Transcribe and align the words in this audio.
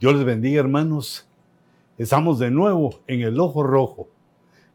Dios 0.00 0.14
les 0.14 0.24
bendiga, 0.24 0.60
hermanos. 0.60 1.26
Estamos 1.98 2.38
de 2.38 2.52
nuevo 2.52 3.00
en 3.08 3.22
el 3.22 3.40
ojo 3.40 3.64
rojo. 3.64 4.08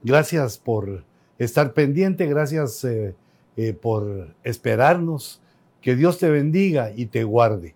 Gracias 0.03 0.57
por 0.57 1.05
estar 1.39 1.73
pendiente, 1.73 2.25
gracias 2.25 2.83
eh, 2.83 3.15
eh, 3.55 3.71
por 3.71 4.35
esperarnos. 4.43 5.41
Que 5.79 5.95
Dios 5.95 6.19
te 6.19 6.29
bendiga 6.29 6.91
y 6.93 7.05
te 7.05 7.23
guarde. 7.23 7.73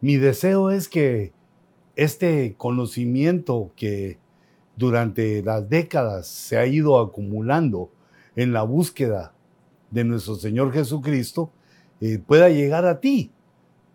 Mi 0.00 0.18
deseo 0.18 0.70
es 0.70 0.88
que 0.88 1.32
este 1.96 2.54
conocimiento 2.56 3.72
que 3.74 4.18
durante 4.76 5.42
las 5.42 5.68
décadas 5.68 6.28
se 6.28 6.58
ha 6.58 6.66
ido 6.66 7.00
acumulando 7.00 7.90
en 8.36 8.52
la 8.52 8.62
búsqueda 8.62 9.34
de 9.90 10.04
nuestro 10.04 10.36
Señor 10.36 10.72
Jesucristo 10.72 11.50
eh, 12.00 12.20
pueda 12.24 12.48
llegar 12.50 12.86
a 12.86 13.00
ti, 13.00 13.32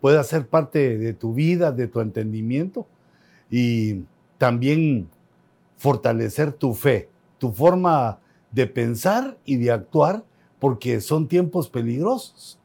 pueda 0.04 0.22
ser 0.26 0.50
parte 0.50 0.98
de 0.98 1.14
tu 1.14 1.34
vida, 1.34 1.72
de 1.72 1.88
tu 1.88 2.02
entendimiento 2.02 2.86
y 3.50 4.02
también 4.38 5.08
fortalecer 5.77 6.52
tu 6.52 6.73
fe, 6.73 7.08
tu 7.38 7.54
forma 7.54 8.20
de 8.52 8.68
pensar 8.68 9.38
y 9.46 9.55
de 9.55 9.72
actuar, 9.72 10.26
porque 10.60 11.00
son 11.00 11.30
tiempos 11.30 11.70
peligrosos. 11.70 12.60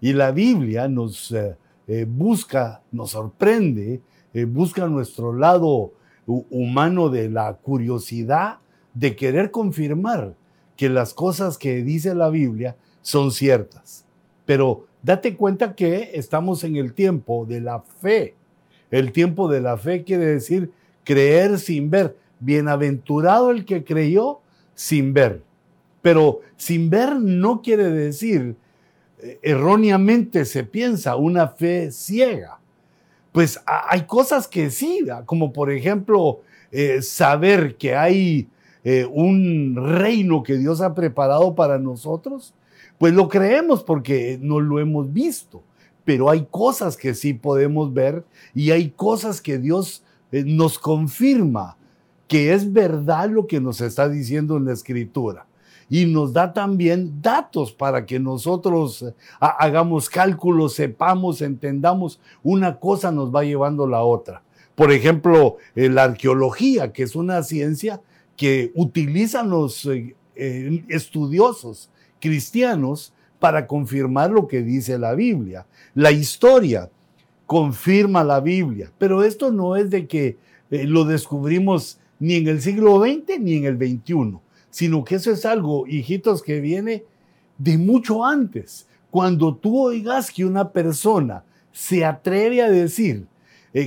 Y 0.00 0.14
la 0.14 0.32
Biblia 0.32 0.88
nos 0.88 1.30
eh, 1.30 1.56
eh, 1.86 2.06
busca, 2.08 2.82
nos 2.90 3.12
sorprende, 3.12 4.00
busca 4.48 4.88
nuestro 4.88 5.32
lado 5.32 5.92
humano 6.26 7.08
de 7.08 7.30
la 7.30 7.54
curiosidad 7.54 8.58
de 8.94 9.14
querer 9.14 9.52
confirmar 9.52 10.34
que 10.76 10.88
las 10.88 11.14
cosas 11.14 11.56
que 11.56 11.84
dice 11.84 12.16
la 12.16 12.30
Biblia 12.30 12.74
son 13.00 13.30
ciertas. 13.30 14.04
Pero 14.44 14.89
date 15.02 15.36
cuenta 15.36 15.74
que 15.74 16.10
estamos 16.14 16.64
en 16.64 16.76
el 16.76 16.92
tiempo 16.92 17.46
de 17.46 17.60
la 17.60 17.80
fe. 17.80 18.34
El 18.90 19.12
tiempo 19.12 19.48
de 19.48 19.60
la 19.60 19.76
fe 19.76 20.04
quiere 20.04 20.26
decir 20.26 20.70
creer 21.04 21.58
sin 21.58 21.90
ver. 21.90 22.16
Bienaventurado 22.40 23.50
el 23.50 23.64
que 23.64 23.84
creyó 23.84 24.40
sin 24.74 25.12
ver. 25.12 25.42
Pero 26.02 26.40
sin 26.56 26.90
ver 26.90 27.16
no 27.16 27.62
quiere 27.62 27.90
decir, 27.90 28.56
eh, 29.22 29.38
erróneamente 29.42 30.44
se 30.44 30.64
piensa, 30.64 31.16
una 31.16 31.48
fe 31.48 31.90
ciega. 31.90 32.58
Pues 33.32 33.60
hay 33.66 34.02
cosas 34.02 34.48
que 34.48 34.70
sí, 34.70 35.04
como 35.26 35.52
por 35.52 35.70
ejemplo 35.70 36.40
eh, 36.72 37.02
saber 37.02 37.76
que 37.76 37.94
hay 37.94 38.48
eh, 38.82 39.06
un 39.10 39.76
reino 39.76 40.42
que 40.42 40.56
Dios 40.56 40.80
ha 40.80 40.94
preparado 40.94 41.54
para 41.54 41.78
nosotros, 41.78 42.54
pues 43.00 43.14
lo 43.14 43.30
creemos 43.30 43.82
porque 43.82 44.38
no 44.42 44.60
lo 44.60 44.78
hemos 44.78 45.10
visto. 45.10 45.62
Pero 46.04 46.28
hay 46.28 46.46
cosas 46.50 46.98
que 46.98 47.14
sí 47.14 47.32
podemos 47.32 47.94
ver 47.94 48.26
y 48.54 48.72
hay 48.72 48.90
cosas 48.90 49.40
que 49.40 49.56
Dios 49.56 50.04
eh, 50.32 50.44
nos 50.46 50.78
confirma 50.78 51.78
que 52.28 52.52
es 52.52 52.70
verdad 52.70 53.30
lo 53.30 53.46
que 53.46 53.58
nos 53.58 53.80
está 53.80 54.06
diciendo 54.06 54.58
en 54.58 54.66
la 54.66 54.74
escritura. 54.74 55.46
Y 55.88 56.04
nos 56.04 56.34
da 56.34 56.52
también 56.52 57.22
datos 57.22 57.72
para 57.72 58.04
que 58.04 58.20
nosotros 58.20 59.00
eh, 59.00 59.14
hagamos 59.40 60.10
cálculos, 60.10 60.74
sepamos, 60.74 61.40
entendamos. 61.40 62.20
Una 62.42 62.78
cosa 62.78 63.10
nos 63.10 63.34
va 63.34 63.44
llevando 63.44 63.86
la 63.86 64.02
otra. 64.02 64.42
Por 64.74 64.92
ejemplo, 64.92 65.56
la 65.74 66.04
arqueología, 66.04 66.92
que 66.92 67.04
es 67.04 67.16
una 67.16 67.42
ciencia 67.42 68.02
que 68.36 68.72
utilizan 68.74 69.48
los 69.48 69.86
eh, 69.86 70.14
eh, 70.36 70.84
estudiosos 70.88 71.88
cristianos 72.20 73.12
para 73.38 73.66
confirmar 73.66 74.30
lo 74.30 74.46
que 74.46 74.62
dice 74.62 74.98
la 74.98 75.14
Biblia. 75.14 75.66
La 75.94 76.12
historia 76.12 76.90
confirma 77.46 78.22
la 78.22 78.40
Biblia, 78.40 78.92
pero 78.98 79.24
esto 79.24 79.50
no 79.50 79.76
es 79.76 79.90
de 79.90 80.06
que 80.06 80.36
eh, 80.70 80.84
lo 80.84 81.04
descubrimos 81.04 81.98
ni 82.18 82.34
en 82.34 82.48
el 82.48 82.60
siglo 82.60 83.00
XX 83.00 83.40
ni 83.40 83.56
en 83.56 83.64
el 83.64 83.76
XXI, 83.76 84.38
sino 84.70 85.04
que 85.04 85.16
eso 85.16 85.32
es 85.32 85.44
algo, 85.44 85.86
hijitos, 85.86 86.42
que 86.42 86.60
viene 86.60 87.04
de 87.58 87.78
mucho 87.78 88.24
antes. 88.24 88.86
Cuando 89.10 89.56
tú 89.56 89.80
oigas 89.80 90.30
que 90.30 90.44
una 90.44 90.70
persona 90.70 91.42
se 91.72 92.04
atreve 92.04 92.62
a 92.62 92.70
decir 92.70 93.26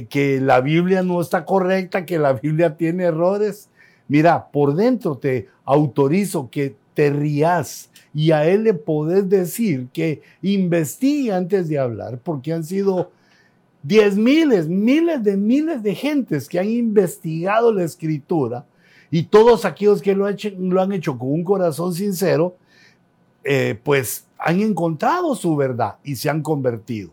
que 0.09 0.41
la 0.41 0.61
Biblia 0.61 1.03
no 1.03 1.21
está 1.21 1.45
correcta, 1.45 2.05
que 2.05 2.17
la 2.17 2.33
Biblia 2.33 2.75
tiene 2.75 3.03
errores, 3.03 3.69
Mira, 4.07 4.51
por 4.51 4.75
dentro 4.75 5.17
te 5.17 5.47
autorizo 5.65 6.49
que 6.49 6.75
te 6.93 7.09
rías 7.09 7.89
y 8.13 8.31
a 8.31 8.47
él 8.47 8.63
le 8.63 8.73
podés 8.73 9.27
decir 9.27 9.87
que 9.91 10.21
investigue 10.41 11.31
antes 11.31 11.67
de 11.67 11.79
hablar, 11.79 12.19
porque 12.23 12.53
han 12.53 12.63
sido 12.63 13.11
diez 13.81 14.15
miles, 14.15 14.67
miles 14.67 15.23
de 15.23 15.35
miles 15.35 15.81
de 15.81 15.95
gentes 15.95 16.47
que 16.47 16.59
han 16.59 16.69
investigado 16.69 17.73
la 17.73 17.83
escritura 17.83 18.65
y 19.09 19.23
todos 19.23 19.65
aquellos 19.65 20.01
que 20.01 20.15
lo, 20.15 20.25
han 20.25 20.91
hecho 20.91 21.17
con 21.17 21.31
un 21.31 21.43
corazón 21.43 21.93
sincero, 21.93 22.55
eh, 23.43 23.79
pues 23.83 24.25
han 24.37 24.59
encontrado 24.61 25.35
su 25.35 25.55
verdad 25.55 25.95
y 26.03 26.15
se 26.15 26.29
han 26.29 26.41
convertido. 26.41 27.11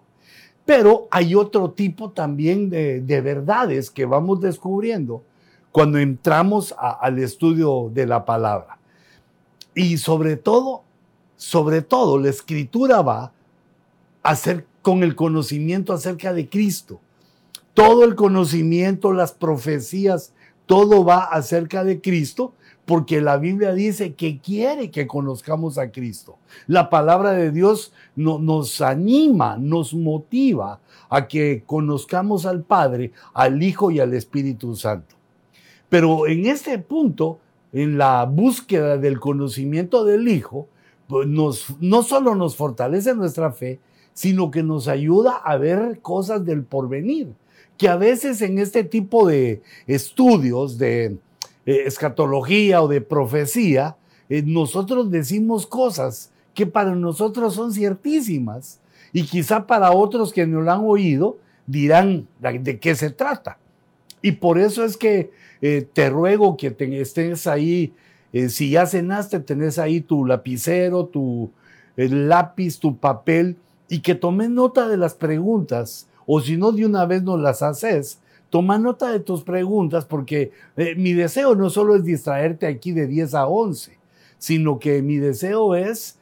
Pero 0.65 1.09
hay 1.11 1.35
otro 1.35 1.71
tipo 1.73 2.11
también 2.11 2.71
de 2.71 3.21
verdades 3.21 3.91
que 3.91 4.05
vamos 4.05 4.41
descubriendo 4.41 5.23
cuando 5.73 5.99
entramos 5.99 6.75
al 6.79 7.19
estudio 7.19 7.91
de 7.93 8.07
la 8.07 8.25
palabra. 8.25 8.79
Y 9.75 9.99
sobre 9.99 10.37
todo, 10.37 10.83
sobre 11.41 11.81
todo, 11.81 12.19
la 12.19 12.29
escritura 12.29 13.01
va 13.01 13.33
a 14.23 14.37
ser 14.37 14.67
con 14.83 15.03
el 15.03 15.17
conocimiento 15.17 15.95
acerca 15.95 16.35
de 16.35 16.51
Cristo. 16.51 17.01
Todo 17.73 18.05
el 18.05 18.15
conocimiento, 18.15 19.15
las 19.15 19.33
profecías, 19.33 20.35
todo 20.67 21.03
va 21.03 21.25
acerca 21.25 21.83
de 21.83 22.03
Cristo, 22.03 22.53
porque 22.85 23.23
la 23.23 23.39
Biblia 23.39 23.73
dice 23.73 24.13
que 24.13 24.39
quiere 24.39 24.91
que 24.91 25.07
conozcamos 25.07 25.79
a 25.79 25.91
Cristo. 25.91 26.37
La 26.67 26.91
palabra 26.91 27.33
de 27.33 27.53
Dios 27.53 27.95
nos 28.17 28.83
anima, 28.83 29.57
nos 29.57 29.95
motiva 29.95 30.81
a 31.09 31.27
que 31.27 31.63
conozcamos 31.65 32.45
al 32.45 32.65
Padre, 32.65 33.13
al 33.33 33.63
Hijo 33.63 33.91
y 33.91 33.99
al 33.99 34.13
Espíritu 34.13 34.77
Santo. 34.77 35.17
Pero 35.89 36.27
en 36.27 36.45
este 36.45 36.79
punto, 36.81 37.39
en 37.73 37.97
la 37.97 38.27
búsqueda 38.27 38.99
del 38.99 39.19
conocimiento 39.19 40.05
del 40.05 40.29
Hijo, 40.29 40.69
pues 41.11 41.67
no 41.81 42.03
solo 42.03 42.37
nos 42.37 42.55
fortalece 42.55 43.15
nuestra 43.15 43.51
fe, 43.51 43.81
sino 44.15 44.51
que 44.51 44.63
nos 44.63 44.87
ayuda 44.87 45.33
a 45.37 45.57
ver 45.57 45.99
cosas 46.01 46.45
del 46.45 46.63
porvenir, 46.63 47.33
que 47.77 47.89
a 47.89 47.97
veces 47.97 48.41
en 48.43 48.59
este 48.59 48.85
tipo 48.85 49.27
de 49.27 49.61
estudios 49.89 50.79
de 50.79 51.19
eh, 51.67 51.83
escatología 51.87 52.81
o 52.81 52.89
de 52.89 53.01
profecía, 53.01 53.97
eh, 54.29 54.43
nosotros 54.47 55.11
decimos 55.11 55.67
cosas 55.67 56.31
que 56.55 56.67
para 56.67 56.95
nosotros 56.95 57.55
son 57.55 57.73
ciertísimas 57.73 58.81
y 59.13 59.25
quizá 59.25 59.67
para 59.67 59.91
otros 59.91 60.33
que 60.33 60.47
no 60.47 60.61
lo 60.61 60.71
han 60.71 60.85
oído 60.85 61.39
dirán 61.67 62.29
de 62.41 62.79
qué 62.79 62.95
se 62.95 63.11
trata. 63.11 63.59
Y 64.23 64.33
por 64.33 64.59
eso 64.59 64.85
es 64.85 64.97
que 64.97 65.31
eh, 65.63 65.87
te 65.93 66.11
ruego 66.11 66.57
que 66.57 66.75
estés 67.01 67.47
ahí, 67.47 67.95
eh, 68.33 68.49
si 68.49 68.71
ya 68.71 68.87
cenaste, 68.87 69.41
tenés 69.41 69.79
ahí 69.79 70.01
tu 70.01 70.25
lapicero, 70.25 71.07
tu 71.07 71.51
lápiz, 71.97 72.79
tu 72.79 72.97
papel, 72.97 73.57
y 73.89 74.01
que 74.01 74.15
tomes 74.15 74.51
nota 74.51 74.89
de 74.89 74.97
las 74.97 75.15
preguntas, 75.15 76.09
o 76.27 76.41
si 76.41 76.57
no 76.57 76.73
de 76.73 76.87
una 76.87 77.05
vez 77.07 77.23
no 77.23 77.37
las 77.37 77.63
haces, 77.63 78.21
toma 78.49 78.79
nota 78.79 79.11
de 79.11 79.21
tus 79.21 79.43
preguntas, 79.43 80.05
porque 80.05 80.53
eh, 80.77 80.95
mi 80.97 81.13
deseo 81.13 81.55
no 81.55 81.71
solo 81.71 81.97
es 81.97 82.05
distraerte 82.05 82.67
aquí 82.67 82.93
de 82.93 83.07
10 83.07 83.35
a 83.35 83.47
11, 83.47 83.99
sino 84.39 84.79
que 84.79 85.03
mi 85.03 85.17
deseo 85.17 85.75
es 85.75 86.17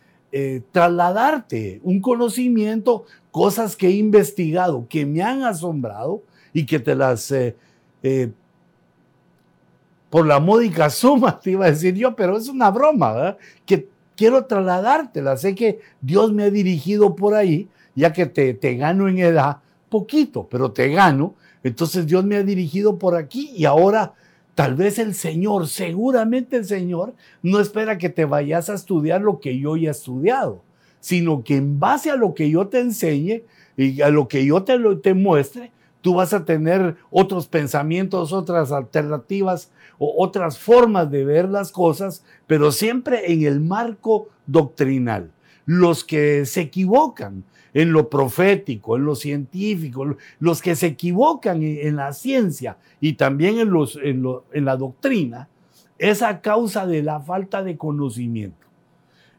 trasladarte 0.73 1.81
un 1.85 2.03
conocimiento, 2.03 3.07
cosas 3.31 3.77
que 3.77 3.87
he 3.87 3.93
investigado, 3.93 4.87
que 4.87 5.07
me 5.07 5.23
han 5.23 5.43
asombrado 5.43 6.23
y 6.53 6.67
que 6.67 6.81
te 6.81 6.95
las 6.95 7.33
por 10.11 10.27
la 10.27 10.41
módica 10.41 10.91
suma, 10.91 11.41
te 11.43 11.53
iba 11.53 11.67
a 11.67 11.71
decir 11.71 11.95
yo, 11.95 12.15
pero 12.17 12.37
es 12.37 12.49
una 12.49 12.71
broma, 12.71 13.13
¿verdad? 13.13 13.39
Que 13.67 13.89
quiero 14.17 14.45
trasladártela. 14.45 15.37
Sé 15.37 15.55
que 15.55 15.81
Dios 16.01 16.33
me 16.33 16.45
ha 16.45 16.51
dirigido 16.51 17.15
por 17.15 17.35
ahí, 17.35 17.69
ya 17.95 18.13
que 18.13 18.27
te, 18.27 18.55
te 18.55 18.77
gano 18.77 19.09
en 19.09 19.19
edad, 19.19 19.59
poquito, 19.89 20.47
pero 20.51 20.73
te 20.73 20.89
gano. 20.89 21.35
Entonces 21.63 22.07
Dios 22.07 22.25
me 22.25 22.37
ha 22.37 22.43
dirigido 22.43 22.99
por 22.99 23.17
aquí 23.17 23.53
y 23.57 23.65
ahora 23.65 24.15
tal 24.55 24.75
vez 24.75 24.99
el 24.99 25.15
Señor, 25.15 25.69
seguramente 25.69 26.57
el 26.57 26.65
Señor, 26.65 27.15
no 27.43 27.61
espera 27.61 27.97
que 27.97 28.09
te 28.09 28.25
vayas 28.25 28.69
a 28.69 28.75
estudiar 28.75 29.21
lo 29.21 29.39
que 29.39 29.59
yo 29.59 29.77
ya 29.77 29.89
he 29.89 29.93
estudiado, 29.93 30.63
sino 30.99 31.45
que 31.45 31.57
en 31.57 31.79
base 31.79 32.11
a 32.11 32.17
lo 32.17 32.35
que 32.35 32.51
yo 32.51 32.67
te 32.67 32.81
enseñe 32.81 33.45
y 33.77 34.01
a 34.03 34.09
lo 34.09 34.27
que 34.27 34.45
yo 34.45 34.65
te, 34.65 34.77
te 34.97 35.15
muestre, 35.15 35.71
tú 36.01 36.15
vas 36.15 36.33
a 36.33 36.45
tener 36.45 36.97
otros 37.11 37.47
pensamientos, 37.47 38.33
otras 38.33 38.73
alternativas 38.73 39.71
otras 39.99 40.59
formas 40.59 41.11
de 41.11 41.25
ver 41.25 41.49
las 41.49 41.73
cosas, 41.73 42.25
pero 42.47 42.73
siempre 42.73 43.33
en 43.33 43.43
el 43.43 43.61
marco 43.61 44.29
doctrinal. 44.47 45.31
los 45.67 46.03
que 46.03 46.47
se 46.47 46.63
equivocan 46.63 47.45
en 47.75 47.93
lo 47.93 48.09
profético, 48.09 48.97
en 48.97 49.05
lo 49.05 49.15
científico, 49.15 50.17
los 50.41 50.63
que 50.63 50.75
se 50.75 50.87
equivocan 50.87 51.63
en, 51.63 51.97
la 51.97 52.15
ciencia 52.15 52.79
y 53.03 53.13
también 53.13 53.59
en, 53.59 54.25
en 54.53 54.65
la 54.65 54.77
doctrina, 54.79 55.49
es 55.99 56.23
a 56.23 56.41
causa 56.41 56.87
de 56.87 57.03
la 57.03 57.21
falta 57.21 57.63
de 57.63 57.77
conocimiento. 57.77 58.67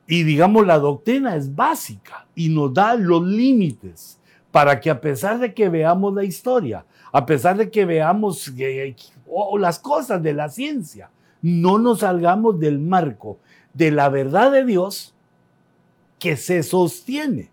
Y 0.07 0.23
digamos, 0.23 0.65
la 0.65 0.77
doctrina 0.77 1.35
es 1.35 1.55
básica 1.55 2.27
y 2.35 2.49
nos 2.49 2.73
da 2.73 2.95
los 2.95 3.23
límites 3.23 4.19
para 4.51 4.79
que 4.79 4.89
a 4.89 4.99
pesar 4.99 5.39
de 5.39 5.53
que 5.53 5.69
veamos 5.69 6.13
la 6.13 6.23
historia, 6.23 6.85
a 7.11 7.25
pesar 7.25 7.57
de 7.57 7.69
que 7.69 7.85
veamos 7.85 8.51
las 9.57 9.79
cosas 9.79 10.21
de 10.21 10.33
la 10.33 10.49
ciencia, 10.49 11.09
no 11.41 11.79
nos 11.79 11.99
salgamos 11.99 12.59
del 12.59 12.79
marco 12.79 13.37
de 13.73 13.91
la 13.91 14.09
verdad 14.09 14.51
de 14.51 14.65
Dios 14.65 15.13
que 16.19 16.35
se 16.37 16.63
sostiene. 16.63 17.49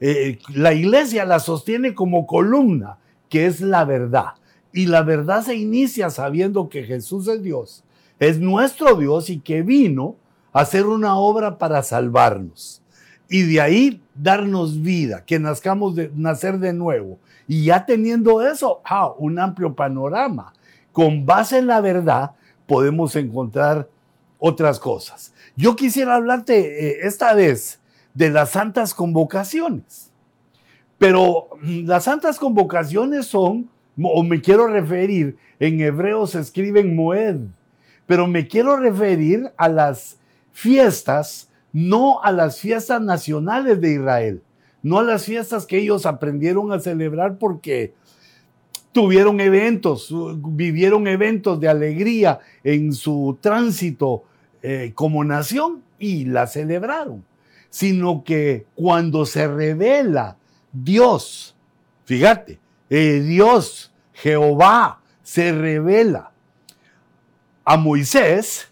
Eh, 0.00 0.38
la 0.54 0.72
iglesia 0.72 1.24
la 1.24 1.38
sostiene 1.38 1.94
como 1.94 2.26
columna, 2.26 2.98
que 3.28 3.46
es 3.46 3.60
la 3.60 3.84
verdad. 3.84 4.34
Y 4.72 4.86
la 4.86 5.02
verdad 5.02 5.42
se 5.42 5.56
inicia 5.56 6.10
sabiendo 6.10 6.68
que 6.68 6.84
Jesús 6.84 7.28
es 7.28 7.42
Dios, 7.42 7.84
es 8.18 8.38
nuestro 8.38 8.94
Dios 8.94 9.28
y 9.28 9.40
que 9.40 9.62
vino 9.62 10.16
a 10.52 10.60
hacer 10.60 10.86
una 10.86 11.16
obra 11.16 11.58
para 11.58 11.82
salvarnos. 11.82 12.82
Y 13.28 13.42
de 13.42 13.60
ahí 13.60 14.02
darnos 14.14 14.82
vida, 14.82 15.24
que 15.24 15.38
nazcamos 15.38 15.94
de 15.94 16.10
nacer 16.14 16.58
de 16.58 16.72
nuevo. 16.72 17.18
Y 17.46 17.64
ya 17.64 17.84
teniendo 17.84 18.42
eso, 18.42 18.80
ah, 18.84 19.12
un 19.18 19.38
amplio 19.38 19.74
panorama. 19.74 20.52
Con 20.92 21.26
base 21.26 21.58
en 21.58 21.66
la 21.66 21.80
verdad 21.80 22.32
podemos 22.66 23.16
encontrar 23.16 23.88
otras 24.38 24.78
cosas. 24.80 25.32
Yo 25.56 25.76
quisiera 25.76 26.16
hablarte 26.16 26.88
eh, 26.88 26.98
esta 27.02 27.34
vez 27.34 27.80
de 28.14 28.30
las 28.30 28.50
santas 28.50 28.94
convocaciones. 28.94 30.10
Pero 30.98 31.48
mm, 31.62 31.86
las 31.86 32.04
santas 32.04 32.38
convocaciones 32.38 33.26
son, 33.26 33.68
o 34.02 34.22
me 34.22 34.40
quiero 34.40 34.66
referir, 34.66 35.36
en 35.58 35.80
hebreo 35.80 36.26
se 36.26 36.40
escriben 36.40 36.96
Moed, 36.96 37.36
pero 38.06 38.26
me 38.26 38.48
quiero 38.48 38.76
referir 38.76 39.52
a 39.56 39.68
las 39.68 40.18
fiestas, 40.52 41.50
no 41.72 42.22
a 42.22 42.32
las 42.32 42.58
fiestas 42.58 43.00
nacionales 43.00 43.80
de 43.80 43.92
Israel, 43.92 44.42
no 44.82 44.98
a 44.98 45.02
las 45.02 45.24
fiestas 45.24 45.66
que 45.66 45.78
ellos 45.78 46.06
aprendieron 46.06 46.72
a 46.72 46.80
celebrar 46.80 47.38
porque 47.38 47.94
tuvieron 48.92 49.40
eventos, 49.40 50.12
vivieron 50.36 51.06
eventos 51.06 51.60
de 51.60 51.68
alegría 51.68 52.40
en 52.64 52.92
su 52.92 53.38
tránsito 53.40 54.24
eh, 54.62 54.92
como 54.94 55.24
nación 55.24 55.82
y 55.98 56.24
la 56.24 56.46
celebraron, 56.46 57.24
sino 57.68 58.24
que 58.24 58.66
cuando 58.74 59.24
se 59.26 59.46
revela 59.46 60.36
Dios, 60.72 61.54
fíjate, 62.04 62.58
eh, 62.88 63.20
Dios, 63.20 63.92
Jehová, 64.12 65.00
se 65.22 65.52
revela 65.52 66.32
a 67.64 67.76
Moisés, 67.76 68.68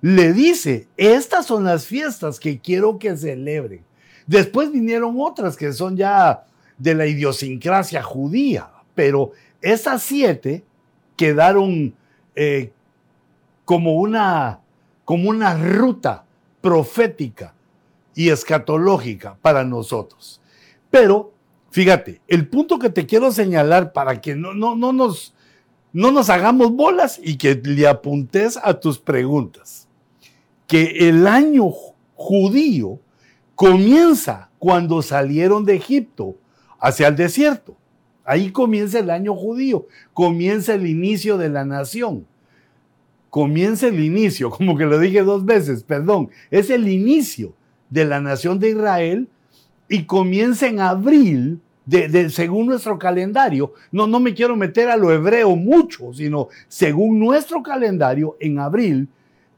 le 0.00 0.32
dice, 0.32 0.88
estas 0.96 1.46
son 1.46 1.64
las 1.64 1.86
fiestas 1.86 2.38
que 2.38 2.60
quiero 2.60 2.98
que 2.98 3.16
celebren. 3.16 3.84
Después 4.26 4.70
vinieron 4.70 5.16
otras 5.18 5.56
que 5.56 5.72
son 5.72 5.96
ya 5.96 6.46
de 6.78 6.94
la 6.94 7.06
idiosincrasia 7.06 8.02
judía, 8.02 8.70
pero 9.00 9.32
esas 9.62 10.02
siete 10.02 10.62
quedaron 11.16 11.94
eh, 12.34 12.70
como, 13.64 13.94
una, 13.94 14.60
como 15.06 15.30
una 15.30 15.54
ruta 15.54 16.26
profética 16.60 17.54
y 18.14 18.28
escatológica 18.28 19.38
para 19.40 19.64
nosotros. 19.64 20.42
Pero, 20.90 21.32
fíjate, 21.70 22.20
el 22.28 22.46
punto 22.46 22.78
que 22.78 22.90
te 22.90 23.06
quiero 23.06 23.32
señalar 23.32 23.94
para 23.94 24.20
que 24.20 24.36
no, 24.36 24.52
no, 24.52 24.76
no, 24.76 24.92
nos, 24.92 25.34
no 25.94 26.10
nos 26.10 26.28
hagamos 26.28 26.70
bolas 26.72 27.18
y 27.24 27.38
que 27.38 27.54
le 27.54 27.88
apuntes 27.88 28.58
a 28.62 28.80
tus 28.80 28.98
preguntas, 28.98 29.88
que 30.66 31.08
el 31.08 31.26
año 31.26 31.70
judío 32.16 33.00
comienza 33.54 34.50
cuando 34.58 35.00
salieron 35.00 35.64
de 35.64 35.76
Egipto 35.76 36.36
hacia 36.78 37.08
el 37.08 37.16
desierto. 37.16 37.79
Ahí 38.30 38.52
comienza 38.52 39.00
el 39.00 39.10
año 39.10 39.34
judío, 39.34 39.88
comienza 40.14 40.74
el 40.74 40.86
inicio 40.86 41.36
de 41.36 41.48
la 41.48 41.64
nación. 41.64 42.28
Comienza 43.28 43.88
el 43.88 43.98
inicio, 43.98 44.50
como 44.56 44.78
que 44.78 44.86
lo 44.86 45.00
dije 45.00 45.24
dos 45.24 45.44
veces, 45.44 45.82
perdón, 45.82 46.30
es 46.48 46.70
el 46.70 46.86
inicio 46.86 47.54
de 47.88 48.04
la 48.04 48.20
nación 48.20 48.60
de 48.60 48.70
Israel 48.70 49.28
y 49.88 50.04
comienza 50.04 50.68
en 50.68 50.78
abril, 50.78 51.58
de, 51.86 52.30
según 52.30 52.66
nuestro 52.66 53.00
calendario. 53.00 53.72
No, 53.90 54.06
no 54.06 54.20
me 54.20 54.32
quiero 54.32 54.54
meter 54.54 54.90
a 54.90 54.96
lo 54.96 55.12
hebreo 55.12 55.56
mucho, 55.56 56.12
sino 56.14 56.50
según 56.68 57.18
nuestro 57.18 57.64
calendario, 57.64 58.36
en 58.38 58.60
abril 58.60 59.08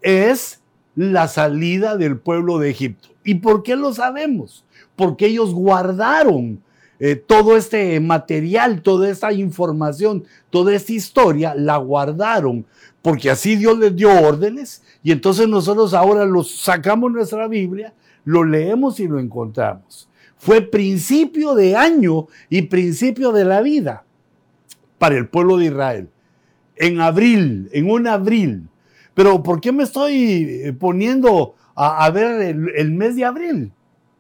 es 0.01 0.63
la 0.97 1.29
salida 1.29 1.99
del 1.99 2.17
pueblo 2.17 2.59
de 2.59 2.71
Egipto. 2.71 3.11
¿Y 3.23 3.35
por 3.35 3.65
qué 3.65 3.77
lo 3.77 3.93
sabemos? 3.93 4.65
Porque 4.97 5.27
ellos 5.27 5.53
guardaron 5.53 6.63
eh, 6.99 7.17
todo 7.17 7.57
este 7.57 7.99
material, 8.01 8.83
toda 8.83 9.11
esta 9.11 9.33
información, 9.33 10.25
toda 10.51 10.75
esta 10.75 10.93
historia, 10.93 11.55
la 11.55 11.77
guardaron, 11.79 12.65
porque 13.01 13.31
así 13.31 13.57
Dios 13.57 13.79
les 13.79 13.97
dio 13.97 14.11
órdenes 14.11 14.83
y 15.03 15.11
entonces 15.11 15.49
nosotros 15.49 15.95
ahora 15.95 16.25
los 16.25 16.55
sacamos 16.61 17.11
nuestra 17.11 17.49
Biblia, 17.49 17.93
lo 18.25 18.45
leemos 18.45 19.01
y 19.01 19.09
lo 19.09 19.19
encontramos. 19.19 20.09
Fue 20.37 20.61
principio 20.61 21.55
de 21.55 21.77
año 21.77 22.27
y 22.49 22.63
principio 22.63 23.33
de 23.33 23.45
la 23.45 23.63
vida 23.63 24.05
para 24.99 25.17
el 25.17 25.29
pueblo 25.29 25.57
de 25.57 25.67
Israel. 25.67 26.09
En 26.77 27.01
abril, 27.01 27.69
en 27.73 27.91
un 27.91 28.07
abril. 28.07 28.69
Pero 29.15 29.43
¿por 29.43 29.61
qué 29.61 29.73
me 29.73 29.83
estoy 29.83 30.63
eh, 30.65 30.73
poniendo 30.73 31.55
a, 31.75 32.09
ver 32.11 32.41
el, 32.43 32.69
el 32.77 32.93
mes 32.93 33.17
de 33.17 33.25
abril? 33.25 33.73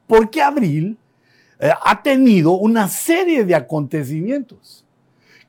Porque 0.07 0.43
abril 0.43 0.99
eh, 1.58 1.70
ha 1.84 2.02
tenido 2.02 2.52
una 2.52 2.88
serie 2.88 3.44
de 3.44 3.54
acontecimientos, 3.54 4.84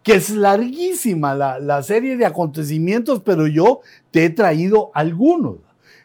que 0.03 0.15
es 0.15 0.29
larguísima 0.29 1.33
la, 1.33 1.83
serie 1.83 2.17
de 2.17 2.25
acontecimientos, 2.25 3.21
pero 3.23 3.47
yo 3.47 3.79
te 4.11 4.25
he 4.25 4.29
traído 4.29 4.91
algunos. 4.93 5.57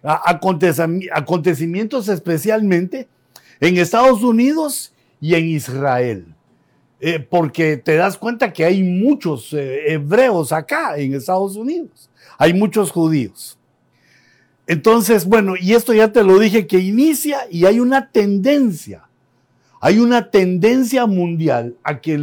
Acontecimientos 0.03 2.09
especialmente 2.09 3.09
en 3.61 3.77
Estados 3.77 4.23
Unidos 4.23 4.95
y 5.21 5.35
en 5.35 5.47
Israel. 5.47 6.27
Eh, 7.01 7.21
porque 7.21 7.77
te 7.77 7.95
das 7.95 8.17
cuenta 8.17 8.53
que 8.53 8.65
hay 8.65 8.83
muchos 8.83 9.53
eh, 9.53 9.93
hebreos 9.93 10.53
acá 10.53 10.99
en 10.99 11.15
Estados 11.15 11.55
Unidos, 11.55 12.11
hay 12.39 12.55
muchos 12.55 12.91
judíos. 12.91 13.57
Entonces, 14.67 15.25
bueno, 15.25 15.55
y 15.59 15.75
esto 15.75 15.95
ya 15.95 16.13
te 16.13 16.25
lo 16.25 16.39
dije 16.39 16.67
que 16.67 16.79
inicia 16.79 17.47
y 17.51 17.67
hay 17.67 17.79
una 17.79 18.11
tendencia 18.11 19.08
hay 19.81 19.99
una 19.99 20.31
tendencia 20.31 21.07
mundial 21.07 21.77
a 21.83 22.01
que 22.01 22.19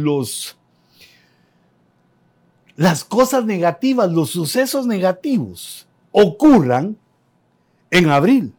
las 2.76 3.04
cosas 3.04 3.44
negativas, 3.44 4.12
los 4.12 4.30
sucesos 4.30 4.86
negativos 4.86 5.86
ocurran 6.12 6.96
en 7.90 8.10
abril. 8.10 8.52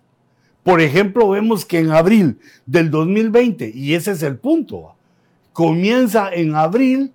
Por 0.64 0.82
ejemplo, 0.82 1.30
vemos 1.30 1.66
que 1.66 1.80
en 1.80 1.92
abril 1.92 2.40
del 2.66 2.92
2020, 2.92 3.72
y 3.74 3.94
ese 3.94 4.12
es 4.12 4.24
el 4.24 4.38
punto, 4.38 4.96
comienza 5.54 6.30
en 6.34 6.56
abril 6.56 7.14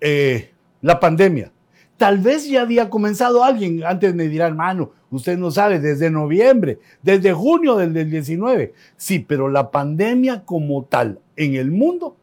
eh, 0.00 0.52
la 0.80 0.98
pandemia. 0.98 1.52
Tal 1.98 2.18
vez 2.18 2.48
ya 2.48 2.62
había 2.62 2.88
comenzado 2.88 3.42
alguien, 3.42 3.82
antes 3.84 4.14
me 4.14 4.28
dirá, 4.28 4.46
hermano, 4.46 4.92
usted 5.10 5.36
no 5.36 5.50
sabe, 5.50 5.80
desde 5.80 6.10
noviembre, 6.10 6.78
desde 7.02 7.32
junio 7.32 7.76
del, 7.76 8.08
19. 8.08 8.72
Sí, 8.96 9.18
pero 9.18 9.48
la 9.48 9.72
pandemia 9.72 10.44
como 10.44 10.84
tal 10.84 11.18
en 11.34 11.56
el 11.56 11.72
mundo, 11.72 12.16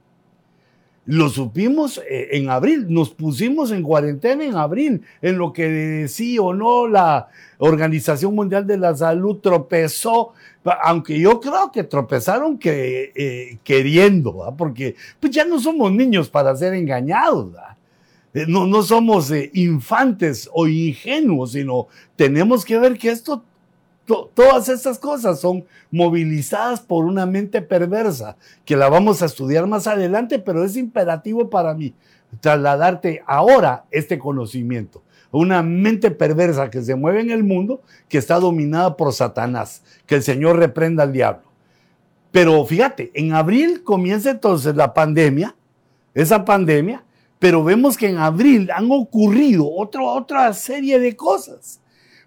lo 1.06 1.28
supimos 1.28 2.02
eh, 2.10 2.30
en 2.32 2.50
abril, 2.50 2.86
nos 2.88 3.10
pusimos 3.12 3.70
en 3.72 3.84
cuarentena 3.84 4.46
en 4.46 4.56
abril, 4.56 5.02
en 5.22 5.38
lo 5.38 5.52
que 5.52 6.08
sí 6.08 6.40
o 6.40 6.54
no 6.54 6.88
la 6.88 7.28
Organización 7.58 8.34
Mundial 8.34 8.66
de 8.66 8.78
la 8.78 8.96
Salud 8.96 9.40
tropezó, 9.40 10.32
aunque 10.84 11.20
yo 11.20 11.42
creo 11.42 11.70
que 11.74 11.84
tropezaron 11.84 12.58
que, 12.58 13.12
eh, 13.14 13.58
queriendo, 13.64 14.56
porque 14.58 14.96
pues 15.20 15.34
ya 15.34 15.44
no 15.44 15.60
somos 15.60 15.92
niños 15.92 16.30
para 16.30 16.56
ser 16.56 16.74
engañados. 16.74 17.54
Eh, 17.54 17.75
no, 18.48 18.68
no 18.68 18.84
somos 18.84 19.32
eh, 19.32 19.50
infantes 19.54 20.50
o 20.54 20.68
ingenuos, 20.68 21.54
sino 21.54 21.88
tenemos 22.18 22.66
que 22.66 22.78
ver 22.78 22.98
que 22.98 23.10
esto, 23.10 23.44
todas 24.06 24.68
estas 24.68 25.00
cosas 25.00 25.40
son 25.40 25.66
movilizadas 25.90 26.82
por 26.82 27.06
una 27.06 27.26
mente 27.26 27.62
perversa, 27.62 28.36
que 28.66 28.76
la 28.76 28.90
vamos 28.90 29.22
a 29.22 29.28
estudiar 29.28 29.68
más 29.68 29.88
adelante, 29.88 30.40
pero 30.40 30.66
es 30.66 30.76
imperativo 30.76 31.50
para 31.50 31.74
mí 31.74 31.94
trasladarte 32.42 33.24
ahora 33.26 33.86
este 33.92 34.20
conocimiento. 34.20 35.02
Una 35.32 35.64
mente 35.64 36.12
perversa 36.12 36.70
que 36.70 36.82
se 36.82 36.96
mueve 36.96 37.22
en 37.22 37.32
el 37.32 37.44
mundo, 37.44 37.82
que 38.08 38.18
está 38.18 38.40
dominada 38.40 38.96
por 38.96 39.14
Satanás, 39.14 39.82
que 40.06 40.16
el 40.16 40.24
Señor 40.24 40.58
reprenda 40.58 41.04
al 41.04 41.14
diablo. 41.14 41.44
Pero 42.32 42.66
fíjate, 42.66 43.12
en 43.14 43.34
abril 43.34 43.84
comienza 43.84 44.32
entonces 44.32 44.76
la 44.76 44.94
pandemia, 44.94 45.56
esa 46.14 46.44
pandemia, 46.46 47.04
pero 47.40 47.64
vemos 47.64 47.98
que 47.98 48.10
en 48.10 48.18
abril 48.18 48.70
han 48.74 48.92
ocurrido 48.92 49.70
otra 49.70 50.52
serie 50.54 51.00
de 51.00 51.16
cosas. 51.16 51.82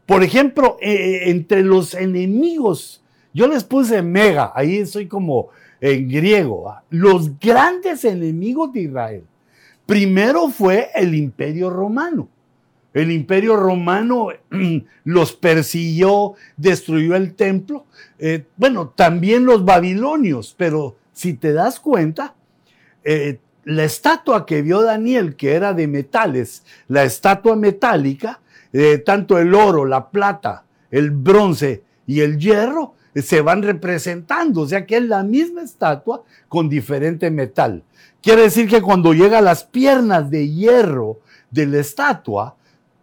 Por 0.07 0.23
ejemplo, 0.23 0.79
eh, 0.81 0.93
eh, 0.93 1.31
entre 1.31 1.63
los 1.63 1.95
enemigos, 1.95 3.03
yo 3.33 3.47
les 3.47 3.65
puse 3.65 4.01
mega, 4.03 4.53
ahí 4.55 4.87
soy 4.87 5.07
como 5.07 5.49
en 5.81 6.09
griego, 6.09 6.75
los 6.91 7.39
grandes 7.39 8.05
enemigos 8.05 8.73
de 8.73 8.81
Israel. 8.81 9.25
Primero 9.87 10.49
fue 10.49 10.89
el 10.95 11.15
imperio 11.15 11.71
romano. 11.71 12.29
El 12.95 13.13
imperio 13.13 13.57
romano 13.57 14.29
los 15.05 15.33
persiguió, 15.35 16.35
destruyó 16.57 17.15
el 17.15 17.35
templo. 17.35 17.85
Eh, 18.19 18.47
bueno, 18.57 18.89
también 18.89 19.45
los 19.45 19.65
babilonios, 19.65 20.55
pero 20.57 20.97
si 21.13 21.35
te 21.35 21.53
das 21.53 21.81
cuenta, 21.81 22.35
la 23.69 23.85
estatua 23.85 24.47
que 24.47 24.63
vio 24.63 24.83
Daniel, 24.83 25.37
que 25.37 25.53
era 25.53 25.75
de 25.75 25.87
metales, 25.87 26.63
la 26.89 27.05
estatua 27.05 27.55
metálica, 27.55 28.41
eh, 28.73 28.97
tanto 28.97 29.39
el 29.39 29.55
oro, 29.55 29.85
la 29.85 30.09
plata, 30.09 30.65
el 30.91 31.11
bronce 31.11 31.83
y 32.07 32.21
el 32.21 32.39
hierro 32.39 32.95
eh, 33.15 33.21
se 33.21 33.43
van 33.43 33.63
representando, 33.63 34.63
o 34.63 34.67
sea 34.67 34.87
que 34.87 34.97
es 34.97 35.03
la 35.03 35.23
misma 35.23 35.61
estatua 35.61 36.23
con 36.49 36.71
diferente 36.71 37.31
metal. 37.31 37.83
Quiere 38.23 38.43
decir 38.43 38.69
que 38.71 38.81
cuando 38.81 39.13
llega 39.13 39.39
a 39.39 39.43
las 39.43 39.65
piernas 39.65 40.31
de 40.31 40.49
hierro 40.49 41.21
de 41.51 41.67
la 41.67 41.81
estatua, 41.81 42.57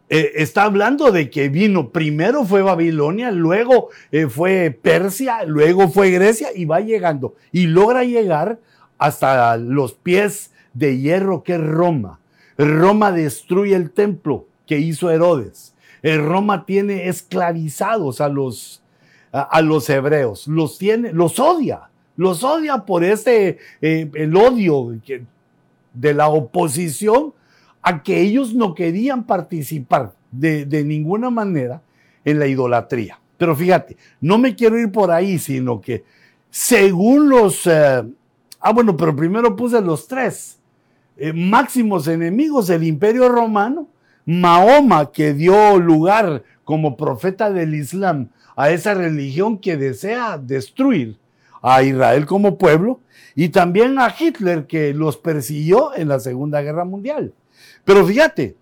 eh, 0.10 0.32
está 0.34 0.64
hablando 0.64 1.12
de 1.12 1.30
que 1.30 1.48
vino, 1.48 1.92
primero 1.92 2.44
fue 2.44 2.64
Babilonia, 2.64 3.30
luego 3.30 3.90
fue 4.30 4.76
Persia, 4.82 5.44
luego 5.46 5.90
fue 5.90 6.10
Grecia 6.10 6.48
y 6.56 6.66
va 6.66 6.80
llegando 6.80 7.36
y 7.52 7.68
logra 7.68 8.04
llegar 8.04 8.58
hasta 8.98 9.58
los 9.58 9.94
pies 9.94 10.50
de 10.76 11.00
hierro 11.00 11.42
que 11.42 11.56
es 11.56 11.62
Roma. 11.62 12.20
Roma 12.58 13.12
destruye 13.12 13.76
el 13.76 13.90
templo, 13.90 14.46
que 14.68 14.78
hizo 14.78 15.10
Herodes. 15.10 15.74
Roma 16.04 16.66
tiene 16.66 17.08
esclavizados 17.08 18.22
a 18.22 18.30
los, 18.30 18.84
a, 19.32 19.62
los 19.62 19.90
hebreos, 19.90 20.48
los 20.48 20.78
tiene, 20.78 21.12
los 21.12 21.40
odia, 21.40 21.90
los 22.16 22.44
odia 22.44 22.86
por 22.86 23.04
ese, 23.04 23.58
eh, 23.82 24.12
el 24.14 24.36
odio 24.36 24.96
de 25.94 26.14
la 26.14 26.28
oposición 26.28 27.34
a 27.82 28.04
que 28.04 28.22
ellos 28.22 28.54
no 28.54 28.76
querían 28.76 29.24
participar 29.24 30.14
de, 30.32 30.84
ninguna 30.84 31.32
manera 31.32 31.82
en 32.24 32.38
la 32.38 32.46
idolatría. 32.46 33.20
Pero 33.38 33.56
fíjate, 33.56 33.98
no 34.22 34.38
me 34.38 34.56
quiero 34.56 34.80
ir 34.80 34.92
por 34.92 35.10
ahí, 35.10 35.40
sino 35.40 35.82
que 35.82 36.04
según 36.52 37.30
los... 37.30 37.66
Eh, 37.66 38.04
ah, 38.60 38.74
bueno, 38.74 38.96
pero 38.96 39.16
primero 39.16 39.56
puse 39.56 39.82
los 39.82 40.08
tres 40.08 40.55
eh, 41.18 41.34
máximos 41.34 42.08
enemigos 42.08 42.68
del 42.68 42.84
imperio 42.84 43.30
romano 43.30 43.88
Mahoma, 44.26 45.12
que 45.12 45.34
dio 45.34 45.78
lugar 45.78 46.44
como 46.64 46.98
profeta 46.98 47.52
del 47.52 47.76
Islam 47.76 48.30
a 48.56 48.72
esa 48.72 48.94
religión 48.94 49.60
que 49.60 49.78
desea 49.78 50.38
destruir 50.38 51.18
a 51.62 51.84
Israel 51.84 52.26
como 52.26 52.58
pueblo, 52.58 53.00
y 53.36 53.50
también 53.50 54.00
a 54.00 54.14
Hitler, 54.18 54.66
que 54.66 54.94
los 54.94 55.18
persiguió 55.18 55.96
en 55.96 56.08
la 56.08 56.20
Segunda 56.20 56.62
Guerra 56.62 56.86
Mundial. 56.86 57.34
Pero 57.84 58.06
fíjate, 58.06 58.56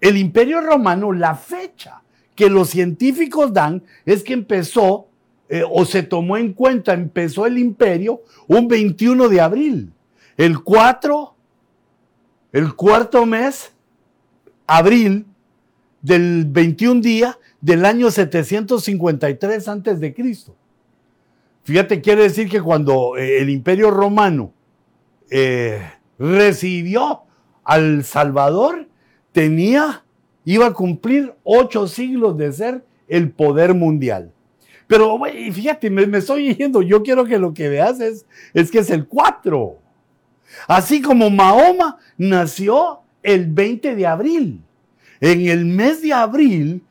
el 0.00 0.16
imperio 0.16 0.60
romano, 0.60 1.12
la 1.12 1.34
fecha 1.34 2.02
que 2.34 2.50
los 2.50 2.70
científicos 2.70 3.52
dan 3.52 3.82
es 4.04 4.22
que 4.22 4.32
empezó 4.32 5.08
eh, 5.48 5.62
o 5.68 5.84
se 5.84 6.02
tomó 6.02 6.36
en 6.36 6.52
cuenta, 6.52 6.92
empezó 6.92 7.46
el 7.46 7.58
imperio 7.58 8.22
un 8.46 8.68
21 8.68 9.28
de 9.28 9.40
abril. 9.40 9.92
El 10.36 10.62
4, 10.62 11.34
el 12.52 12.74
cuarto 12.74 13.26
mes 13.26 13.72
abril 14.66 15.26
del 16.02 16.46
21 16.46 17.00
día 17.00 17.38
del 17.60 17.84
año 17.84 18.10
753 18.10 19.68
antes 19.68 20.00
de 20.00 20.14
Cristo. 20.14 20.56
Fíjate, 21.62 22.00
quiere 22.00 22.22
decir 22.22 22.48
que 22.48 22.60
cuando 22.60 23.16
eh, 23.16 23.40
el 23.40 23.50
imperio 23.50 23.90
romano 23.90 24.52
eh, 25.30 25.80
recibió 26.18 27.22
al 27.64 28.04
Salvador, 28.04 28.88
tenía, 29.32 30.04
iba 30.44 30.66
a 30.66 30.72
cumplir 30.72 31.34
ocho 31.44 31.86
siglos 31.86 32.36
de 32.38 32.52
ser 32.52 32.84
el 33.08 33.30
poder 33.30 33.74
mundial. 33.74 34.32
Pero 34.86 35.16
fíjate, 35.52 35.88
me, 35.90 36.18
estoy 36.18 36.48
diciendo, 36.48 36.82
yo 36.82 37.02
quiero 37.02 37.24
que 37.24 37.38
lo 37.38 37.54
que 37.54 37.68
veas 37.68 38.00
es, 38.00 38.26
es 38.54 38.72
que 38.72 38.80
es 38.80 38.90
el 38.90 39.06
4. 39.06 39.79
Así 40.66 41.00
como 41.00 41.30
Mahoma 41.30 41.98
nació 42.18 43.00
el 43.22 43.46
20 43.46 43.94
de 43.94 44.06
abril. 44.06 44.62
En 45.20 45.46
el 45.48 45.64
mes 45.64 46.02
de 46.02 46.12
abril 46.12 46.82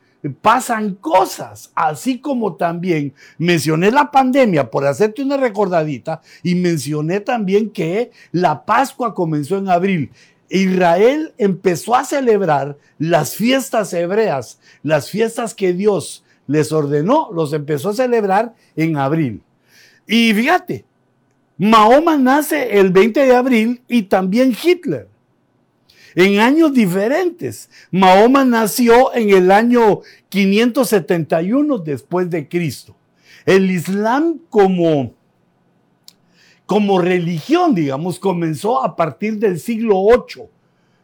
pasan 0.42 0.94
cosas, 0.94 1.70
así 1.74 2.18
como 2.18 2.56
también 2.56 3.14
mencioné 3.38 3.90
la 3.90 4.10
pandemia 4.10 4.70
por 4.70 4.86
hacerte 4.86 5.22
una 5.22 5.36
recordadita 5.36 6.20
y 6.42 6.54
mencioné 6.54 7.20
también 7.20 7.70
que 7.70 8.10
la 8.32 8.64
Pascua 8.64 9.14
comenzó 9.14 9.56
en 9.56 9.68
abril. 9.68 10.10
Israel 10.50 11.32
empezó 11.38 11.94
a 11.94 12.04
celebrar 12.04 12.76
las 12.98 13.34
fiestas 13.34 13.92
hebreas, 13.92 14.58
las 14.82 15.08
fiestas 15.08 15.54
que 15.54 15.72
Dios 15.72 16.24
les 16.46 16.72
ordenó, 16.72 17.30
los 17.32 17.52
empezó 17.52 17.90
a 17.90 17.94
celebrar 17.94 18.54
en 18.74 18.96
abril. 18.96 19.42
Y 20.06 20.34
fíjate, 20.34 20.84
Mahoma 21.62 22.16
nace 22.16 22.78
el 22.78 22.90
20 22.90 23.20
de 23.20 23.36
abril 23.36 23.82
y 23.86 24.04
también 24.04 24.56
Hitler 24.64 25.08
en 26.14 26.40
años 26.40 26.72
diferentes. 26.72 27.68
Mahoma 27.90 28.46
nació 28.46 29.14
en 29.14 29.28
el 29.28 29.50
año 29.50 30.00
571 30.30 31.76
después 31.76 32.30
de 32.30 32.48
Cristo. 32.48 32.96
El 33.44 33.70
Islam 33.70 34.38
como, 34.48 35.12
como 36.64 36.98
religión, 36.98 37.74
digamos, 37.74 38.18
comenzó 38.18 38.82
a 38.82 38.96
partir 38.96 39.38
del 39.38 39.60
siglo 39.60 40.00
8 40.00 40.48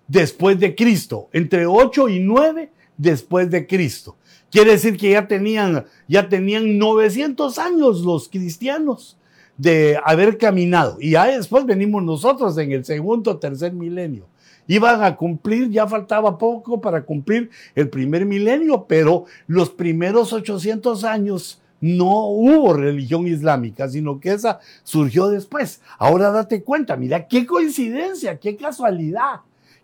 después 0.08 0.58
de 0.58 0.74
Cristo, 0.74 1.28
entre 1.34 1.66
8 1.66 2.08
y 2.08 2.20
9 2.20 2.70
después 2.96 3.50
de 3.50 3.66
Cristo. 3.66 4.16
Quiere 4.50 4.70
decir 4.70 4.96
que 4.96 5.10
ya 5.10 5.28
tenían, 5.28 5.84
ya 6.08 6.30
tenían 6.30 6.78
900 6.78 7.58
años 7.58 8.00
los 8.00 8.30
cristianos 8.30 9.18
de 9.56 9.98
haber 10.04 10.38
caminado. 10.38 10.98
Y 11.00 11.12
ya 11.12 11.26
después 11.26 11.64
venimos 11.64 12.02
nosotros 12.02 12.56
en 12.58 12.72
el 12.72 12.84
segundo, 12.84 13.38
tercer 13.38 13.72
milenio. 13.72 14.26
Iban 14.68 15.02
a 15.02 15.16
cumplir, 15.16 15.70
ya 15.70 15.86
faltaba 15.86 16.38
poco 16.38 16.80
para 16.80 17.02
cumplir 17.04 17.50
el 17.74 17.88
primer 17.88 18.26
milenio, 18.26 18.84
pero 18.88 19.24
los 19.46 19.70
primeros 19.70 20.32
800 20.32 21.04
años 21.04 21.60
no 21.80 22.26
hubo 22.26 22.72
religión 22.72 23.26
islámica, 23.26 23.88
sino 23.88 24.18
que 24.18 24.32
esa 24.32 24.60
surgió 24.82 25.28
después. 25.28 25.80
Ahora 25.98 26.30
date 26.30 26.62
cuenta, 26.62 26.96
mira 26.96 27.28
qué 27.28 27.46
coincidencia, 27.46 28.38
qué 28.38 28.56
casualidad, 28.56 29.40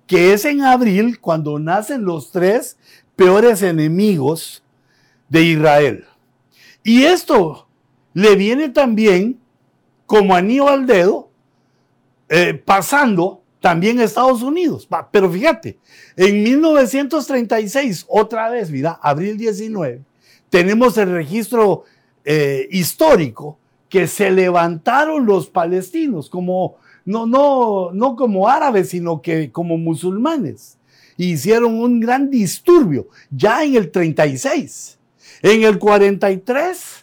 que 0.07 0.33
es 0.33 0.45
en 0.45 0.63
abril 0.63 1.21
cuando 1.21 1.59
nacen 1.59 2.05
los 2.05 2.33
tres 2.33 2.77
peores 3.15 3.63
enemigos 3.63 4.63
de 5.29 5.45
Israel. 5.45 6.05
Y 6.83 7.05
esto 7.05 7.69
le 8.15 8.35
viene 8.35 8.69
también 8.69 9.39
como 10.13 10.35
anillo 10.35 10.69
al 10.69 10.87
dedo, 10.87 11.31
eh, 12.29 12.53
pasando 12.53 13.41
también 13.61 13.99
Estados 13.99 14.43
Unidos. 14.43 14.87
Pero 15.11 15.31
fíjate, 15.31 15.79
en 16.19 16.43
1936, 16.43 18.05
otra 18.11 18.51
vez, 18.51 18.71
mira, 18.71 19.01
abril 19.01 19.39
19, 19.39 20.03
tenemos 20.51 20.99
el 20.99 21.13
registro 21.13 21.85
eh, 22.27 22.69
histórico 22.71 23.57
que 23.89 24.07
se 24.07 24.31
levantaron 24.31 25.25
los 25.25 25.49
palestinos 25.49 26.29
como, 26.29 26.77
no, 27.07 27.25
no, 27.25 27.91
no 27.95 28.15
como 28.15 28.51
árabes, 28.51 28.91
sino 28.91 29.23
que 29.23 29.51
como 29.51 29.79
musulmanes. 29.79 30.77
Hicieron 31.17 31.81
un 31.81 32.01
gran 32.01 32.29
disturbio 32.29 33.09
ya 33.31 33.65
en 33.65 33.77
el 33.77 33.91
36. 33.91 34.99
En 35.41 35.63
el 35.63 35.79
43 35.79 37.02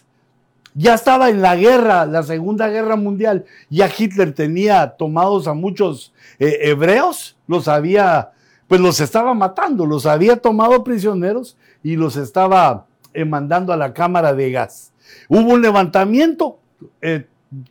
ya 0.74 0.94
estaba 0.94 1.30
en 1.30 1.42
la 1.42 1.56
guerra, 1.56 2.06
la 2.06 2.22
Segunda 2.22 2.68
Guerra 2.68 2.96
Mundial, 2.96 3.44
ya 3.68 3.90
Hitler 3.96 4.32
tenía 4.32 4.90
tomados 4.90 5.48
a 5.48 5.54
muchos 5.54 6.12
eh, 6.38 6.58
hebreos, 6.62 7.36
los 7.46 7.68
había, 7.68 8.30
pues 8.68 8.80
los 8.80 9.00
estaba 9.00 9.34
matando, 9.34 9.86
los 9.86 10.06
había 10.06 10.36
tomado 10.36 10.84
prisioneros 10.84 11.56
y 11.82 11.96
los 11.96 12.16
estaba 12.16 12.86
eh, 13.14 13.24
mandando 13.24 13.72
a 13.72 13.76
la 13.76 13.92
cámara 13.92 14.34
de 14.34 14.52
gas. 14.52 14.92
Hubo 15.28 15.54
un 15.54 15.62
levantamiento, 15.62 16.58
eh, 17.00 17.26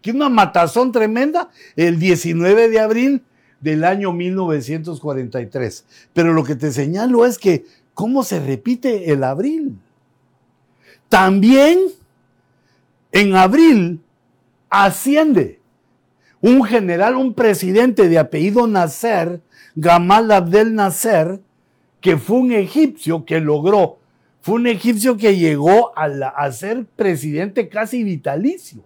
una 0.07 0.29
matazón 0.29 0.91
tremenda, 0.91 1.49
el 1.75 1.99
19 1.99 2.69
de 2.69 2.79
abril 2.79 3.23
del 3.61 3.83
año 3.85 4.11
1943. 4.11 5.85
Pero 6.13 6.33
lo 6.33 6.43
que 6.43 6.55
te 6.55 6.71
señalo 6.71 7.25
es 7.25 7.37
que, 7.37 7.65
¿cómo 7.93 8.23
se 8.23 8.39
repite 8.39 9.11
el 9.11 9.23
abril? 9.23 9.77
También 11.07 11.79
en 13.11 13.35
abril 13.35 14.01
asciende 14.69 15.59
un 16.41 16.63
general, 16.63 17.15
un 17.15 17.33
presidente 17.33 18.07
de 18.07 18.17
apellido 18.17 18.67
Nasser, 18.67 19.41
Gamal 19.75 20.31
Abdel 20.31 20.73
Nasser, 20.73 21.41
que 22.01 22.17
fue 22.17 22.37
un 22.37 22.51
egipcio 22.51 23.25
que 23.25 23.39
logró, 23.39 23.99
fue 24.41 24.55
un 24.55 24.67
egipcio 24.67 25.17
que 25.17 25.35
llegó 25.35 25.91
a, 25.97 26.51
ser 26.51 26.85
presidente 26.85 27.67
casi 27.67 28.03
vitalicio 28.03 28.83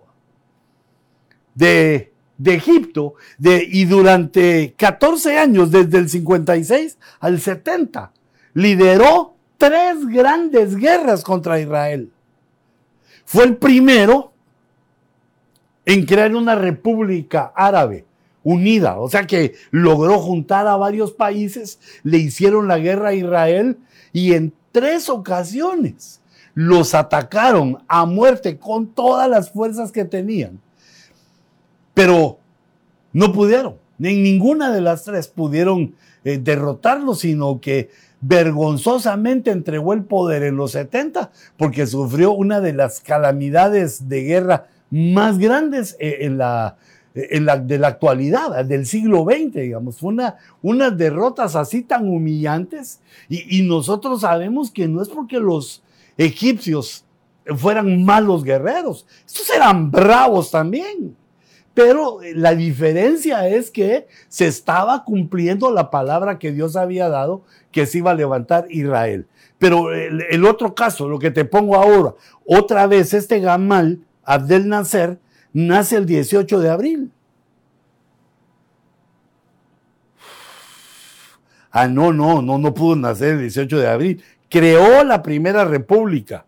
de, 1.53 2.11
Egipto 2.43 3.13
de, 3.37 3.67
y 3.71 3.85
durante 3.85 4.73
14 4.75 5.37
años, 5.37 5.71
desde 5.71 5.99
el 5.99 6.09
56 6.09 6.97
al 7.19 7.39
70, 7.39 8.11
lideró 8.53 9.35
tres 9.57 10.05
grandes 10.07 10.75
guerras 10.75 11.23
contra 11.23 11.59
Israel. 11.59 12.12
Fue 13.25 13.45
el 13.45 13.57
primero 13.57 14.33
en 15.85 16.05
crear 16.05 16.35
una 16.35 16.55
república 16.55 17.51
árabe 17.55 18.05
unida, 18.43 18.99
o 18.99 19.09
sea 19.09 19.25
que 19.25 19.53
logró 19.71 20.19
juntar 20.19 20.67
a 20.67 20.75
varios 20.75 21.13
países, 21.13 21.79
le 22.03 22.17
hicieron 22.17 22.67
la 22.67 22.77
guerra 22.77 23.09
a 23.09 23.13
Israel 23.13 23.77
y 24.11 24.33
en 24.33 24.53
tres 24.71 25.09
ocasiones 25.09 26.21
los 26.53 26.93
atacaron 26.93 27.83
a 27.87 28.05
muerte 28.05 28.59
con 28.59 28.87
todas 28.87 29.29
las 29.29 29.51
fuerzas 29.51 29.91
que 29.91 30.05
tenían. 30.05 30.59
Pero 31.93 32.39
no 33.11 33.31
pudieron, 33.31 33.75
en 33.99 34.23
ninguna 34.23 34.71
de 34.71 34.81
las 34.81 35.03
tres 35.03 35.27
pudieron 35.27 35.95
eh, 36.23 36.37
derrotarlos, 36.37 37.19
sino 37.19 37.59
que 37.61 37.89
vergonzosamente 38.25 39.51
entregó 39.51 39.93
el 39.93 40.03
poder 40.03 40.43
en 40.43 40.55
los 40.55 40.71
70 40.71 41.31
porque 41.57 41.85
sufrió 41.85 42.31
una 42.31 42.61
de 42.61 42.73
las 42.73 43.01
calamidades 43.01 44.07
de 44.07 44.23
guerra 44.23 44.67
más 44.89 45.37
grandes 45.37 45.97
eh, 45.99 46.19
en 46.21 46.37
la, 46.37 46.77
en 47.15 47.45
la, 47.45 47.57
de 47.57 47.77
la 47.79 47.89
actualidad, 47.89 48.63
del 48.65 48.85
siglo 48.85 49.25
XX, 49.25 49.53
digamos. 49.53 49.99
Fue 49.99 50.09
una, 50.09 50.37
unas 50.61 50.97
derrotas 50.97 51.55
así 51.55 51.81
tan 51.81 52.07
humillantes 52.07 52.99
y 53.27 53.63
nosotros 53.63 54.21
sabemos 54.21 54.71
que 54.71 54.87
no 54.87 55.01
es 55.01 55.09
porque 55.09 55.39
los 55.39 55.83
egipcios 56.17 57.05
fueran 57.57 58.03
malos 58.05 58.43
guerreros, 58.43 59.05
estos 59.25 59.49
eran 59.49 59.91
bravos 59.91 60.51
también. 60.51 61.15
Pero 61.73 62.21
eh, 62.21 62.33
la 62.35 62.55
diferencia 62.55 63.47
es 63.47 63.71
que 63.71 64.07
se 64.27 64.47
estaba 64.47 65.03
cumpliendo 65.03 65.71
la 65.71 65.89
palabra 65.89 66.39
que 66.39 66.51
Dios 66.51 66.75
había 66.75 67.09
dado, 67.09 67.43
que 67.71 67.85
se 67.85 67.99
iba 67.99 68.11
a 68.11 68.15
levantar 68.15 68.65
Israel. 68.69 69.25
Pero 69.57 69.93
el, 69.93 70.23
el 70.29 70.45
otro 70.45 70.75
caso, 70.75 71.07
lo 71.07 71.19
que 71.19 71.31
te 71.31 71.45
pongo 71.45 71.75
ahora, 71.75 72.13
otra 72.45 72.87
vez 72.87 73.13
este 73.13 73.39
Gamal 73.39 74.01
Abdel 74.23 74.67
Nasser 74.67 75.19
nace 75.51 75.97
el 75.97 76.05
18 76.05 76.59
de 76.59 76.69
abril. 76.69 77.11
Ah, 81.71 81.87
no, 81.87 82.13
no, 82.13 82.41
no, 82.41 82.59
no 82.59 82.73
pudo 82.73 82.95
nacer 82.95 83.33
el 83.33 83.39
18 83.39 83.79
de 83.79 83.87
abril. 83.87 84.23
Creó 84.49 85.03
la 85.03 85.23
primera 85.23 85.65
república. 85.65 86.45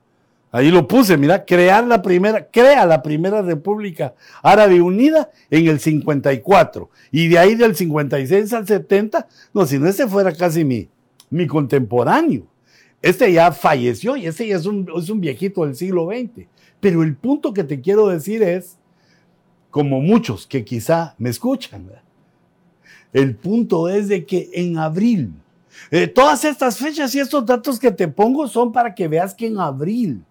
Ahí 0.55 0.71
lo 0.71 0.87
puse, 0.87 1.17
mira, 1.17 1.43
crear 1.43 1.85
la 1.85 2.01
primera, 2.01 2.47
crea 2.49 2.85
la 2.85 3.03
primera 3.03 3.41
república 3.41 4.15
árabe 4.41 4.79
unida 4.79 5.29
en 5.49 5.67
el 5.67 5.81
54. 5.81 6.89
Y 7.11 7.27
de 7.27 7.37
ahí 7.37 7.55
del 7.55 7.75
56 7.75 8.53
al 8.53 8.65
70, 8.65 9.27
no, 9.53 9.65
si 9.65 9.77
no, 9.77 9.85
este 9.85 10.07
fuera 10.07 10.33
casi 10.33 10.63
mi, 10.63 10.87
mi 11.29 11.45
contemporáneo. 11.45 12.47
Este 13.01 13.33
ya 13.33 13.51
falleció 13.51 14.15
y 14.15 14.27
este 14.27 14.47
ya 14.47 14.55
es 14.55 14.65
un, 14.65 14.87
es 14.95 15.09
un 15.09 15.19
viejito 15.19 15.65
del 15.65 15.75
siglo 15.75 16.07
XX. 16.07 16.47
Pero 16.79 17.03
el 17.03 17.17
punto 17.17 17.53
que 17.53 17.65
te 17.65 17.81
quiero 17.81 18.07
decir 18.07 18.41
es, 18.41 18.77
como 19.69 19.99
muchos 19.99 20.47
que 20.47 20.63
quizá 20.63 21.15
me 21.17 21.31
escuchan, 21.31 21.91
el 23.11 23.35
punto 23.35 23.89
es 23.89 24.07
de 24.07 24.25
que 24.25 24.51
en 24.53 24.77
abril, 24.77 25.33
eh, 25.91 26.07
todas 26.07 26.45
estas 26.45 26.77
fechas 26.77 27.13
y 27.13 27.19
estos 27.19 27.45
datos 27.45 27.77
que 27.77 27.91
te 27.91 28.07
pongo 28.07 28.47
son 28.47 28.71
para 28.71 28.95
que 28.95 29.09
veas 29.09 29.35
que 29.35 29.47
en 29.47 29.59
abril 29.59 30.23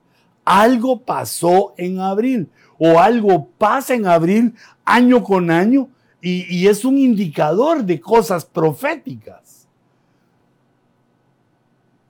algo 0.44 1.00
pasó 1.00 1.74
en 1.76 2.00
abril 2.00 2.48
o 2.78 2.98
algo 2.98 3.48
pasa 3.58 3.94
en 3.94 4.06
abril 4.06 4.54
año 4.84 5.22
con 5.22 5.50
año 5.50 5.88
y, 6.20 6.66
es 6.68 6.84
un 6.86 6.96
indicador 6.96 7.84
de 7.84 8.00
cosas 8.00 8.46
proféticas. 8.46 9.68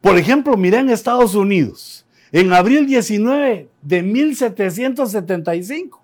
Por 0.01 0.17
ejemplo, 0.19 0.57
mira 0.57 0.79
en 0.79 0.89
Estados 0.89 1.35
Unidos, 1.35 2.07
en 2.31 2.53
abril 2.53 2.87
19 2.87 3.69
de 3.83 4.03
1775, 4.03 6.01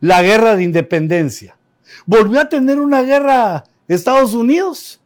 la 0.00 0.22
guerra 0.22 0.56
de 0.56 0.64
independencia. 0.64 1.56
Volvió 2.04 2.40
a 2.40 2.48
tener 2.48 2.80
una 2.80 3.02
guerra 3.02 3.64
Estados 3.86 4.34
Unidos 4.34 5.00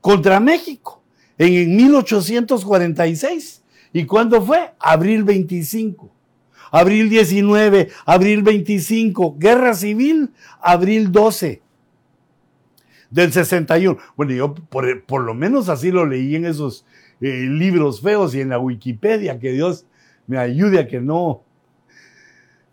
contra 0.00 0.40
México 0.40 1.02
en 1.38 1.76
1846. 1.76 3.61
¿Y 3.92 4.06
cuándo 4.06 4.40
fue? 4.42 4.72
Abril 4.78 5.24
25. 5.24 6.10
Abril 6.72 7.10
19, 7.10 7.90
abril 8.06 8.42
25, 8.42 9.36
guerra 9.38 9.74
civil, 9.74 10.30
abril 10.62 11.12
12 11.12 11.60
del 13.10 13.30
61. 13.30 13.98
Bueno, 14.16 14.32
yo 14.32 14.54
por, 14.54 15.22
lo 15.22 15.34
menos 15.34 15.68
así 15.68 15.90
lo 15.90 16.06
leí 16.06 16.34
en 16.34 16.46
esos 16.46 16.86
eh, 17.20 17.46
libros 17.46 18.00
feos 18.00 18.34
y 18.34 18.40
en 18.40 18.48
la 18.48 18.58
Wikipedia, 18.58 19.38
que 19.38 19.52
Dios 19.52 19.84
me 20.26 20.38
ayude 20.38 20.80
a 20.80 20.88
que 20.88 20.98
no, 20.98 21.42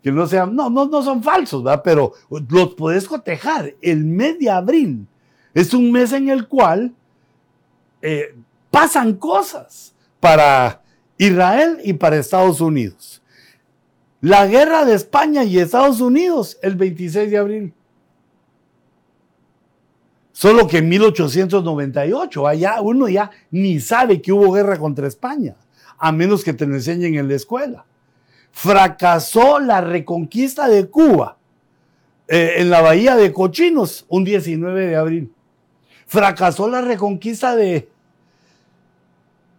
que 0.02 0.10
no 0.10 0.26
sean, 0.26 0.56
no, 0.56 0.70
no, 0.70 0.86
no 0.86 1.02
son 1.02 1.22
falsos, 1.22 1.62
¿verdad? 1.62 1.82
Pero 1.84 2.14
los 2.48 2.74
puedes 2.74 3.06
cotejar. 3.06 3.74
El 3.82 4.06
mes 4.06 4.38
de 4.38 4.48
abril 4.48 5.06
es 5.52 5.74
un 5.74 5.92
mes 5.92 6.14
en 6.14 6.30
el 6.30 6.48
cual 6.48 6.94
eh, 8.00 8.34
pasan 8.70 9.12
cosas 9.14 9.94
para 10.20 10.79
Israel 11.20 11.78
y 11.84 11.92
para 11.92 12.16
Estados 12.16 12.62
Unidos. 12.62 13.20
La 14.22 14.46
guerra 14.46 14.86
de 14.86 14.94
España 14.94 15.44
y 15.44 15.58
Estados 15.58 16.00
Unidos 16.00 16.58
el 16.62 16.76
26 16.76 17.30
de 17.30 17.36
abril. 17.36 17.74
Solo 20.32 20.66
que 20.66 20.78
en 20.78 20.88
1898, 20.88 22.46
allá 22.46 22.80
uno 22.80 23.06
ya 23.06 23.30
ni 23.50 23.80
sabe 23.80 24.22
que 24.22 24.32
hubo 24.32 24.52
guerra 24.52 24.78
contra 24.78 25.06
España 25.06 25.56
a 25.98 26.10
menos 26.10 26.42
que 26.42 26.54
te 26.54 26.66
lo 26.66 26.74
enseñen 26.74 27.14
en 27.16 27.28
la 27.28 27.34
escuela. 27.34 27.84
Fracasó 28.52 29.60
la 29.60 29.82
reconquista 29.82 30.68
de 30.68 30.88
Cuba 30.88 31.36
eh, 32.26 32.54
en 32.56 32.70
la 32.70 32.80
bahía 32.80 33.14
de 33.14 33.30
Cochinos 33.30 34.06
un 34.08 34.24
19 34.24 34.86
de 34.86 34.96
abril. 34.96 35.32
Fracasó 36.06 36.66
la 36.70 36.80
reconquista 36.80 37.54
de, 37.54 37.90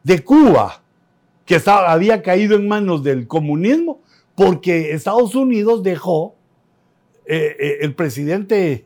de 0.01 0.23
Cuba, 0.23 0.80
que 1.51 1.69
había 1.69 2.21
caído 2.21 2.55
en 2.55 2.65
manos 2.65 3.03
del 3.03 3.27
comunismo, 3.27 3.99
porque 4.35 4.93
Estados 4.93 5.35
Unidos 5.35 5.83
dejó 5.83 6.33
eh, 7.25 7.57
eh, 7.59 7.77
el 7.81 7.93
presidente 7.93 8.85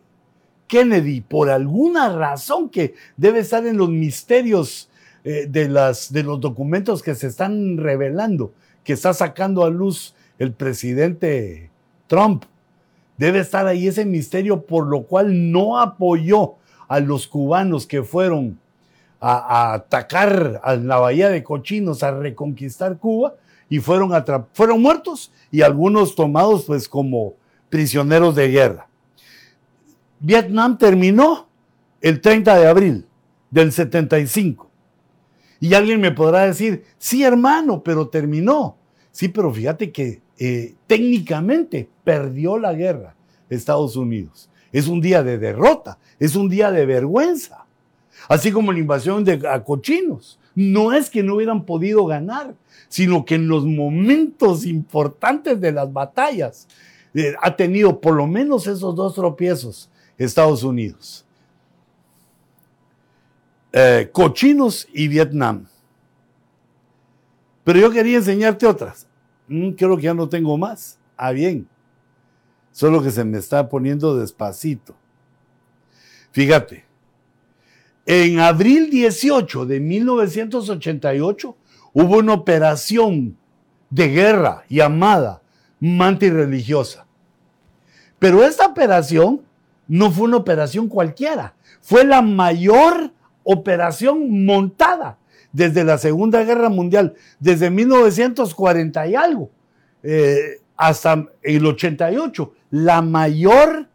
Kennedy, 0.65 1.21
por 1.21 1.51
alguna 1.51 2.09
razón 2.09 2.69
que 2.69 2.95
debe 3.17 3.37
estar 3.37 3.67
en 3.67 3.77
los 3.77 3.89
misterios 3.89 4.89
eh, 5.23 5.45
de, 5.47 5.69
las, 5.69 6.11
de 6.11 6.23
los 6.23 6.41
documentos 6.41 7.03
que 7.03 7.13
se 7.13 7.27
están 7.27 7.77
revelando, 7.77 8.51
que 8.83 8.93
está 8.93 9.13
sacando 9.13 9.63
a 9.63 9.69
luz 9.69 10.15
el 10.39 10.51
presidente 10.51 11.69
Trump. 12.07 12.45
Debe 13.19 13.41
estar 13.41 13.67
ahí 13.67 13.85
ese 13.85 14.05
misterio 14.05 14.65
por 14.65 14.87
lo 14.87 15.03
cual 15.03 15.51
no 15.51 15.79
apoyó 15.79 16.55
a 16.87 16.99
los 16.99 17.27
cubanos 17.27 17.85
que 17.85 18.01
fueron 18.01 18.57
a, 19.19 19.73
atacar 19.73 20.61
a 20.63 20.75
la 20.75 20.97
bahía 20.97 21.29
de 21.29 21.43
Cochinos, 21.43 22.03
a 22.03 22.11
reconquistar 22.11 22.97
Cuba, 22.97 23.35
y 23.69 23.79
fueron, 23.79 24.11
fueron 24.53 24.81
muertos 24.81 25.31
y 25.51 25.61
algunos 25.61 26.15
tomados 26.15 26.65
pues 26.65 26.87
como 26.87 27.33
prisioneros 27.69 28.35
de 28.35 28.49
guerra. 28.49 28.87
Vietnam 30.19 30.77
terminó 30.77 31.47
el 32.01 32.21
30 32.21 32.57
de 32.57 32.67
abril 32.67 33.05
del 33.49 33.71
75. 33.71 34.69
Y 35.59 35.73
alguien 35.73 35.99
me 35.99 36.11
podrá 36.11 36.45
decir, 36.45 36.83
sí 36.97 37.23
hermano, 37.23 37.81
pero 37.81 38.07
terminó. 38.07 38.77
Sí, 39.11 39.29
pero 39.29 39.51
fíjate 39.51 39.91
que 39.91 40.21
eh, 40.37 40.75
técnicamente 40.85 41.89
perdió 42.03 42.57
la 42.57 42.73
guerra 42.73 43.15
Estados 43.49 43.95
Unidos. 43.95 44.49
Es 44.71 44.87
un 44.87 45.01
día 45.01 45.23
de 45.23 45.37
derrota, 45.37 45.97
es 46.19 46.35
un 46.35 46.49
día 46.49 46.71
de 46.71 46.85
vergüenza. 46.85 47.64
Así 48.27 48.51
como 48.51 48.71
la 48.71 48.79
invasión 48.79 49.23
de 49.23 49.39
cochinos. 49.65 50.39
No 50.55 50.93
es 50.93 51.09
que 51.09 51.21
no 51.21 51.35
hubieran 51.35 51.65
podido 51.65 52.05
ganar, 52.05 52.55
sino 52.87 53.25
que 53.25 53.35
en 53.35 53.47
los 53.47 53.65
momentos 53.65 54.65
importantes 54.65 55.59
de 55.59 55.71
las 55.71 55.91
batallas 55.91 56.67
eh, 57.13 57.35
ha 57.41 57.55
tenido 57.55 57.99
por 57.99 58.15
lo 58.15 58.25
menos 58.25 58.65
esos 58.67 58.95
dos 58.95 59.15
tropiezos 59.15 59.89
Estados 60.17 60.63
Unidos. 60.63 61.25
Eh, 63.73 64.09
cochinos 64.13 64.87
y 64.93 65.09
Vietnam. 65.09 65.65
Pero 67.65 67.79
yo 67.79 67.91
quería 67.91 68.17
enseñarte 68.17 68.65
otras. 68.65 69.07
Mm, 69.49 69.71
creo 69.71 69.97
que 69.97 70.03
ya 70.03 70.13
no 70.13 70.29
tengo 70.29 70.57
más. 70.57 70.97
Ah, 71.17 71.31
bien. 71.31 71.67
Solo 72.71 73.03
que 73.03 73.11
se 73.11 73.25
me 73.25 73.37
está 73.37 73.67
poniendo 73.67 74.15
despacito. 74.15 74.95
Fíjate, 76.31 76.84
en 78.05 78.39
abril 78.39 78.89
18 78.89 79.65
de 79.65 79.79
1988 79.79 81.57
hubo 81.93 82.17
una 82.17 82.33
operación 82.33 83.37
de 83.89 84.09
guerra 84.09 84.63
llamada 84.69 85.41
Manti 85.79 86.29
Religiosa. 86.29 87.05
Pero 88.19 88.43
esta 88.43 88.65
operación 88.65 89.41
no 89.87 90.11
fue 90.11 90.25
una 90.25 90.37
operación 90.37 90.87
cualquiera, 90.87 91.55
fue 91.81 92.03
la 92.03 92.21
mayor 92.21 93.11
operación 93.43 94.45
montada 94.45 95.17
desde 95.51 95.83
la 95.83 95.97
Segunda 95.97 96.43
Guerra 96.43 96.69
Mundial, 96.69 97.13
desde 97.39 97.69
1940 97.69 99.07
y 99.07 99.15
algo, 99.15 99.51
eh, 100.03 100.59
hasta 100.75 101.25
el 101.41 101.65
88, 101.65 102.53
la 102.71 103.01
mayor, 103.01 103.87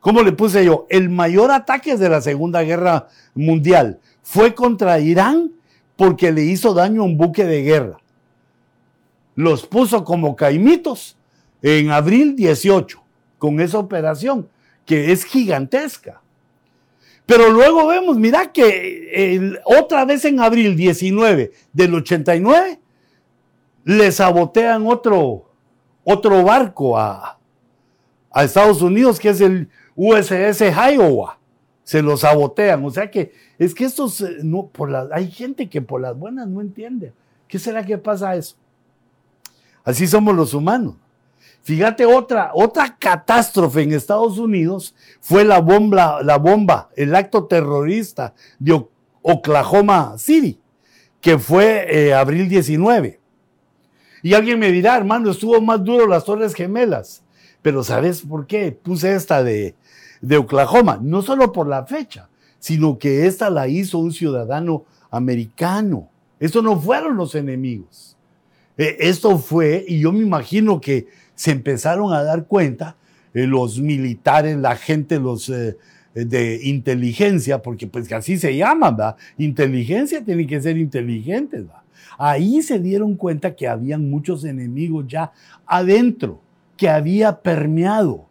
¿cómo 0.00 0.22
le 0.22 0.32
puse 0.32 0.64
yo? 0.64 0.86
El 0.88 1.08
mayor 1.08 1.50
ataque 1.50 1.96
de 1.96 2.08
la 2.08 2.20
Segunda 2.20 2.62
Guerra 2.62 3.08
Mundial 3.34 4.00
fue 4.22 4.54
contra 4.54 4.98
Irán 5.00 5.52
porque 5.96 6.32
le 6.32 6.44
hizo 6.44 6.74
daño 6.74 7.02
a 7.02 7.04
un 7.06 7.16
buque 7.16 7.44
de 7.44 7.62
guerra. 7.62 7.98
Los 9.34 9.66
puso 9.66 10.04
como 10.04 10.36
caimitos 10.36 11.16
en 11.62 11.90
abril 11.90 12.36
18 12.36 13.02
con 13.38 13.60
esa 13.60 13.78
operación 13.78 14.48
que 14.84 15.12
es 15.12 15.24
gigantesca. 15.24 16.20
Pero 17.26 17.50
luego 17.50 17.86
vemos, 17.86 18.16
mira 18.16 18.50
que 18.52 19.60
otra 19.64 20.04
vez 20.06 20.24
en 20.24 20.40
abril 20.40 20.74
19 20.76 21.52
del 21.72 21.94
89 21.94 22.80
le 23.84 24.12
sabotean 24.12 24.86
otro, 24.86 25.50
otro 26.04 26.42
barco 26.42 26.96
a, 26.96 27.38
a 28.30 28.44
Estados 28.44 28.80
Unidos, 28.80 29.20
que 29.20 29.28
es 29.28 29.40
el 29.40 29.68
USS 29.98 30.60
Iowa. 30.94 31.38
Se 31.82 32.02
lo 32.02 32.16
sabotean. 32.16 32.84
O 32.84 32.90
sea 32.90 33.10
que 33.10 33.32
es 33.58 33.74
que 33.74 33.84
estos, 33.84 34.20
eh, 34.20 34.38
no, 34.42 34.68
por 34.68 34.94
hay 35.12 35.30
gente 35.30 35.68
que 35.68 35.82
por 35.82 36.00
las 36.00 36.16
buenas 36.16 36.46
no 36.46 36.60
entiende. 36.60 37.12
¿Qué 37.48 37.58
será 37.58 37.84
que 37.84 37.98
pasa 37.98 38.36
eso? 38.36 38.56
Así 39.82 40.06
somos 40.06 40.36
los 40.36 40.54
humanos. 40.54 40.94
Fíjate, 41.62 42.06
otra, 42.06 42.52
otra 42.54 42.96
catástrofe 42.96 43.82
en 43.82 43.92
Estados 43.92 44.38
Unidos 44.38 44.94
fue 45.20 45.44
la 45.44 45.60
bomba, 45.60 46.22
la 46.22 46.38
bomba, 46.38 46.90
el 46.94 47.14
acto 47.14 47.46
terrorista 47.46 48.34
de 48.58 48.86
Oklahoma 49.22 50.16
City, 50.18 50.60
que 51.20 51.38
fue 51.38 51.86
eh, 51.90 52.14
abril 52.14 52.48
19. 52.48 53.18
Y 54.22 54.34
alguien 54.34 54.58
me 54.58 54.70
dirá, 54.70 54.96
hermano, 54.96 55.30
estuvo 55.30 55.60
más 55.60 55.82
duro 55.82 56.06
las 56.06 56.24
Torres 56.24 56.54
Gemelas. 56.54 57.22
Pero 57.62 57.82
¿sabes 57.82 58.22
por 58.22 58.46
qué 58.46 58.72
puse 58.72 59.14
esta 59.14 59.42
de, 59.42 59.74
de 60.20 60.36
Oklahoma? 60.36 60.98
No 61.02 61.22
solo 61.22 61.52
por 61.52 61.66
la 61.66 61.86
fecha, 61.86 62.28
sino 62.58 62.98
que 62.98 63.26
esta 63.26 63.50
la 63.50 63.68
hizo 63.68 63.98
un 63.98 64.12
ciudadano 64.12 64.84
americano. 65.10 66.08
Eso 66.40 66.62
no 66.62 66.78
fueron 66.80 67.16
los 67.16 67.34
enemigos. 67.34 68.16
E, 68.76 68.96
esto 69.00 69.38
fue, 69.38 69.84
y 69.86 70.00
yo 70.00 70.12
me 70.12 70.20
imagino 70.20 70.80
que 70.80 71.06
se 71.34 71.52
empezaron 71.52 72.12
a 72.12 72.22
dar 72.22 72.46
cuenta 72.46 72.96
eh, 73.34 73.46
los 73.46 73.78
militares, 73.80 74.56
la 74.56 74.76
gente, 74.76 75.18
los 75.18 75.48
eh, 75.48 75.76
de 76.14 76.60
inteligencia, 76.64 77.62
porque 77.62 77.86
pues 77.86 78.10
así 78.12 78.38
se 78.38 78.56
llaman, 78.56 78.96
¿verdad? 78.96 79.16
Inteligencia 79.36 80.24
tiene 80.24 80.46
que 80.46 80.60
ser 80.60 80.76
inteligentes, 80.78 81.62
¿verdad? 81.66 81.82
Ahí 82.18 82.62
se 82.62 82.80
dieron 82.80 83.14
cuenta 83.14 83.54
que 83.54 83.68
habían 83.68 84.10
muchos 84.10 84.44
enemigos 84.44 85.06
ya 85.06 85.32
adentro, 85.66 86.40
que 86.76 86.88
había 86.88 87.40
permeado 87.40 88.27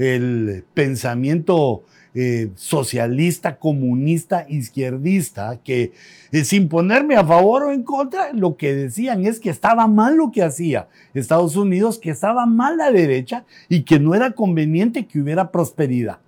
el 0.00 0.64
pensamiento 0.72 1.82
eh, 2.14 2.50
socialista, 2.56 3.58
comunista, 3.58 4.46
izquierdista, 4.48 5.60
que 5.62 5.92
eh, 6.32 6.44
sin 6.44 6.68
ponerme 6.68 7.16
a 7.16 7.24
favor 7.24 7.64
o 7.64 7.72
en 7.72 7.82
contra, 7.82 8.32
lo 8.32 8.56
que 8.56 8.74
decían 8.74 9.26
es 9.26 9.38
que 9.38 9.50
estaba 9.50 9.86
mal 9.86 10.16
lo 10.16 10.32
que 10.32 10.42
hacía 10.42 10.88
Estados 11.12 11.54
Unidos, 11.54 11.98
que 11.98 12.10
estaba 12.10 12.46
mal 12.46 12.78
la 12.78 12.90
derecha 12.90 13.44
y 13.68 13.82
que 13.82 14.00
no 14.00 14.14
era 14.14 14.32
conveniente 14.32 15.06
que 15.06 15.20
hubiera 15.20 15.52
prosperidad. 15.52 16.18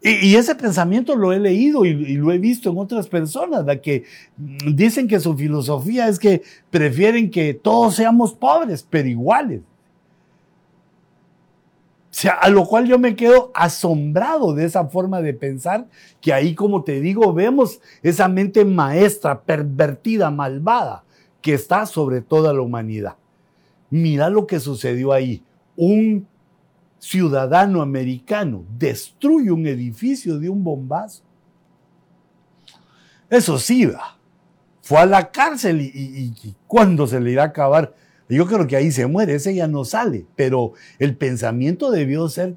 Y, 0.00 0.36
ese 0.36 0.54
pensamiento 0.54 1.14
lo 1.16 1.32
he 1.32 1.40
leído 1.40 1.84
y, 1.84 1.92
lo 2.14 2.32
he 2.32 2.38
visto 2.38 2.70
en 2.70 2.78
otras 2.78 3.08
personas, 3.08 3.66
la 3.66 3.80
que 3.82 4.04
mm, 4.36 4.74
dicen 4.74 5.08
que 5.08 5.20
su 5.20 5.36
filosofía 5.36 6.08
es 6.08 6.18
que 6.18 6.42
prefieren 6.70 7.30
que 7.30 7.52
todos 7.52 7.96
seamos 7.96 8.32
pobres, 8.32 8.86
pero 8.88 9.08
iguales 9.08 9.60
sea, 12.20 12.32
a 12.32 12.48
lo 12.48 12.64
cual 12.64 12.86
yo 12.86 12.98
me 12.98 13.14
quedo 13.14 13.52
asombrado 13.54 14.52
de 14.52 14.64
esa 14.64 14.88
forma 14.88 15.22
de 15.22 15.34
pensar, 15.34 15.86
que 16.20 16.32
ahí, 16.32 16.54
como 16.54 16.82
te 16.82 17.00
digo, 17.00 17.32
vemos 17.32 17.80
esa 18.02 18.26
mente 18.26 18.64
maestra, 18.64 19.42
pervertida, 19.42 20.28
malvada, 20.30 21.04
que 21.40 21.54
está 21.54 21.86
sobre 21.86 22.20
toda 22.20 22.52
la 22.52 22.60
humanidad. 22.60 23.16
Mira 23.90 24.30
lo 24.30 24.48
que 24.48 24.58
sucedió 24.58 25.12
ahí. 25.12 25.44
Un 25.76 26.26
ciudadano 26.98 27.82
americano 27.82 28.64
destruye 28.76 29.52
un 29.52 29.66
edificio 29.68 30.40
de 30.40 30.48
un 30.48 30.64
bombazo. 30.64 31.22
Eso 33.30 33.58
sí, 33.58 33.86
va. 33.86 34.18
Fue 34.82 34.98
a 34.98 35.06
la 35.06 35.30
cárcel 35.30 35.80
y, 35.82 35.92
y 35.94 36.54
¿cuándo 36.66 37.06
se 37.06 37.20
le 37.20 37.30
irá 37.30 37.44
a 37.44 37.46
acabar 37.46 37.94
yo 38.28 38.46
creo 38.46 38.66
que 38.66 38.76
ahí 38.76 38.92
se 38.92 39.06
muere, 39.06 39.34
ese 39.34 39.54
ya 39.54 39.66
no 39.68 39.84
sale, 39.84 40.26
pero 40.36 40.72
el 40.98 41.16
pensamiento 41.16 41.90
debió 41.90 42.28
ser, 42.28 42.56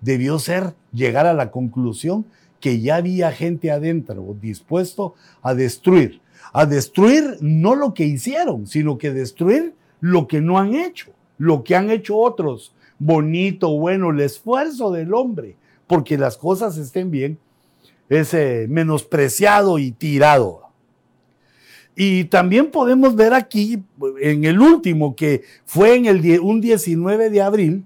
debió 0.00 0.38
ser 0.38 0.74
llegar 0.92 1.26
a 1.26 1.32
la 1.32 1.50
conclusión 1.50 2.26
que 2.60 2.80
ya 2.80 2.96
había 2.96 3.32
gente 3.32 3.70
adentro 3.70 4.36
dispuesto 4.40 5.14
a 5.42 5.54
destruir. 5.54 6.20
A 6.52 6.66
destruir 6.66 7.38
no 7.40 7.74
lo 7.74 7.94
que 7.94 8.04
hicieron, 8.04 8.66
sino 8.66 8.98
que 8.98 9.12
destruir 9.12 9.74
lo 10.00 10.26
que 10.26 10.40
no 10.40 10.58
han 10.58 10.74
hecho, 10.74 11.12
lo 11.38 11.64
que 11.64 11.76
han 11.76 11.90
hecho 11.90 12.16
otros. 12.16 12.74
Bonito, 12.98 13.70
bueno, 13.78 14.10
el 14.10 14.20
esfuerzo 14.20 14.90
del 14.90 15.14
hombre, 15.14 15.56
porque 15.86 16.18
las 16.18 16.36
cosas 16.36 16.76
estén 16.76 17.10
bien, 17.10 17.38
es 18.08 18.34
menospreciado 18.68 19.78
y 19.78 19.92
tirado. 19.92 20.67
Y 22.00 22.26
también 22.26 22.70
podemos 22.70 23.16
ver 23.16 23.34
aquí, 23.34 23.82
en 24.20 24.44
el 24.44 24.60
último, 24.60 25.16
que 25.16 25.42
fue 25.66 25.96
en 25.96 26.06
el 26.06 26.38
un 26.38 26.60
19 26.60 27.28
de 27.28 27.42
abril 27.42 27.84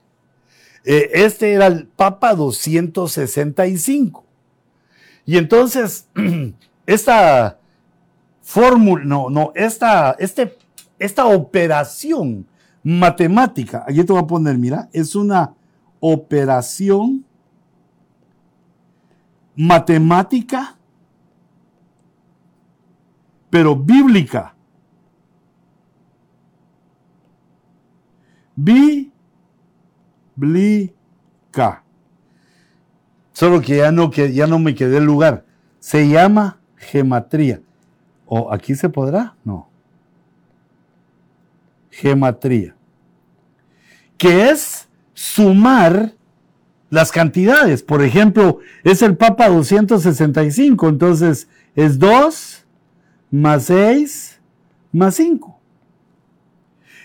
Eh, 0.84 1.10
este 1.14 1.54
era 1.54 1.66
el 1.66 1.86
Papa 1.86 2.34
265. 2.34 4.24
Y 5.24 5.38
entonces, 5.38 6.08
esta 6.86 7.58
fórmula, 8.46 9.04
no, 9.04 9.28
no, 9.28 9.50
esta, 9.56 10.12
este, 10.20 10.56
esta 11.00 11.26
operación 11.26 12.46
matemática. 12.84 13.84
Aquí 13.88 14.04
te 14.04 14.12
voy 14.12 14.22
a 14.22 14.26
poner, 14.26 14.56
mira, 14.56 14.88
es 14.92 15.16
una 15.16 15.52
operación 15.98 17.24
matemática, 19.56 20.78
pero 23.50 23.74
bíblica. 23.74 24.54
Bíblica. 28.54 29.12
Solo 33.32 33.60
que 33.60 33.78
ya 33.78 33.90
no, 33.90 34.08
que 34.08 34.32
ya 34.32 34.46
no 34.46 34.60
me 34.60 34.76
quedé 34.76 34.98
el 34.98 35.04
lugar. 35.04 35.44
Se 35.80 36.08
llama 36.08 36.60
gematría. 36.76 37.65
¿O 38.26 38.52
aquí 38.52 38.74
se 38.74 38.88
podrá? 38.88 39.36
No. 39.44 39.68
Gematría. 41.90 42.74
Que 44.18 44.50
es 44.50 44.88
sumar 45.14 46.12
las 46.90 47.12
cantidades. 47.12 47.82
Por 47.82 48.02
ejemplo, 48.02 48.58
es 48.84 49.02
el 49.02 49.16
Papa 49.16 49.48
265, 49.48 50.88
entonces 50.88 51.48
es 51.74 51.98
2 51.98 52.64
más 53.30 53.64
6 53.64 54.40
más 54.92 55.14
5. 55.14 55.60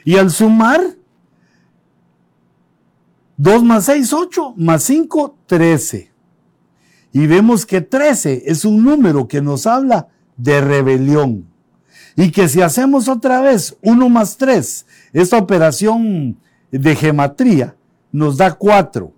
Y 0.03 0.17
al 0.17 0.31
sumar, 0.31 0.81
2 3.37 3.63
más 3.63 3.85
6, 3.85 4.13
8, 4.13 4.53
más 4.57 4.83
5, 4.83 5.37
13. 5.45 6.11
Y 7.13 7.27
vemos 7.27 7.65
que 7.65 7.81
13 7.81 8.43
es 8.45 8.65
un 8.65 8.83
número 8.83 9.27
que 9.27 9.41
nos 9.41 9.67
habla 9.67 10.07
de 10.41 10.61
rebelión. 10.61 11.45
Y 12.15 12.31
que 12.31 12.47
si 12.47 12.61
hacemos 12.61 13.07
otra 13.07 13.41
vez 13.41 13.77
1 13.81 14.09
más 14.09 14.37
3, 14.37 14.85
esta 15.13 15.37
operación 15.37 16.37
de 16.71 16.95
gematría, 16.95 17.75
nos 18.11 18.37
da 18.37 18.53
4. 18.53 19.11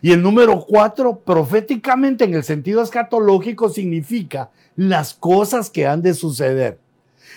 Y 0.00 0.12
el 0.12 0.22
número 0.22 0.64
4, 0.66 1.20
proféticamente 1.20 2.24
en 2.24 2.34
el 2.34 2.44
sentido 2.44 2.82
escatológico, 2.82 3.68
significa 3.68 4.50
las 4.76 5.14
cosas 5.14 5.70
que 5.70 5.86
han 5.86 6.02
de 6.02 6.14
suceder. 6.14 6.78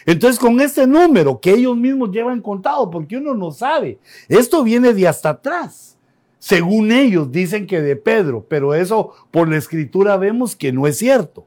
Entonces, 0.05 0.39
con 0.39 0.61
este 0.61 0.85
número 0.85 1.39
que 1.39 1.53
ellos 1.53 1.75
mismos 1.75 2.11
llevan 2.11 2.41
contado, 2.41 2.89
porque 2.89 3.17
uno 3.17 3.33
no 3.33 3.51
sabe, 3.51 3.99
esto 4.29 4.63
viene 4.63 4.93
de 4.93 5.07
hasta 5.07 5.29
atrás. 5.29 5.97
Según 6.39 6.91
ellos 6.91 7.31
dicen 7.31 7.67
que 7.67 7.81
de 7.81 7.95
Pedro, 7.95 8.45
pero 8.47 8.73
eso 8.73 9.11
por 9.31 9.49
la 9.49 9.57
escritura 9.57 10.17
vemos 10.17 10.55
que 10.55 10.71
no 10.71 10.87
es 10.87 10.97
cierto. 10.97 11.45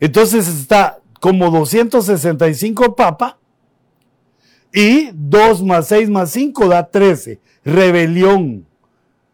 Entonces 0.00 0.48
está 0.48 0.98
como 1.20 1.50
265 1.50 2.96
papa 2.96 3.38
y 4.72 5.10
2 5.12 5.62
más 5.62 5.88
6 5.88 6.08
más 6.10 6.30
5 6.30 6.68
da 6.68 6.88
13. 6.88 7.38
Rebelión. 7.64 8.66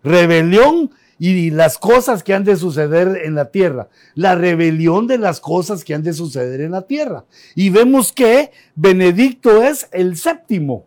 Rebelión 0.03 0.91
y 1.19 1.51
las 1.51 1.79
cosas 1.79 2.23
que 2.23 2.35
han 2.35 2.45
de 2.45 2.57
suceder 2.57 3.23
en 3.25 3.35
la 3.35 3.51
tierra. 3.51 3.89
La 4.15 4.35
rebelión 4.35 5.07
de 5.07 5.19
las 5.19 5.41
cosas 5.41 5.85
que 5.85 5.95
han 5.95 6.03
de 6.03 6.13
suceder 6.13 6.61
en 6.61 6.73
la 6.73 6.83
tierra. 6.83 7.25
Y 7.55 7.71
vemos 7.71 8.13
que 8.13 8.51
Benedicto 8.75 9.63
es 9.63 9.89
el 9.93 10.17
séptimo. 10.17 10.85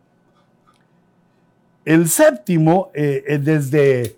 El 1.86 2.10
séptimo, 2.10 2.92
eh, 2.94 3.24
eh, 3.28 3.38
desde 3.40 4.18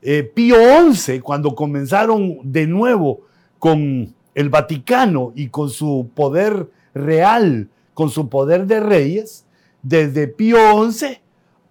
eh, 0.00 0.22
Pío 0.22 0.56
XI, 0.92 1.20
cuando 1.20 1.54
comenzaron 1.54 2.38
de 2.44 2.66
nuevo 2.66 3.22
con 3.58 4.14
el 4.34 4.48
Vaticano 4.50 5.32
y 5.34 5.48
con 5.48 5.70
su 5.70 6.10
poder 6.14 6.68
real, 6.94 7.68
con 7.94 8.10
su 8.10 8.28
poder 8.28 8.66
de 8.66 8.80
reyes, 8.80 9.44
desde 9.82 10.28
Pío 10.28 10.58
XI 10.90 11.18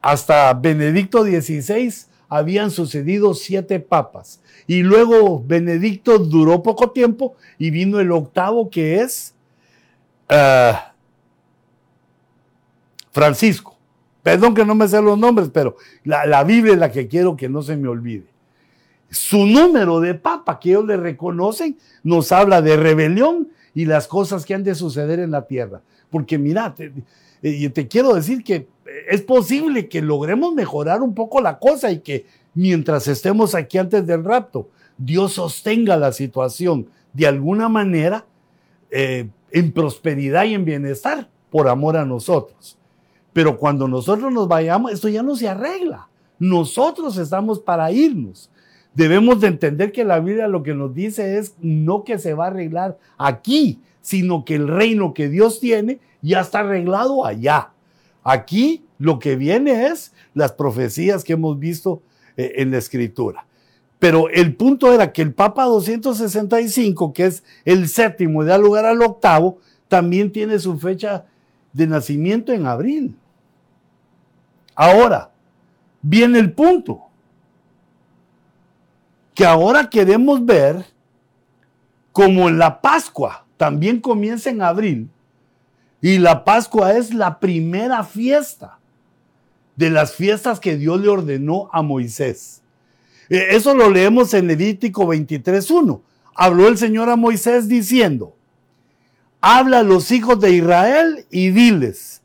hasta 0.01 0.53
Benedicto 0.53 1.23
XVI 1.23 1.93
habían 2.29 2.71
sucedido 2.71 3.33
siete 3.33 3.79
papas. 3.79 4.41
Y 4.67 4.83
luego 4.83 5.43
Benedicto 5.43 6.19
duró 6.19 6.63
poco 6.63 6.91
tiempo 6.91 7.35
y 7.57 7.69
vino 7.69 7.99
el 7.99 8.11
octavo 8.11 8.69
que 8.69 9.01
es 9.01 9.35
Francisco. 13.11 13.77
Perdón 14.23 14.55
que 14.55 14.65
no 14.65 14.73
me 14.73 14.87
sé 14.87 15.01
los 15.01 15.17
nombres, 15.17 15.49
pero 15.53 15.75
la, 16.03 16.43
Biblia 16.43 16.73
es 16.73 16.79
la 16.79 16.91
que 16.91 17.07
quiero 17.07 17.35
que 17.35 17.49
no 17.49 17.61
se 17.61 17.75
me 17.75 17.87
olvide. 17.87 18.32
Su 19.13 19.45
número 19.45 19.99
de 19.99 20.15
papa 20.15 20.59
que 20.59 20.71
ellos 20.71 20.85
le 20.85 20.97
reconocen 20.97 21.77
nos 22.03 22.31
habla 22.31 22.61
de 22.61 22.75
rebelión 22.77 23.49
y 23.75 23.85
las 23.85 24.07
cosas 24.07 24.45
que 24.45 24.53
han 24.53 24.63
de 24.63 24.75
suceder 24.75 25.19
en 25.19 25.31
la 25.31 25.45
tierra. 25.45 25.81
Porque 26.09 26.37
mira, 26.37 26.73
te, 26.73 26.91
eh, 27.43 27.69
te 27.69 27.87
quiero 27.87 28.13
decir 28.13 28.43
que 28.43 28.67
es 29.07 29.21
posible 29.21 29.87
que 29.87 30.01
logremos 30.01 30.53
mejorar 30.53 31.01
un 31.01 31.13
poco 31.13 31.41
la 31.41 31.59
cosa 31.59 31.91
y 31.91 31.99
que 31.99 32.25
mientras 32.53 33.07
estemos 33.07 33.55
aquí 33.55 33.77
antes 33.77 34.05
del 34.05 34.23
rapto, 34.23 34.69
Dios 34.97 35.33
sostenga 35.33 35.97
la 35.97 36.11
situación 36.11 36.87
de 37.13 37.27
alguna 37.27 37.69
manera 37.69 38.25
eh, 38.91 39.29
en 39.51 39.71
prosperidad 39.71 40.45
y 40.45 40.53
en 40.53 40.65
bienestar 40.65 41.29
por 41.51 41.67
amor 41.67 41.97
a 41.97 42.05
nosotros. 42.05 42.77
Pero 43.31 43.57
cuando 43.57 43.87
nosotros 43.87 44.31
nos 44.31 44.47
vayamos, 44.47 44.91
esto 44.91 45.09
ya 45.09 45.23
no 45.23 45.35
se 45.35 45.47
arregla. 45.47 46.07
Nosotros 46.39 47.17
estamos 47.17 47.59
para 47.59 47.91
irnos. 47.91 48.49
Debemos 48.93 49.41
de 49.41 49.47
entender 49.47 49.91
que 49.91 50.03
la 50.03 50.19
Biblia 50.19 50.47
lo 50.47 50.61
que 50.61 50.75
nos 50.75 50.93
dice 50.93 51.37
es 51.37 51.55
no 51.59 52.03
que 52.03 52.19
se 52.19 52.33
va 52.33 52.45
a 52.45 52.47
arreglar 52.49 52.97
aquí, 53.17 53.79
sino 54.01 54.45
que 54.45 54.55
el 54.55 54.67
reino 54.67 55.13
que 55.13 55.29
Dios 55.29 55.59
tiene 55.59 55.99
ya 56.21 56.41
está 56.41 56.59
arreglado 56.59 57.25
allá. 57.25 57.69
Aquí 58.23 58.85
lo 58.99 59.19
que 59.19 59.35
viene 59.35 59.87
es 59.87 60.13
las 60.33 60.51
profecías 60.51 61.23
que 61.23 61.33
hemos 61.33 61.59
visto 61.59 62.01
eh, 62.37 62.53
en 62.57 62.71
la 62.71 62.77
escritura. 62.77 63.45
Pero 63.99 64.29
el 64.29 64.55
punto 64.55 64.93
era 64.93 65.11
que 65.11 65.21
el 65.21 65.33
Papa 65.33 65.63
265, 65.63 67.13
que 67.13 67.25
es 67.25 67.43
el 67.63 67.87
séptimo 67.87 68.43
y 68.43 68.45
da 68.45 68.57
lugar 68.57 68.85
al 68.85 69.01
octavo, 69.01 69.59
también 69.87 70.31
tiene 70.31 70.59
su 70.59 70.77
fecha 70.77 71.25
de 71.71 71.87
nacimiento 71.87 72.51
en 72.51 72.67
abril. 72.67 73.15
Ahora, 74.75 75.31
viene 76.01 76.39
el 76.39 76.51
punto. 76.51 77.01
Que 79.33 79.45
ahora 79.45 79.89
queremos 79.89 80.45
ver 80.45 80.85
como 82.11 82.49
la 82.49 82.81
Pascua 82.81 83.45
también 83.57 83.99
comienza 83.99 84.49
en 84.49 84.61
abril. 84.61 85.09
Y 86.01 86.17
la 86.17 86.43
Pascua 86.43 86.93
es 86.93 87.13
la 87.13 87.39
primera 87.39 88.03
fiesta 88.03 88.77
de 89.75 89.89
las 89.89 90.13
fiestas 90.13 90.59
que 90.59 90.77
Dios 90.77 91.01
le 91.01 91.09
ordenó 91.09 91.69
a 91.71 91.81
Moisés. 91.81 92.61
E, 93.29 93.55
eso 93.55 93.73
lo 93.73 93.89
leemos 93.89 94.33
en 94.33 94.47
Levítico 94.47 95.05
23.1. 95.05 96.01
Habló 96.35 96.67
el 96.67 96.77
Señor 96.77 97.09
a 97.09 97.15
Moisés 97.15 97.67
diciendo, 97.67 98.35
habla 99.39 99.79
a 99.79 99.83
los 99.83 100.11
hijos 100.11 100.39
de 100.39 100.51
Israel 100.51 101.25
y 101.29 101.49
diles, 101.49 102.21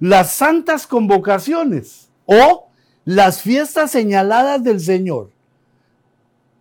las 0.00 0.32
santas 0.32 0.86
convocaciones 0.86 2.08
o 2.26 2.68
las 3.04 3.42
fiestas 3.42 3.90
señaladas 3.90 4.62
del 4.62 4.80
Señor. 4.80 5.30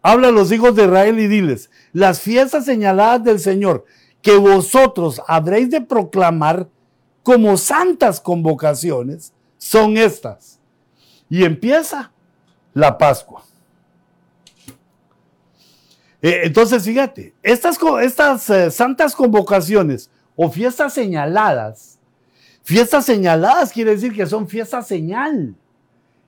Habla 0.07 0.29
a 0.29 0.31
los 0.31 0.53
hijos 0.53 0.73
de 0.73 0.85
Israel 0.85 1.19
y 1.19 1.27
diles, 1.27 1.69
las 1.91 2.21
fiestas 2.21 2.63
señaladas 2.63 3.25
del 3.25 3.41
Señor 3.41 3.83
que 4.21 4.37
vosotros 4.37 5.21
habréis 5.27 5.69
de 5.69 5.81
proclamar 5.81 6.69
como 7.23 7.57
santas 7.57 8.21
convocaciones 8.21 9.33
son 9.57 9.97
estas. 9.97 10.61
Y 11.29 11.43
empieza 11.43 12.13
la 12.73 12.97
Pascua. 12.97 13.43
Eh, 16.21 16.43
entonces, 16.45 16.85
fíjate, 16.85 17.35
estas, 17.43 18.49
eh, 18.49 18.71
santas 18.71 19.13
convocaciones 19.13 20.09
o 20.37 20.49
fiestas 20.49 20.93
señaladas 20.93 21.99
Fiestas 22.63 23.05
señaladas 23.05 23.73
quiere 23.73 23.91
decir 23.91 24.13
que 24.13 24.25
son 24.25 24.47
fiestas 24.47 24.87
señal, 24.87 25.55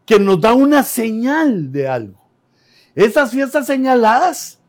que 0.06 0.20
nos 0.20 0.42
da 0.42 0.54
una 0.54 0.84
señal 0.84 1.72
de 1.72 1.88
algo. 1.88 2.19
Estas 2.96 3.32
fiestas 3.32 3.66
señaladas, 3.68 4.60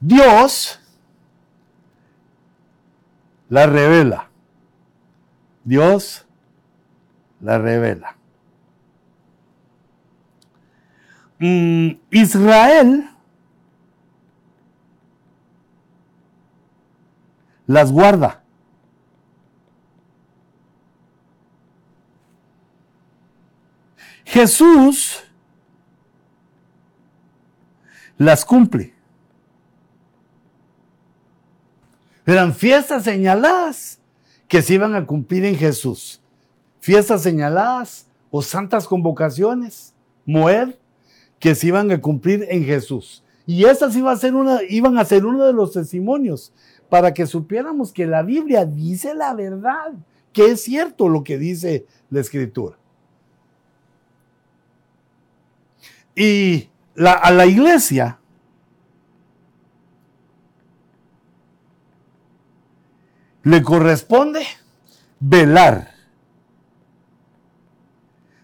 Dios 0.00 0.80
la 3.48 3.66
revela. 3.66 4.30
Dios 5.64 6.26
la 7.40 7.58
revela. 7.58 8.16
Mm, 11.38 11.98
Israel 12.10 13.10
las 17.66 17.92
guarda. 17.92 18.42
Jesús 24.24 25.24
las 28.18 28.44
cumple. 28.44 28.94
Eran 32.24 32.54
fiestas 32.54 33.04
señaladas 33.04 33.98
que 34.48 34.62
se 34.62 34.74
iban 34.74 34.94
a 34.94 35.06
cumplir 35.06 35.44
en 35.44 35.56
Jesús. 35.56 36.20
fiestas 36.80 37.22
señaladas 37.22 38.08
o 38.30 38.42
santas 38.42 38.88
convocaciones, 38.88 39.94
Moed, 40.26 40.74
que 41.38 41.54
se 41.54 41.68
iban 41.68 41.90
a 41.92 42.00
cumplir 42.00 42.44
en 42.48 42.64
Jesús. 42.64 43.22
Y 43.46 43.64
estas 43.64 43.94
iban 43.94 44.14
a 44.14 44.18
ser, 44.18 44.34
una, 44.34 44.60
iban 44.68 44.98
a 44.98 45.04
ser 45.04 45.24
uno 45.24 45.44
de 45.44 45.52
los 45.52 45.72
testimonios 45.72 46.52
para 46.88 47.14
que 47.14 47.26
supiéramos 47.26 47.92
que 47.92 48.06
la 48.06 48.22
Biblia 48.22 48.64
dice 48.64 49.14
la 49.14 49.32
verdad, 49.34 49.92
que 50.32 50.52
es 50.52 50.62
cierto 50.62 51.08
lo 51.08 51.22
que 51.22 51.38
dice 51.38 51.86
la 52.10 52.20
Escritura. 52.20 52.76
Y 56.14 56.68
a 56.96 57.30
la 57.30 57.46
iglesia 57.46 58.18
le 63.42 63.62
corresponde 63.62 64.42
velar. 65.20 65.92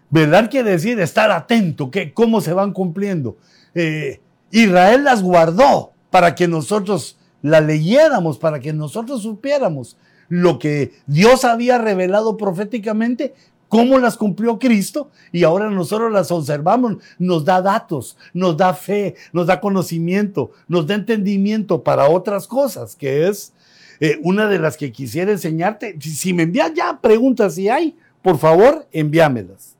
Velar 0.09 0.49
quiere 0.49 0.71
decir 0.71 0.99
estar 0.99 1.31
atento, 1.31 1.91
que, 1.91 2.13
cómo 2.13 2.41
se 2.41 2.53
van 2.53 2.73
cumpliendo. 2.73 3.37
Eh, 3.75 4.21
Israel 4.51 5.03
las 5.03 5.21
guardó 5.21 5.93
para 6.09 6.33
que 6.33 6.47
nosotros 6.47 7.17
la 7.41 7.61
leyéramos, 7.61 8.39
para 8.39 8.59
que 8.59 8.73
nosotros 8.73 9.21
supiéramos 9.21 9.97
lo 10.27 10.59
que 10.59 10.93
Dios 11.05 11.45
había 11.45 11.77
revelado 11.77 12.37
proféticamente, 12.37 13.33
cómo 13.69 13.99
las 13.99 14.17
cumplió 14.17 14.59
Cristo 14.59 15.09
y 15.31 15.43
ahora 15.43 15.69
nosotros 15.69 16.11
las 16.11 16.31
observamos, 16.31 16.97
nos 17.17 17.45
da 17.45 17.61
datos, 17.61 18.17
nos 18.33 18.57
da 18.57 18.73
fe, 18.73 19.15
nos 19.31 19.47
da 19.47 19.61
conocimiento, 19.61 20.51
nos 20.67 20.85
da 20.85 20.95
entendimiento 20.95 21.83
para 21.83 22.09
otras 22.09 22.47
cosas, 22.47 22.95
que 22.95 23.27
es 23.27 23.53
eh, 24.01 24.19
una 24.23 24.47
de 24.47 24.59
las 24.59 24.75
que 24.75 24.91
quisiera 24.91 25.31
enseñarte. 25.31 25.95
Si, 26.01 26.33
me 26.33 26.43
envías 26.43 26.73
ya 26.73 26.99
preguntas 26.99 27.55
si 27.55 27.69
hay, 27.69 27.95
por 28.21 28.37
favor, 28.37 28.87
envíamelas. 28.91 29.77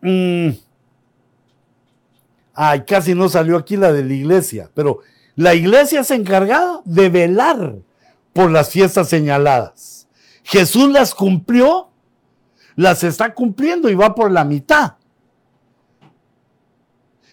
Mm. 0.00 0.50
Ay, 2.54 2.84
casi 2.86 3.14
no 3.14 3.28
salió 3.28 3.56
aquí 3.56 3.76
la 3.76 3.92
de 3.92 4.04
la 4.04 4.14
iglesia, 4.14 4.70
pero 4.74 5.00
la 5.34 5.54
iglesia 5.54 6.04
se 6.04 6.14
encargada 6.14 6.80
de 6.84 7.08
velar 7.08 7.76
por 8.32 8.50
las 8.50 8.70
fiestas 8.70 9.08
señaladas. 9.08 10.06
Jesús 10.44 10.90
las 10.90 11.14
cumplió, 11.14 11.88
las 12.76 13.04
está 13.04 13.32
cumpliendo 13.34 13.88
y 13.88 13.94
va 13.94 14.14
por 14.14 14.30
la 14.30 14.44
mitad. 14.44 14.94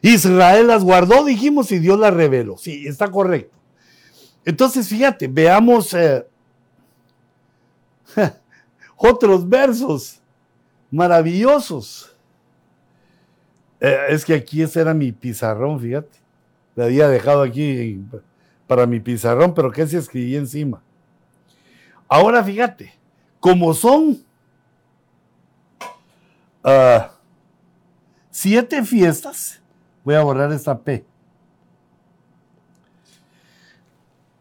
Israel 0.01 0.67
las 0.67 0.83
guardó, 0.83 1.23
dijimos, 1.23 1.71
y 1.71 1.79
Dios 1.79 1.99
las 1.99 2.13
reveló. 2.13 2.57
Sí, 2.57 2.87
está 2.87 3.09
correcto. 3.09 3.55
Entonces, 4.43 4.87
fíjate, 4.87 5.27
veamos 5.27 5.93
eh, 5.93 6.25
otros 8.95 9.47
versos 9.47 10.19
maravillosos. 10.89 12.15
Eh, 13.79 13.97
es 14.09 14.25
que 14.25 14.33
aquí 14.33 14.61
ese 14.61 14.81
era 14.81 14.93
mi 14.93 15.11
pizarrón, 15.11 15.79
fíjate. 15.79 16.19
Le 16.75 16.83
había 16.83 17.07
dejado 17.07 17.41
aquí 17.43 18.01
para 18.65 18.85
mi 18.87 18.99
pizarrón, 18.99 19.53
pero 19.53 19.71
que 19.71 19.85
se 19.85 19.97
escribí 19.97 20.35
encima. 20.35 20.81
Ahora 22.07 22.43
fíjate, 22.43 22.93
como 23.39 23.73
son 23.73 24.23
ah, 26.63 27.11
siete 28.29 28.83
fiestas, 28.83 29.61
voy 30.03 30.15
a 30.15 30.23
borrar 30.23 30.51
esta 30.51 30.77
P. 30.79 31.05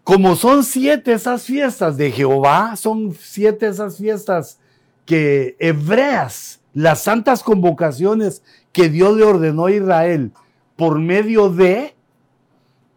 Como 0.05 0.35
son 0.35 0.65
siete 0.65 1.13
esas 1.13 1.45
fiestas 1.45 1.97
de 1.97 2.11
Jehová, 2.11 2.75
son 2.77 3.15
siete 3.15 3.69
esas 3.69 3.99
fiestas 3.99 4.59
que 5.05 5.57
hebreas, 5.61 6.61
las 6.73 7.03
santas 7.03 7.43
convocaciones 7.43 8.43
que 8.73 8.89
Dios 8.89 9.17
le 9.17 9.25
ordenó 9.25 9.67
a 9.67 9.73
Israel 9.73 10.33
por 10.77 10.99
medio 10.99 11.49
de 11.51 11.95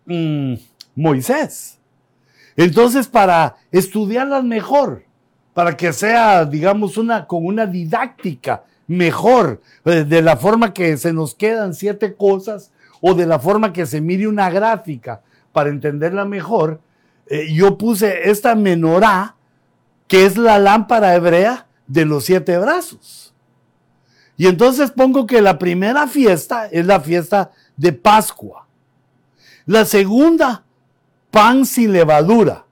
mm, 0.06 0.54
Moisés. 0.96 1.80
Entonces, 2.56 3.08
para 3.08 3.58
estudiarlas 3.72 4.44
mejor, 4.44 5.04
para 5.54 5.76
que 5.76 5.92
sea, 5.94 6.46
digamos, 6.46 6.98
una, 6.98 7.28
con 7.28 7.46
una 7.46 7.66
didáctica 7.66 8.64
mejor, 8.94 9.62
eh, 9.86 10.04
de 10.04 10.22
la 10.22 10.38
forma 10.38 10.74
que 10.74 10.98
se 10.98 11.14
nos 11.14 11.36
quedan 11.36 11.74
siete 11.74 12.16
cosas 12.16 12.72
o 13.02 13.14
de 13.14 13.26
la 13.26 13.40
forma 13.40 13.74
que 13.74 13.86
se 13.86 14.02
mire 14.02 14.28
una 14.28 14.50
gráfica 14.50 15.22
para 15.52 15.70
entenderla 15.70 16.26
mejor, 16.26 16.82
eh, 17.28 17.54
yo 17.54 17.78
puse 17.78 18.30
esta 18.30 18.56
menorá, 18.56 19.36
que 20.08 20.26
es 20.26 20.38
la 20.38 20.60
lámpara 20.60 21.16
hebrea 21.16 21.68
de 21.88 22.06
los 22.06 22.26
siete 22.26 22.58
brazos. 22.58 23.34
Y 24.38 24.48
entonces 24.48 24.92
pongo 24.92 25.28
que 25.28 25.42
la 25.42 25.60
primera 25.60 26.08
fiesta 26.08 26.68
es 26.68 26.86
la 26.86 27.00
fiesta 27.00 27.52
de 27.78 27.94
Pascua. 27.94 28.68
La 29.66 29.86
segunda, 29.86 30.66
pan 31.32 31.66
sin 31.66 31.94
levadura. 31.94 32.66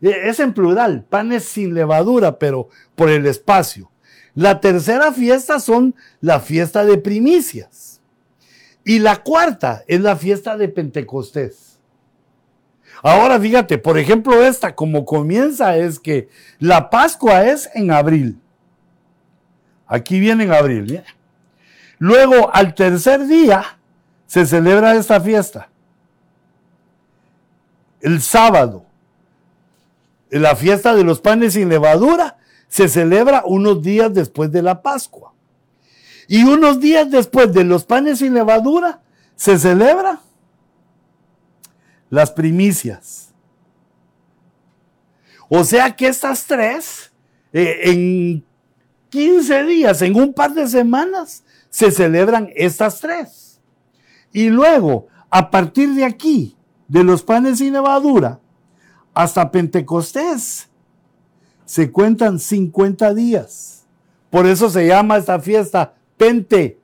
E, 0.00 0.28
es 0.28 0.40
en 0.40 0.52
plural, 0.52 1.04
panes 1.08 1.44
sin 1.44 1.74
levadura, 1.74 2.38
pero 2.38 2.68
por 2.94 3.08
el 3.08 3.26
espacio. 3.26 3.90
La 4.36 4.60
tercera 4.60 5.12
fiesta 5.12 5.58
son 5.58 5.94
la 6.20 6.40
fiesta 6.40 6.84
de 6.84 6.98
primicias. 6.98 8.02
Y 8.84 8.98
la 9.00 9.16
cuarta 9.22 9.82
es 9.88 10.00
la 10.02 10.14
fiesta 10.14 10.56
de 10.58 10.68
Pentecostés. 10.68 11.80
Ahora 13.02 13.40
fíjate, 13.40 13.78
por 13.78 13.98
ejemplo, 13.98 14.42
esta 14.44 14.74
como 14.74 15.06
comienza 15.06 15.76
es 15.76 15.98
que 15.98 16.28
la 16.58 16.90
Pascua 16.90 17.46
es 17.46 17.68
en 17.74 17.90
abril. 17.90 18.38
Aquí 19.86 20.20
viene 20.20 20.44
en 20.44 20.52
abril. 20.52 21.02
Luego, 21.98 22.54
al 22.54 22.74
tercer 22.74 23.26
día, 23.26 23.78
se 24.26 24.44
celebra 24.44 24.96
esta 24.96 25.18
fiesta. 25.18 25.70
El 28.02 28.20
sábado, 28.20 28.84
la 30.28 30.54
fiesta 30.56 30.94
de 30.94 31.04
los 31.04 31.20
panes 31.20 31.54
sin 31.54 31.70
levadura, 31.70 32.36
se 32.68 32.88
celebra 32.88 33.42
unos 33.46 33.82
días 33.82 34.12
después 34.12 34.50
de 34.52 34.62
la 34.62 34.82
Pascua. 34.82 35.32
Y 36.28 36.42
unos 36.44 36.80
días 36.80 37.10
después 37.10 37.52
de 37.52 37.64
los 37.64 37.84
panes 37.84 38.18
sin 38.18 38.34
levadura, 38.34 39.00
se 39.36 39.58
celebra 39.58 40.20
las 42.10 42.30
primicias. 42.30 43.32
O 45.48 45.62
sea 45.64 45.94
que 45.94 46.08
estas 46.08 46.46
tres, 46.46 47.12
eh, 47.52 47.80
en 47.84 48.44
15 49.10 49.64
días, 49.64 50.02
en 50.02 50.16
un 50.16 50.32
par 50.32 50.52
de 50.54 50.66
semanas, 50.66 51.44
se 51.70 51.90
celebran 51.90 52.50
estas 52.56 53.00
tres. 53.00 53.60
Y 54.32 54.48
luego, 54.48 55.06
a 55.30 55.50
partir 55.50 55.94
de 55.94 56.04
aquí, 56.04 56.56
de 56.88 57.04
los 57.04 57.22
panes 57.22 57.58
sin 57.58 57.72
levadura, 57.72 58.40
hasta 59.14 59.50
Pentecostés, 59.50 60.68
se 61.66 61.90
cuentan 61.90 62.38
50 62.38 63.12
días. 63.12 63.84
Por 64.30 64.46
eso 64.46 64.70
se 64.70 64.86
llama 64.86 65.18
esta 65.18 65.38
fiesta 65.40 65.94
Pente. 66.16 66.78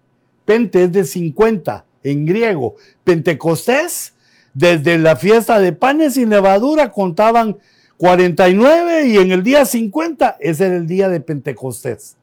Pente 0.44 0.84
es 0.84 0.92
de 0.92 1.04
50 1.04 1.86
en 2.02 2.26
griego. 2.26 2.74
Pentecostés 3.04 4.12
desde 4.52 4.98
la 4.98 5.16
fiesta 5.16 5.58
de 5.58 5.72
panes 5.72 6.14
sin 6.14 6.28
levadura 6.28 6.92
contaban 6.92 7.56
49 7.96 9.06
y 9.06 9.16
en 9.16 9.32
el 9.32 9.42
día 9.42 9.64
50, 9.64 10.36
ese 10.40 10.66
era 10.66 10.76
el 10.76 10.86
día 10.86 11.08
de 11.08 11.20
Pentecostés. 11.20 12.16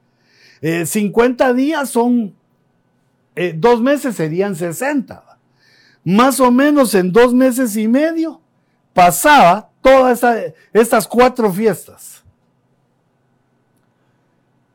50 0.62 1.50
eh, 1.50 1.54
días 1.54 1.90
son, 1.90 2.36
eh, 3.36 3.54
dos 3.56 3.82
meses 3.82 4.16
serían 4.16 4.56
60. 4.56 5.24
Más 6.04 6.40
o 6.40 6.52
menos 6.52 6.94
en 6.96 7.12
dos 7.12 7.34
meses 7.34 7.78
y 7.78 7.88
medio 7.88 8.42
pasaba 8.94 9.70
todas 9.82 10.22
estas 10.74 11.08
cuatro 11.08 11.52
fiestas. 11.52 12.19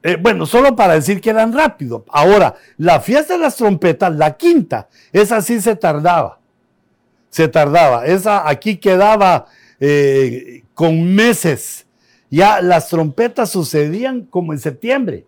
Eh, 0.04 0.16
bueno, 0.20 0.46
solo 0.46 0.76
para 0.76 0.94
decir 0.94 1.20
que 1.20 1.30
eran 1.30 1.52
rápido. 1.52 2.04
Ahora, 2.10 2.54
la 2.76 3.00
fiesta 3.00 3.32
de 3.32 3.40
las 3.40 3.56
trompetas, 3.56 4.14
la 4.14 4.36
quinta, 4.36 4.88
esa 5.12 5.42
sí 5.42 5.60
se 5.60 5.74
tardaba 5.74 6.38
se 7.34 7.48
tardaba. 7.48 8.06
Esa 8.06 8.48
aquí 8.48 8.76
quedaba 8.76 9.46
eh, 9.80 10.62
con 10.72 11.12
meses. 11.16 11.84
Ya 12.30 12.60
las 12.60 12.88
trompetas 12.88 13.50
sucedían 13.50 14.22
como 14.26 14.52
en 14.52 14.60
septiembre. 14.60 15.26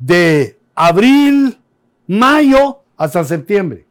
De 0.00 0.58
abril, 0.74 1.60
mayo 2.08 2.82
hasta 2.96 3.22
septiembre. 3.22 3.86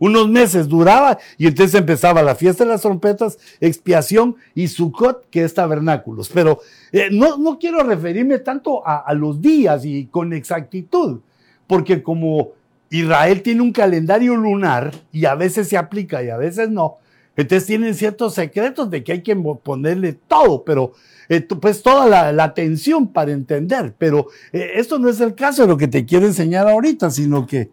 Unos 0.00 0.30
meses 0.30 0.66
duraba 0.66 1.18
y 1.36 1.46
entonces 1.46 1.78
empezaba 1.78 2.22
la 2.22 2.34
fiesta 2.34 2.64
de 2.64 2.70
las 2.70 2.80
trompetas, 2.80 3.38
expiación 3.60 4.34
y 4.54 4.68
Sukkot, 4.68 5.28
que 5.28 5.44
es 5.44 5.52
tabernáculos. 5.52 6.30
Pero 6.30 6.60
eh, 6.90 7.10
no, 7.12 7.36
no, 7.36 7.58
quiero 7.58 7.82
referirme 7.82 8.38
tanto 8.38 8.82
a, 8.84 9.12
los 9.12 9.42
días 9.42 9.84
y 9.84 10.06
con 10.06 10.32
exactitud, 10.32 11.20
porque 11.66 12.02
como 12.02 12.52
Israel 12.88 13.42
tiene 13.42 13.60
un 13.60 13.72
calendario 13.72 14.36
lunar 14.36 14.90
y 15.12 15.26
a 15.26 15.34
veces 15.34 15.68
se 15.68 15.76
aplica 15.76 16.22
y 16.22 16.30
a 16.30 16.38
veces 16.38 16.70
no. 16.70 16.96
Entonces 17.36 17.66
tienen 17.66 17.94
ciertos 17.94 18.34
secretos 18.34 18.90
de 18.90 19.04
que 19.04 19.12
hay 19.12 19.22
que 19.22 19.36
ponerle 19.36 20.14
todo, 20.14 20.64
pero 20.64 20.94
eh, 21.28 21.42
pues 21.42 21.82
toda 21.82 22.32
la, 22.32 22.42
atención 22.42 23.06
para 23.06 23.32
entender. 23.32 23.94
Pero 23.98 24.28
eh, 24.50 24.72
esto 24.76 24.98
no 24.98 25.10
es 25.10 25.20
el 25.20 25.34
caso 25.34 25.62
de 25.62 25.68
lo 25.68 25.76
que 25.76 25.88
te 25.88 26.06
quiero 26.06 26.24
enseñar 26.24 26.66
ahorita, 26.66 27.10
sino 27.10 27.46
que 27.46 27.68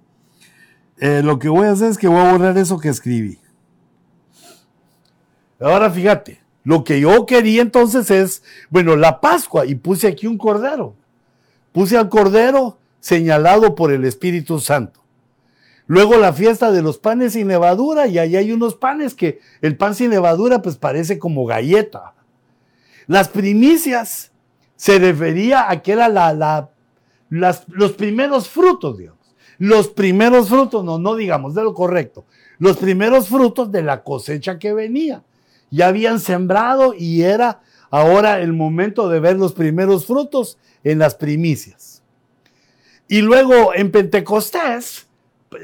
eh, 0.99 1.21
lo 1.23 1.39
que 1.39 1.49
voy 1.49 1.67
a 1.67 1.71
hacer 1.71 1.89
es 1.91 1.97
que 1.97 2.07
voy 2.07 2.19
a 2.19 2.31
borrar 2.31 2.57
eso 2.57 2.79
que 2.79 2.89
escribí. 2.89 3.39
Ahora 5.59 5.89
fíjate, 5.89 6.41
lo 6.63 6.83
que 6.83 6.99
yo 6.99 7.25
quería 7.25 7.61
entonces 7.61 8.11
es, 8.11 8.43
bueno, 8.69 8.95
la 8.95 9.21
Pascua, 9.21 9.65
y 9.65 9.75
puse 9.75 10.07
aquí 10.07 10.27
un 10.27 10.37
cordero. 10.37 10.95
Puse 11.71 11.97
al 11.97 12.09
cordero 12.09 12.77
señalado 12.99 13.75
por 13.75 13.91
el 13.91 14.05
Espíritu 14.05 14.59
Santo. 14.59 15.01
Luego 15.85 16.17
la 16.17 16.33
fiesta 16.33 16.71
de 16.71 16.81
los 16.81 16.97
panes 16.97 17.33
sin 17.33 17.47
levadura, 17.47 18.07
y 18.07 18.19
ahí 18.19 18.35
hay 18.35 18.51
unos 18.51 18.75
panes 18.75 19.13
que 19.13 19.39
el 19.61 19.77
pan 19.77 19.95
sin 19.95 20.09
levadura 20.09 20.61
pues 20.61 20.75
parece 20.75 21.17
como 21.17 21.45
galleta. 21.45 22.13
Las 23.07 23.29
primicias 23.29 24.31
se 24.75 24.99
refería 24.99 25.69
a 25.69 25.81
que 25.81 25.93
era 25.93 26.09
la, 26.09 26.69
los 27.29 27.93
primeros 27.93 28.49
frutos, 28.49 28.97
Dios. 28.97 29.16
Los 29.57 29.87
primeros 29.89 30.49
frutos, 30.49 30.83
no, 30.83 30.99
no 30.99 31.15
digamos 31.15 31.55
de 31.55 31.63
lo 31.63 31.73
correcto, 31.73 32.25
los 32.59 32.77
primeros 32.77 33.29
frutos 33.29 33.71
de 33.71 33.81
la 33.81 34.03
cosecha 34.03 34.59
que 34.59 34.73
venía. 34.73 35.23
Ya 35.69 35.87
habían 35.87 36.19
sembrado 36.19 36.93
y 36.93 37.23
era 37.23 37.61
ahora 37.89 38.39
el 38.41 38.53
momento 38.53 39.09
de 39.09 39.19
ver 39.19 39.37
los 39.37 39.53
primeros 39.53 40.05
frutos 40.05 40.57
en 40.83 40.99
las 40.99 41.15
primicias. 41.15 42.01
Y 43.07 43.21
luego 43.21 43.73
en 43.73 43.91
Pentecostés, 43.91 45.07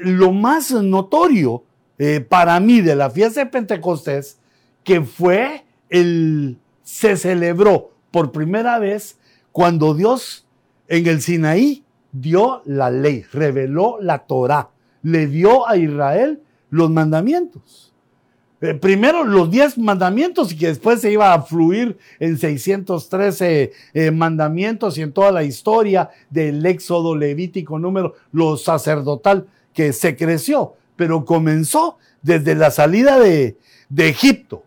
lo 0.02 0.32
más 0.32 0.70
notorio 0.70 1.64
eh, 1.98 2.20
para 2.20 2.58
mí 2.60 2.80
de 2.80 2.96
la 2.96 3.10
fiesta 3.10 3.40
de 3.40 3.50
Pentecostés, 3.50 4.38
que 4.82 5.02
fue 5.02 5.64
el, 5.88 6.58
se 6.82 7.16
celebró 7.16 7.92
por 8.10 8.32
primera 8.32 8.78
vez 8.78 9.18
cuando 9.52 9.94
Dios 9.94 10.46
en 10.88 11.06
el 11.06 11.22
Sinaí 11.22 11.83
dio 12.14 12.62
la 12.64 12.90
ley, 12.90 13.24
reveló 13.32 13.98
la 14.00 14.20
Torah, 14.20 14.70
le 15.02 15.26
dio 15.26 15.68
a 15.68 15.76
Israel 15.76 16.40
los 16.70 16.90
mandamientos. 16.90 17.92
Eh, 18.60 18.72
primero 18.72 19.24
los 19.24 19.50
diez 19.50 19.76
mandamientos 19.76 20.52
y 20.52 20.56
que 20.56 20.68
después 20.68 21.00
se 21.00 21.12
iba 21.12 21.34
a 21.34 21.42
fluir 21.42 21.98
en 22.18 22.38
613 22.38 23.72
eh, 23.92 24.10
mandamientos 24.10 24.96
y 24.96 25.02
en 25.02 25.12
toda 25.12 25.32
la 25.32 25.42
historia 25.42 26.08
del 26.30 26.64
Éxodo 26.64 27.14
Levítico 27.14 27.78
número, 27.78 28.14
lo 28.32 28.56
sacerdotal 28.56 29.46
que 29.74 29.92
se 29.92 30.16
creció, 30.16 30.76
pero 30.96 31.26
comenzó 31.26 31.98
desde 32.22 32.54
la 32.54 32.70
salida 32.70 33.18
de, 33.18 33.58
Egipto, 33.96 34.64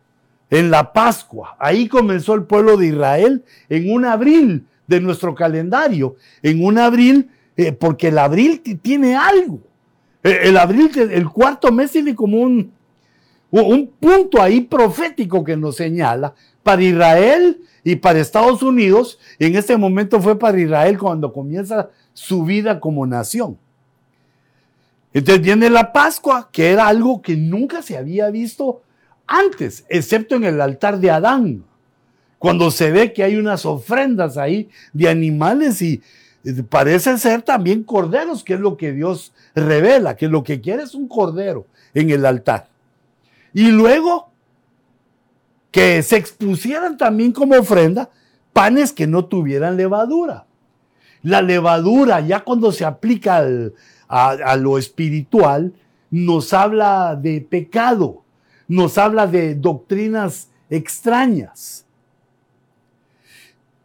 en 0.51 0.69
la 0.69 0.93
Pascua. 0.93 1.55
Ahí 1.57 1.87
comenzó 1.87 2.35
el 2.35 2.43
pueblo 2.43 2.77
de 2.77 2.87
Israel 2.87 3.43
en 3.67 3.91
un 3.91 4.05
abril 4.05 4.67
de 4.85 5.01
nuestro 5.01 5.33
calendario, 5.33 6.17
en 6.43 6.63
un 6.63 6.77
abril, 6.77 7.29
eh, 7.58 7.72
porque 7.74 8.10
el 8.10 8.20
abril 8.20 8.62
tiene 8.82 9.16
algo. 9.16 9.60
Eh, 10.24 10.39
el 10.43 10.58
abril, 10.58 10.91
el 10.95 11.28
cuarto 11.30 11.72
mes 11.72 11.91
tiene 11.91 12.16
como 12.16 12.39
un, 12.39 12.72
un 13.49 13.88
punto 13.99 14.41
ahí 14.41 14.62
profético 14.62 15.43
que 15.43 15.58
nos 15.58 15.76
señala 15.76 16.36
para 16.62 16.84
Israel 16.84 17.60
y 17.84 17.95
para 17.95 18.20
Estados 18.20 18.62
Unidos. 18.62 19.20
En 19.39 19.55
este 19.55 19.76
momento 19.76 20.22
fue 20.22 20.38
para 20.38 20.60
Israel 20.60 20.97
cuando 20.99 21.34
comienza 21.34 21.89
su 22.14 22.43
vida 22.43 22.80
como 22.80 23.08
nación. 23.08 23.58
Entonces 25.14 25.41
viene 25.41 25.70
la 25.70 25.91
Pascua, 25.93 26.49
que 26.51 26.70
era 26.70 26.88
algo 26.88 27.22
que 27.22 27.36
nunca 27.36 27.82
se 27.82 27.97
había 27.97 28.30
visto 28.30 28.84
antes, 29.26 29.84
excepto 29.89 30.36
en 30.36 30.43
el 30.43 30.62
altar 30.62 30.99
de 30.99 31.10
Adán, 31.10 31.64
cuando 32.38 32.70
se 32.70 32.91
ve 32.91 33.14
que 33.14 33.24
hay 33.24 33.36
unas 33.36 33.66
ofrendas 33.66 34.38
ahí 34.38 34.70
de 34.93 35.10
animales 35.10 35.82
y 35.82 36.01
eh, 36.47 36.63
parece 36.63 37.17
ser 37.17 37.41
también 37.41 37.83
corderos, 37.83 38.43
que 38.43 38.53
es 38.53 38.59
lo 38.59 38.77
que 38.77 38.93
Dios 38.93 39.33
revela, 39.53 40.15
que 40.15 40.27
lo 40.27 40.43
que 40.43 40.61
quiere 40.61 40.83
es 40.83 40.95
un 40.95 41.07
cordero 41.07 41.65
en 41.93 42.09
el 42.09 42.25
altar. 42.25 42.69
Y 43.53 43.71
luego 43.71 44.29
que 45.71 46.01
se 46.03 46.17
expusieran 46.17 46.97
también 46.97 47.31
como 47.31 47.55
ofrenda 47.55 48.09
panes 48.53 48.93
que 48.93 49.07
no 49.07 49.25
tuvieran 49.25 49.77
levadura. 49.77 50.45
La 51.21 51.41
levadura, 51.41 52.21
ya 52.21 52.39
cuando 52.43 52.71
se 52.71 52.85
aplica 52.85 53.45
a, 54.07 54.55
lo 54.55 54.77
espiritual, 54.77 55.73
nos 56.09 56.53
habla 56.53 57.15
de 57.15 57.41
pecado, 57.41 58.23
nos 58.67 58.97
habla 58.97 59.27
de 59.27 59.55
doctrinas 59.55 60.49
extrañas. 60.69 61.85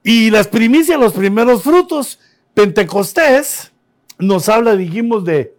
Y 0.03 0.31
las 0.31 0.49
primicias, 0.49 0.99
los 0.99 1.13
primeros 1.13 1.63
frutos, 1.63 2.19
Pentecostés, 2.55 3.73
nos 4.19 4.49
habla, 4.49 4.77
dijimos, 4.77 5.25
de 5.25 5.55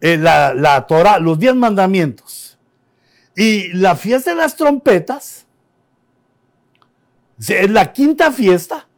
eh, 0.00 0.16
la, 0.16 0.54
la 0.54 0.86
Torah, 0.86 1.18
los 1.18 1.38
diez 1.38 1.54
mandamientos. 1.54 2.58
Y 3.36 3.72
la 3.72 3.96
fiesta 3.96 4.30
de 4.30 4.36
las 4.36 4.56
trompetas 4.56 5.46
es 7.38 7.70
la 7.70 7.92
quinta 7.92 8.32
fiesta. 8.32 8.88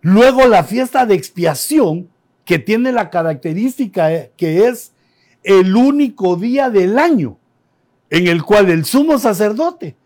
Luego 0.00 0.46
la 0.46 0.64
fiesta 0.64 1.06
de 1.06 1.14
expiación, 1.14 2.08
que 2.44 2.58
tiene 2.58 2.92
la 2.92 3.10
característica 3.10 4.12
eh, 4.12 4.32
que 4.36 4.68
es 4.68 4.92
el 5.42 5.76
único 5.76 6.36
día 6.36 6.70
del 6.70 6.98
año 6.98 7.38
en 8.08 8.28
el 8.28 8.42
cual 8.42 8.70
el 8.70 8.84
sumo 8.84 9.18
sacerdote 9.18 9.96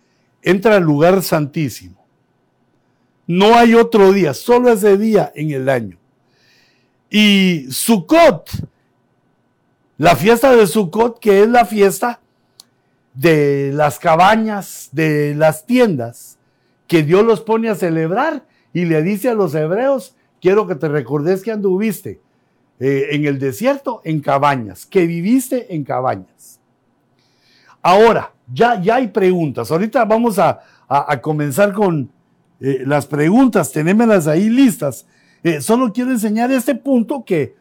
entra 0.43 0.77
al 0.77 0.83
lugar 0.83 1.23
santísimo. 1.23 2.00
No 3.31 3.55
hay 3.55 3.77
otro 3.77 4.13
día, 4.13 4.35
solo 4.35 4.73
ese 4.73 4.99
día 4.99 5.31
en 5.37 5.53
el 5.53 5.69
año. 5.69 5.97
Y 7.09 7.69
Sukkot, 7.71 8.51
la 9.99 10.17
fiesta 10.17 10.57
de 10.57 10.67
Sukkot, 10.67 11.21
que 11.21 11.45
es 11.45 11.49
la 11.49 11.65
fiesta 11.65 12.19
de 13.15 13.71
las 13.73 14.01
cabañas, 14.01 14.89
de 14.91 15.37
las 15.37 15.65
tiendas, 15.65 16.39
que 16.89 17.05
Dios 17.05 17.25
los 17.25 17.41
pone 17.41 17.69
a 17.69 17.77
celebrar 17.77 18.47
y 18.73 18.85
le 18.87 19.01
dice 19.01 19.29
a 19.29 19.35
los 19.35 19.55
hebreos, 19.55 20.17
quiero 20.41 20.67
que 20.67 20.75
te 20.75 20.89
recordes 20.89 21.45
que 21.45 21.53
anduviste 21.53 22.21
eh, 22.81 23.11
en 23.13 23.27
el 23.27 23.39
desierto, 23.39 24.01
en 24.03 24.23
cabañas, 24.23 24.87
que 24.87 25.07
viviste 25.07 25.73
en 25.73 25.85
cabañas. 25.85 26.59
Ahora, 27.81 28.33
ya, 28.53 28.83
ya 28.83 28.97
hay 28.97 29.07
preguntas. 29.07 29.71
Ahorita 29.71 30.05
vamos 30.05 30.41
a, 30.41 30.61
comenzar 31.23 31.73
con 31.73 32.11
eh, 32.61 32.83
las 32.87 33.07
preguntas, 33.07 33.73
tenémelas 33.73 34.27
ahí 34.27 34.49
listas. 34.49 35.07
Eh, 35.43 35.61
solo 35.61 35.93
quiero 35.93 36.11
enseñar 36.11 36.53
este 36.53 36.75
punto 36.75 37.25
que, 37.25 37.57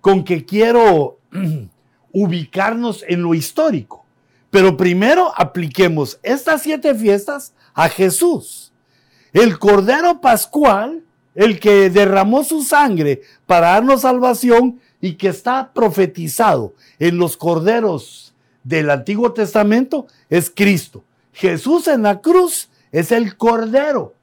con 0.00 0.24
que 0.24 0.44
quiero 0.44 1.18
ubicarnos 2.12 3.04
en 3.06 3.22
lo 3.22 3.34
histórico. 3.34 4.04
Pero 4.50 4.76
primero 4.76 5.32
apliquemos 5.36 6.18
estas 6.22 6.62
siete 6.62 6.94
fiestas 6.94 7.52
a 7.74 7.88
Jesús. 7.88 8.72
El 9.32 9.58
Cordero 9.58 10.20
Pascual 10.20 11.04
el 11.38 11.60
que 11.60 11.88
derramó 11.88 12.42
su 12.42 12.64
sangre 12.64 13.22
para 13.46 13.68
darnos 13.68 14.00
salvación 14.00 14.80
y 15.00 15.14
que 15.14 15.28
está 15.28 15.72
profetizado 15.72 16.74
en 16.98 17.16
los 17.16 17.36
corderos 17.36 18.34
del 18.64 18.90
Antiguo 18.90 19.32
Testamento 19.32 20.08
es 20.28 20.50
Cristo. 20.50 21.04
Jesús 21.32 21.86
en 21.86 22.02
la 22.02 22.20
cruz 22.20 22.70
es 22.90 23.12
el 23.12 23.36
cordero 23.36 24.14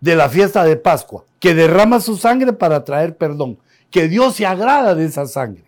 de 0.00 0.16
la 0.16 0.28
fiesta 0.28 0.64
de 0.64 0.76
Pascua, 0.76 1.24
que 1.38 1.54
derrama 1.54 2.00
su 2.00 2.16
sangre 2.16 2.52
para 2.52 2.84
traer 2.84 3.16
perdón, 3.16 3.58
que 3.90 4.08
Dios 4.08 4.36
se 4.36 4.46
agrada 4.46 4.94
de 4.94 5.04
esa 5.04 5.26
sangre. 5.26 5.64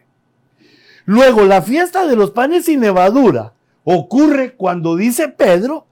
Luego, 1.04 1.44
la 1.44 1.62
fiesta 1.62 2.06
de 2.06 2.16
los 2.16 2.30
panes 2.30 2.66
sin 2.66 2.80
levadura 2.80 3.54
ocurre 3.84 4.54
cuando 4.54 4.96
dice 4.96 5.28
Pedro 5.28 5.86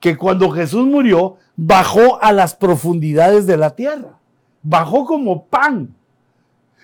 que 0.00 0.16
cuando 0.16 0.50
Jesús 0.50 0.86
murió, 0.86 1.36
bajó 1.56 2.22
a 2.22 2.32
las 2.32 2.54
profundidades 2.54 3.46
de 3.46 3.56
la 3.56 3.74
tierra. 3.74 4.18
Bajó 4.62 5.04
como 5.04 5.46
pan. 5.46 5.94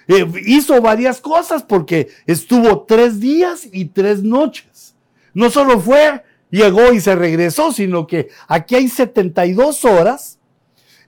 Eh, 0.08 0.26
hizo 0.46 0.80
varias 0.80 1.20
cosas 1.20 1.62
porque 1.62 2.08
estuvo 2.26 2.82
tres 2.82 3.20
días 3.20 3.68
y 3.72 3.86
tres 3.86 4.22
noches. 4.22 4.94
No 5.32 5.50
solo 5.50 5.80
fue, 5.80 6.22
llegó 6.50 6.92
y 6.92 7.00
se 7.00 7.14
regresó, 7.14 7.72
sino 7.72 8.06
que 8.06 8.28
aquí 8.48 8.74
hay 8.74 8.88
72 8.88 9.84
horas 9.84 10.33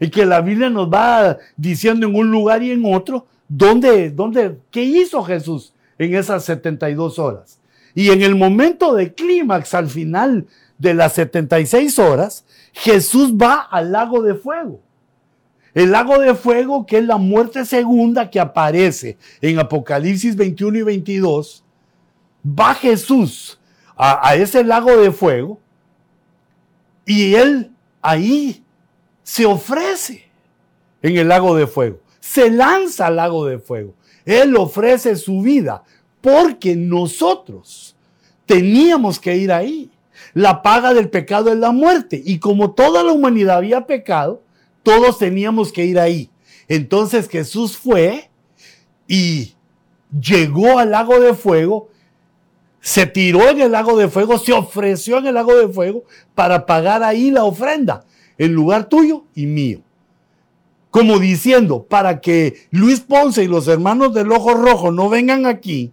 y 0.00 0.10
que 0.10 0.26
la 0.26 0.40
Biblia 0.40 0.70
nos 0.70 0.92
va 0.92 1.38
diciendo 1.56 2.06
en 2.06 2.14
un 2.14 2.30
lugar 2.30 2.62
y 2.62 2.70
en 2.70 2.82
otro 2.84 3.26
dónde, 3.48 4.10
dónde, 4.10 4.58
qué 4.70 4.82
hizo 4.82 5.22
Jesús 5.22 5.72
en 5.98 6.14
esas 6.14 6.44
72 6.44 7.18
horas. 7.18 7.60
Y 7.94 8.10
en 8.10 8.22
el 8.22 8.34
momento 8.34 8.94
de 8.94 9.14
clímax, 9.14 9.72
al 9.74 9.88
final 9.88 10.46
de 10.78 10.94
las 10.94 11.14
76 11.14 11.98
horas, 11.98 12.44
Jesús 12.72 13.32
va 13.34 13.60
al 13.62 13.92
lago 13.92 14.22
de 14.22 14.34
fuego. 14.34 14.80
El 15.72 15.92
lago 15.92 16.18
de 16.18 16.34
fuego, 16.34 16.86
que 16.86 16.98
es 16.98 17.04
la 17.04 17.16
muerte 17.16 17.64
segunda 17.64 18.30
que 18.30 18.40
aparece 18.40 19.18
en 19.40 19.58
Apocalipsis 19.58 20.36
21 20.36 20.78
y 20.78 20.82
22, 20.82 21.64
va 22.46 22.74
Jesús 22.74 23.58
a, 23.96 24.34
ese 24.36 24.62
lago 24.62 24.94
de 24.96 25.10
fuego 25.10 25.58
y 27.04 27.34
él 27.34 27.70
ahí 28.02 28.62
se 29.26 29.44
ofrece 29.44 30.22
en 31.02 31.16
el 31.16 31.26
lago 31.26 31.56
de 31.56 31.66
fuego, 31.66 31.98
se 32.20 32.48
lanza 32.48 33.08
al 33.08 33.16
lago 33.16 33.44
de 33.44 33.58
fuego. 33.58 33.92
Él 34.24 34.56
ofrece 34.56 35.16
su 35.16 35.42
vida 35.42 35.82
porque 36.20 36.76
nosotros 36.76 37.96
teníamos 38.46 39.18
que 39.18 39.36
ir 39.36 39.50
ahí. 39.50 39.90
La 40.32 40.62
paga 40.62 40.94
del 40.94 41.10
pecado 41.10 41.52
es 41.52 41.58
la 41.58 41.72
muerte 41.72 42.22
y 42.24 42.38
como 42.38 42.70
toda 42.70 43.02
la 43.02 43.10
humanidad 43.10 43.56
había 43.56 43.84
pecado, 43.84 44.44
todos 44.84 45.18
teníamos 45.18 45.72
que 45.72 45.84
ir 45.84 45.98
ahí. 45.98 46.30
Entonces 46.68 47.28
Jesús 47.28 47.76
fue 47.76 48.30
y 49.08 49.54
llegó 50.20 50.78
al 50.78 50.92
lago 50.92 51.18
de 51.18 51.34
fuego 51.34 51.88
se 52.86 53.04
tiró 53.04 53.48
en 53.48 53.60
el 53.60 53.72
lago 53.72 53.98
de 53.98 54.08
fuego, 54.08 54.38
se 54.38 54.52
ofreció 54.52 55.18
en 55.18 55.26
el 55.26 55.34
lago 55.34 55.56
de 55.56 55.66
fuego 55.66 56.04
para 56.36 56.66
pagar 56.66 57.02
ahí 57.02 57.32
la 57.32 57.42
ofrenda, 57.42 58.04
en 58.38 58.52
lugar 58.54 58.88
tuyo 58.88 59.24
y 59.34 59.46
mío. 59.46 59.80
Como 60.90 61.18
diciendo, 61.18 61.82
para 61.82 62.20
que 62.20 62.68
Luis 62.70 63.00
Ponce 63.00 63.44
y 63.44 63.48
los 63.48 63.68
hermanos 63.68 64.14
del 64.14 64.32
Ojo 64.32 64.54
Rojo 64.54 64.92
no 64.92 65.08
vengan 65.08 65.44
aquí, 65.44 65.92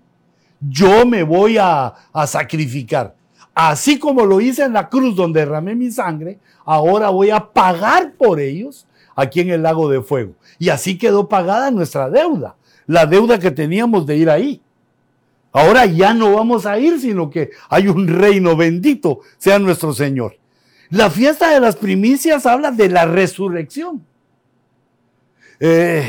yo 0.61 1.05
me 1.05 1.23
voy 1.23 1.57
a, 1.57 1.93
a 2.13 2.27
sacrificar. 2.27 3.15
Así 3.53 3.99
como 3.99 4.25
lo 4.25 4.39
hice 4.41 4.63
en 4.63 4.73
la 4.73 4.89
cruz 4.89 5.15
donde 5.15 5.41
derramé 5.41 5.75
mi 5.75 5.91
sangre, 5.91 6.39
ahora 6.65 7.09
voy 7.09 7.29
a 7.29 7.51
pagar 7.51 8.13
por 8.13 8.39
ellos 8.39 8.87
aquí 9.15 9.41
en 9.41 9.49
el 9.49 9.63
lago 9.63 9.89
de 9.89 10.01
fuego. 10.01 10.33
Y 10.57 10.69
así 10.69 10.97
quedó 10.97 11.27
pagada 11.27 11.69
nuestra 11.69 12.09
deuda, 12.09 12.55
la 12.87 13.05
deuda 13.05 13.39
que 13.39 13.51
teníamos 13.51 14.05
de 14.05 14.17
ir 14.17 14.29
ahí. 14.29 14.61
Ahora 15.51 15.85
ya 15.85 16.15
no 16.15 16.33
vamos 16.33 16.65
a 16.65 16.79
ir, 16.79 16.99
sino 16.99 17.29
que 17.29 17.51
hay 17.69 17.87
un 17.87 18.07
reino 18.07 18.55
bendito, 18.55 19.19
sea 19.37 19.59
nuestro 19.59 19.93
Señor. 19.93 20.37
La 20.93 21.09
fiesta 21.09 21.51
de 21.51 21.59
las 21.59 21.75
primicias 21.75 22.45
habla 22.45 22.69
de 22.69 22.87
la 22.87 23.05
resurrección. 23.05 24.05
Eh, 25.59 26.07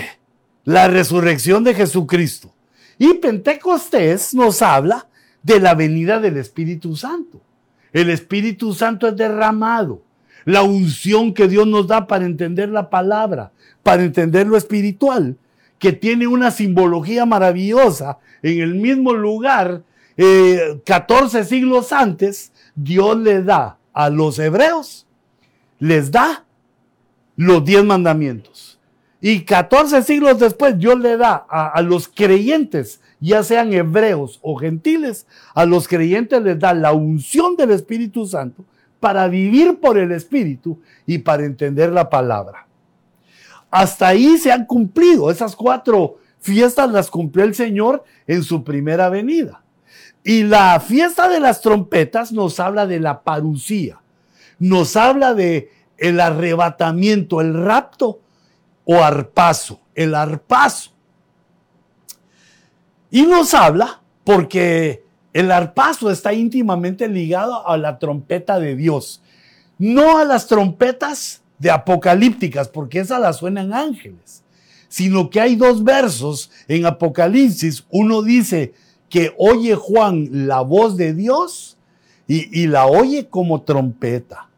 la 0.64 0.88
resurrección 0.88 1.64
de 1.64 1.72
Jesucristo. 1.72 2.52
Y 2.98 3.14
Pentecostés 3.14 4.34
nos 4.34 4.60
habla 4.60 5.08
de 5.42 5.58
la 5.58 5.74
venida 5.74 6.20
del 6.20 6.36
Espíritu 6.36 6.96
Santo. 6.96 7.40
El 7.94 8.10
Espíritu 8.10 8.74
Santo 8.74 9.08
es 9.08 9.16
derramado. 9.16 10.02
La 10.44 10.62
unción 10.64 11.32
que 11.32 11.48
Dios 11.48 11.66
nos 11.66 11.86
da 11.86 12.06
para 12.06 12.26
entender 12.26 12.68
la 12.68 12.90
palabra, 12.90 13.52
para 13.82 14.02
entender 14.02 14.46
lo 14.46 14.58
espiritual, 14.58 15.38
que 15.78 15.92
tiene 15.92 16.26
una 16.26 16.50
simbología 16.50 17.24
maravillosa 17.24 18.18
en 18.42 18.60
el 18.60 18.74
mismo 18.74 19.14
lugar, 19.14 19.82
14 20.84 21.38
eh, 21.38 21.44
siglos 21.44 21.90
antes, 21.90 22.52
Dios 22.74 23.16
le 23.16 23.42
da 23.42 23.78
a 23.94 24.10
los 24.10 24.38
hebreos, 24.38 25.06
les 25.78 26.10
da 26.10 26.44
los 27.36 27.64
10 27.64 27.84
mandamientos. 27.84 28.78
Y 29.20 29.40
14 29.40 30.02
siglos 30.02 30.38
después, 30.38 30.78
Dios 30.78 31.00
le 31.00 31.16
da 31.16 31.46
a, 31.48 31.68
a 31.68 31.80
los 31.80 32.08
creyentes, 32.08 33.00
ya 33.20 33.42
sean 33.42 33.72
hebreos 33.72 34.38
o 34.42 34.56
gentiles, 34.56 35.26
a 35.54 35.64
los 35.64 35.88
creyentes 35.88 36.42
les 36.42 36.58
da 36.58 36.74
la 36.74 36.92
unción 36.92 37.56
del 37.56 37.70
Espíritu 37.70 38.26
Santo 38.26 38.66
para 39.00 39.28
vivir 39.28 39.80
por 39.80 39.96
el 39.96 40.12
Espíritu 40.12 40.78
y 41.06 41.18
para 41.18 41.44
entender 41.44 41.90
la 41.90 42.10
palabra. 42.10 42.66
Hasta 43.70 44.08
ahí 44.08 44.38
se 44.38 44.52
han 44.52 44.66
cumplido 44.66 45.30
esas 45.30 45.56
cuatro 45.56 46.18
fiestas, 46.38 46.90
las 46.92 47.10
cumplió 47.10 47.44
el 47.44 47.54
Señor 47.54 48.04
en 48.26 48.42
su 48.42 48.62
primera 48.62 49.08
venida. 49.08 49.63
Y 50.24 50.44
la 50.44 50.80
fiesta 50.80 51.28
de 51.28 51.38
las 51.38 51.60
trompetas 51.60 52.32
nos 52.32 52.58
habla 52.58 52.86
de 52.86 52.98
la 52.98 53.22
parucía, 53.22 54.00
nos 54.58 54.96
habla 54.96 55.34
de 55.34 55.70
el 55.98 56.18
arrebatamiento, 56.18 57.42
el 57.42 57.52
rapto 57.52 58.20
o 58.86 59.02
arpazo, 59.02 59.80
el 59.94 60.14
arpazo. 60.14 60.92
Y 63.10 63.22
nos 63.22 63.52
habla 63.52 64.00
porque 64.24 65.04
el 65.34 65.50
arpazo 65.50 66.10
está 66.10 66.32
íntimamente 66.32 67.06
ligado 67.06 67.68
a 67.68 67.76
la 67.76 67.98
trompeta 67.98 68.58
de 68.58 68.76
Dios, 68.76 69.20
no 69.78 70.16
a 70.16 70.24
las 70.24 70.46
trompetas 70.46 71.42
de 71.58 71.70
apocalípticas, 71.70 72.68
porque 72.68 73.00
esas 73.00 73.20
las 73.20 73.36
suenan 73.36 73.74
ángeles, 73.74 74.42
sino 74.88 75.28
que 75.28 75.40
hay 75.40 75.56
dos 75.56 75.84
versos 75.84 76.50
en 76.66 76.86
Apocalipsis. 76.86 77.84
Uno 77.90 78.22
dice 78.22 78.74
que 79.14 79.32
oye 79.38 79.76
Juan 79.76 80.48
la 80.48 80.62
voz 80.62 80.96
de 80.96 81.14
Dios 81.14 81.78
y, 82.26 82.66
la 82.66 82.86
oye 82.86 83.28
como 83.28 83.62
trompeta. 83.62 84.48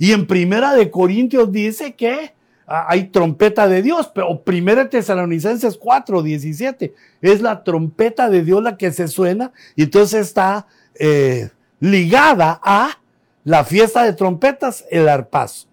Y 0.00 0.10
en 0.10 0.26
Primera 0.26 0.74
de 0.74 0.90
Corintios 0.90 1.52
dice 1.52 1.94
que 1.94 2.34
hay 2.66 3.04
trompeta 3.04 3.68
de 3.68 3.80
Dios, 3.82 4.10
pero 4.12 4.42
Primera 4.42 4.90
Tesalonicenses 4.90 5.76
4, 5.76 6.20
17 6.20 6.94
es 7.22 7.42
la 7.42 7.62
trompeta 7.62 8.28
de 8.28 8.42
Dios 8.42 8.60
la 8.60 8.76
que 8.76 8.90
se 8.90 9.06
suena 9.06 9.52
y 9.76 9.84
entonces 9.84 10.26
está 10.26 10.66
eh, 10.96 11.50
ligada 11.78 12.60
a 12.60 12.98
la 13.44 13.62
fiesta 13.62 14.02
de 14.02 14.14
trompetas, 14.14 14.84
el 14.90 15.08
arpazo. 15.08 15.68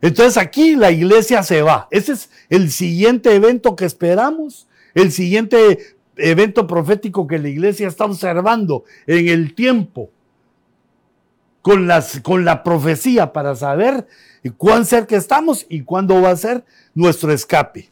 Entonces 0.00 0.38
aquí 0.38 0.74
la 0.74 0.90
iglesia 0.90 1.44
se 1.44 1.62
va. 1.62 1.86
Ese 1.92 2.14
es 2.14 2.30
el 2.48 2.72
siguiente 2.72 3.32
evento 3.32 3.76
que 3.76 3.84
esperamos, 3.84 4.66
el 4.94 5.12
siguiente 5.12 5.99
evento 6.20 6.66
profético 6.66 7.26
que 7.26 7.38
la 7.38 7.48
iglesia 7.48 7.88
está 7.88 8.04
observando 8.04 8.84
en 9.06 9.28
el 9.28 9.54
tiempo 9.54 10.10
con, 11.62 11.86
las, 11.86 12.20
con 12.20 12.44
la 12.44 12.62
profecía 12.62 13.32
para 13.32 13.54
saber 13.54 14.06
cuán 14.56 14.84
cerca 14.84 15.16
estamos 15.16 15.66
y 15.68 15.82
cuándo 15.82 16.20
va 16.22 16.30
a 16.30 16.36
ser 16.36 16.64
nuestro 16.94 17.32
escape. 17.32 17.90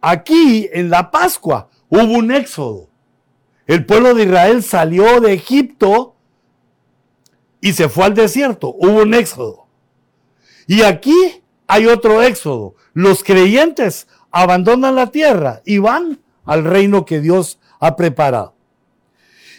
Aquí 0.00 0.68
en 0.72 0.90
la 0.90 1.10
Pascua 1.10 1.68
hubo 1.88 2.12
un 2.18 2.30
éxodo. 2.30 2.88
El 3.66 3.84
pueblo 3.84 4.14
de 4.14 4.24
Israel 4.24 4.62
salió 4.62 5.20
de 5.20 5.34
Egipto 5.34 6.14
y 7.60 7.72
se 7.72 7.88
fue 7.88 8.04
al 8.04 8.14
desierto. 8.14 8.74
Hubo 8.78 9.02
un 9.02 9.14
éxodo. 9.14 9.66
Y 10.66 10.82
aquí 10.82 11.42
hay 11.66 11.86
otro 11.86 12.22
éxodo. 12.22 12.74
Los 12.92 13.24
creyentes 13.24 14.06
abandonan 14.30 14.94
la 14.94 15.08
tierra 15.08 15.62
y 15.64 15.78
van 15.78 16.20
al 16.48 16.64
reino 16.64 17.04
que 17.04 17.20
Dios 17.20 17.60
ha 17.78 17.94
preparado. 17.94 18.54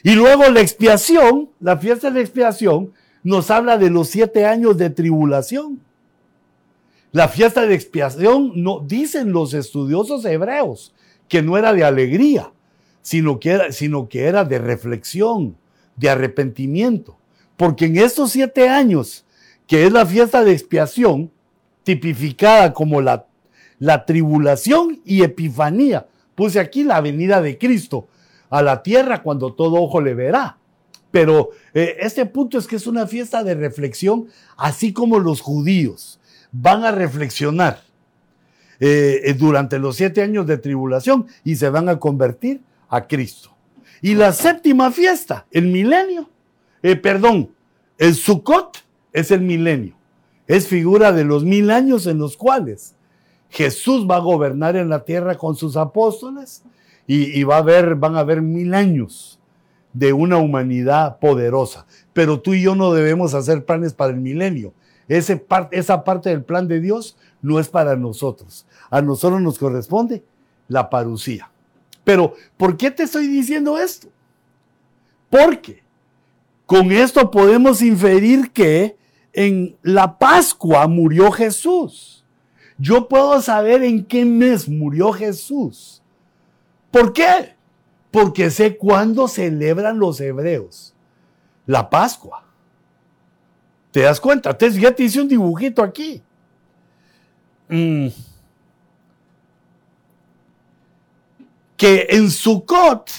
Y 0.02 0.16
luego 0.16 0.50
la 0.50 0.60
expiación, 0.60 1.52
la 1.60 1.78
fiesta 1.78 2.10
de 2.10 2.16
la 2.16 2.22
expiación, 2.22 2.94
nos 3.22 3.52
habla 3.52 3.78
de 3.78 3.92
los 3.92 4.10
siete 4.10 4.48
años 4.48 4.76
de 4.78 4.90
tribulación. 4.90 5.82
La 7.12 7.28
fiesta 7.28 7.68
de 7.68 7.76
expiación, 7.76 8.54
no, 8.56 8.80
dicen 8.80 9.32
los 9.32 9.54
estudiosos 9.54 10.26
hebreos, 10.26 10.96
que 11.28 11.44
no 11.44 11.60
era 11.60 11.74
de 11.74 11.84
alegría, 11.84 12.52
sino 13.04 13.40
que 13.40 13.52
era, 13.52 13.72
sino 13.72 14.10
que 14.10 14.26
era 14.26 14.44
de 14.44 14.58
reflexión, 14.58 15.58
de 15.96 16.10
arrepentimiento. 16.10 17.18
Porque 17.56 17.86
en 17.86 17.98
estos 17.98 18.32
siete 18.32 18.68
años, 18.68 19.26
que 19.68 19.86
es 19.86 19.92
la 19.92 20.08
fiesta 20.08 20.44
de 20.44 20.54
expiación, 20.54 21.32
tipificada 21.84 22.74
como 22.74 23.00
la, 23.00 23.28
la 23.78 24.06
tribulación 24.06 25.02
y 25.06 25.22
epifanía, 25.22 26.08
puse 26.40 26.62
aquí 26.62 26.86
la 26.86 27.02
venida 27.02 27.42
de 27.42 27.58
Cristo 27.58 28.08
a 28.50 28.62
la 28.62 28.82
tierra 28.82 29.22
cuando 29.22 29.54
todo 29.56 29.76
ojo 29.76 30.00
le 30.00 30.14
verá. 30.14 30.58
Pero 31.12 31.50
eh, 31.74 31.98
este 32.00 32.26
punto 32.26 32.58
es 32.58 32.66
que 32.66 32.78
es 32.78 32.88
una 32.88 33.08
fiesta 33.08 33.44
de 33.44 33.56
reflexión, 33.56 34.28
así 34.56 34.94
como 34.94 35.20
los 35.20 35.42
judíos 35.42 36.22
van 36.54 36.86
a 36.86 36.92
reflexionar 36.92 37.82
eh, 38.80 39.20
eh, 39.26 39.34
durante 39.34 39.80
los 39.80 39.98
siete 39.98 40.22
años 40.22 40.48
de 40.48 40.58
tribulación 40.58 41.28
y 41.44 41.58
se 41.58 41.70
van 41.70 41.90
a 41.90 42.00
convertir 42.00 42.62
a 42.88 43.06
Cristo. 43.06 43.54
Y 44.02 44.16
la 44.16 44.32
séptima 44.32 44.92
fiesta, 44.92 45.46
el 45.52 45.66
milenio, 45.66 46.30
perdón, 47.02 47.52
el 47.98 48.16
Sukkot 48.16 48.78
es 49.12 49.32
el 49.32 49.42
milenio. 49.42 49.98
Es 50.48 50.68
figura 50.68 51.12
de 51.12 51.26
los 51.26 51.44
mil 51.44 51.70
años 51.70 52.08
en 52.08 52.18
los 52.18 52.38
cuales 52.38 52.96
Jesús 53.50 54.08
va 54.10 54.18
a 54.18 54.20
gobernar 54.20 54.76
en 54.76 54.89
la 54.89 55.04
tierra 55.04 55.36
con 55.36 55.56
sus 55.56 55.76
apóstoles 55.76 56.64
y, 57.08 57.43
va 57.43 57.56
a 57.56 57.60
haber, 57.60 57.95
van 57.95 58.16
a 58.16 58.20
haber 58.20 58.41
mil 58.41 58.74
años 58.76 59.39
de 59.93 60.14
una 60.14 60.38
humanidad 60.38 61.18
poderosa. 61.18 61.88
Pero 62.14 62.39
tú 62.39 62.54
y 62.54 62.62
yo 62.62 62.76
no 62.76 62.93
debemos 62.93 63.34
hacer 63.34 63.66
planes 63.66 63.93
para 63.93 64.14
el 64.14 64.20
milenio. 64.20 64.74
Ese 65.08 65.43
esa 65.72 66.04
parte 66.04 66.30
del 66.30 66.43
plan 66.43 66.68
de 66.68 66.80
Dios 66.80 67.18
no 67.41 67.60
es 67.60 67.68
para 67.68 67.95
nosotros. 67.95 68.68
A 68.91 69.02
nosotros 69.02 69.41
nos 69.41 69.58
corresponde 69.58 70.24
la 70.68 70.88
parucía. 70.88 71.50
Pero, 72.04 72.36
¿por 72.58 72.78
qué 72.78 72.91
te 72.91 73.04
estoy 73.04 73.28
diciendo 73.28 73.80
esto? 73.80 74.08
Porque 75.30 75.82
con 76.68 76.91
esto 76.91 77.32
podemos 77.32 77.82
inferir 77.82 78.52
que 78.52 78.95
en 79.34 79.76
la 79.82 80.18
Pascua 80.20 80.88
murió 80.88 81.32
Jesús. 81.32 82.19
Yo 82.80 83.08
puedo 83.08 83.40
saber 83.42 83.84
en 83.84 84.04
qué 84.04 84.26
mes 84.26 84.68
murió 84.68 85.12
Jesús. 85.14 86.02
¿Por 86.90 87.14
qué? 87.14 87.60
porque 88.12 88.50
sé 88.50 88.78
cuándo 88.78 89.28
celebran 89.28 90.00
los 90.00 90.20
hebreos 90.20 90.94
la 91.66 91.88
Pascua. 91.90 92.44
¿Te 93.92 94.02
das 94.02 94.20
cuenta? 94.20 94.52
Entonces 94.52 94.82
ya 94.82 94.92
te 94.92 95.04
hice 95.04 95.22
un 95.22 95.28
dibujito 95.28 95.84
aquí. 95.84 96.22
Mm. 97.68 98.08
Que 101.78 102.08
en 102.10 102.32
Sukkot, 102.32 103.12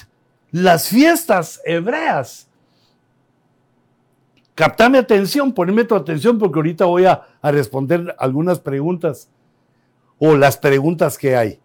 las 0.51 0.89
fiestas 0.89 1.61
hebreas, 1.65 2.49
captame 4.57 4.99
atención, 4.99 5.53
poneme 5.53 5.85
tu 5.85 5.95
atención 5.95 6.37
porque 6.37 6.59
ahorita 6.59 6.85
voy 6.87 7.05
a 7.05 7.23
responder 7.43 8.17
algunas 8.19 8.59
preguntas 8.59 9.29
o 10.21 10.37
las 10.37 10.57
preguntas 10.57 11.19
que 11.19 11.35
hay. 11.35 11.59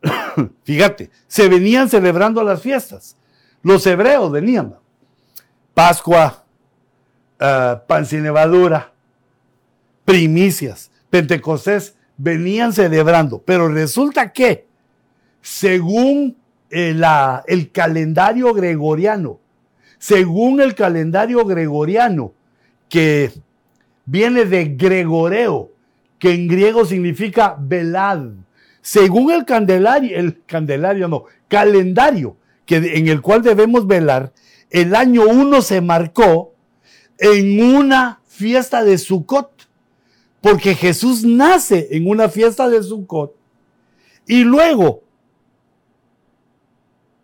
Fíjate, 0.62 1.10
se 1.26 1.48
venían 1.48 1.88
celebrando 1.88 2.44
las 2.44 2.62
fiestas. 2.62 3.16
Los 3.62 3.84
hebreos 3.86 4.30
venían. 4.30 4.76
Pascua, 5.74 6.44
uh, 7.40 7.86
pan 7.88 8.06
sin 8.06 8.22
levadura, 8.22 8.92
primicias, 10.04 10.90
Pentecostés, 11.08 11.96
venían 12.16 12.72
celebrando. 12.72 13.42
Pero 13.42 13.68
resulta 13.68 14.32
que, 14.32 14.66
según 15.40 16.36
el, 16.70 17.70
calendario 17.72 18.52
gregoriano, 18.52 19.40
según 19.98 20.60
el 20.60 20.74
calendario 20.74 21.44
gregoriano, 21.44 22.32
que 22.88 23.32
viene 24.04 24.44
de 24.44 24.64
Gregoreo, 24.76 25.70
que 26.20 26.32
en 26.32 26.46
griego 26.46 26.84
significa 26.84 27.56
velad, 27.58 28.20
según 28.82 29.32
el 29.32 29.44
candelario, 29.44 30.16
el 30.16 30.44
candelario 30.44 31.08
no, 31.08 31.24
calendario 31.48 32.36
que, 32.66 32.76
en 32.76 33.08
el 33.08 33.20
cual 33.22 33.42
debemos 33.42 33.86
velar, 33.86 34.32
el 34.68 34.94
año 34.94 35.22
1 35.24 35.62
se 35.62 35.80
marcó 35.80 36.54
en 37.18 37.74
una 37.74 38.20
fiesta 38.26 38.84
de 38.84 38.98
Sukkot, 38.98 39.68
porque 40.40 40.74
Jesús 40.74 41.24
nace 41.24 41.88
en 41.90 42.08
una 42.08 42.28
fiesta 42.28 42.68
de 42.68 42.82
Sukkot 42.82 43.34
y 44.26 44.44
luego 44.44 45.02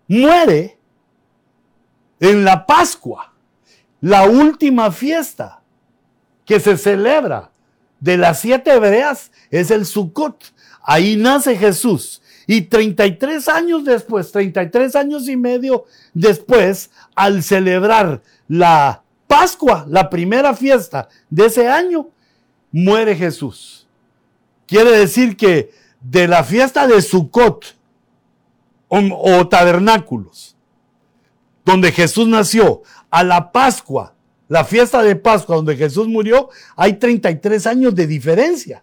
muere 0.09 0.79
en 2.19 2.45
la 2.45 2.65
Pascua, 2.65 3.35
la 4.01 4.27
última 4.27 4.91
fiesta 4.91 5.63
que 6.47 6.61
se 6.61 6.79
celebra 6.79 7.51
de 8.01 8.17
las 8.17 8.41
siete 8.41 8.73
hebreas 8.73 9.31
es 9.51 9.71
el 9.71 9.87
Sukkot. 9.87 10.53
Ahí 10.83 11.17
nace 11.17 11.57
Jesús. 11.57 12.23
Y 12.47 12.63
33 12.63 13.49
años 13.49 13.85
después, 13.85 14.31
33 14.31 14.95
años 14.95 15.29
y 15.29 15.37
medio 15.37 15.85
después, 16.15 16.91
al 17.17 17.43
celebrar 17.43 18.23
la 18.47 19.03
Pascua, 19.27 19.85
la 19.89 20.09
primera 20.09 20.55
fiesta 20.55 21.09
de 21.29 21.47
ese 21.47 21.69
año, 21.69 22.09
muere 22.71 23.17
Jesús. 23.17 23.89
Quiere 24.67 24.93
decir 24.93 25.37
que 25.37 25.73
de 26.01 26.29
la 26.29 26.45
fiesta 26.45 26.87
de 26.87 27.03
Sukkot 27.03 27.77
o, 28.89 28.99
o 28.99 29.49
tabernáculos, 29.49 30.57
donde 31.65 31.91
Jesús 31.91 32.29
nació, 32.29 32.83
a 33.11 33.25
la 33.25 33.51
Pascua, 33.51 34.16
la 34.49 34.65
fiesta 34.65 35.03
de 35.03 35.17
Pascua 35.17 35.57
donde 35.57 35.77
Jesús 35.77 36.07
murió, 36.09 36.49
hay 36.77 36.95
33 36.95 37.67
años 37.67 37.95
de 37.95 38.07
diferencia. 38.07 38.83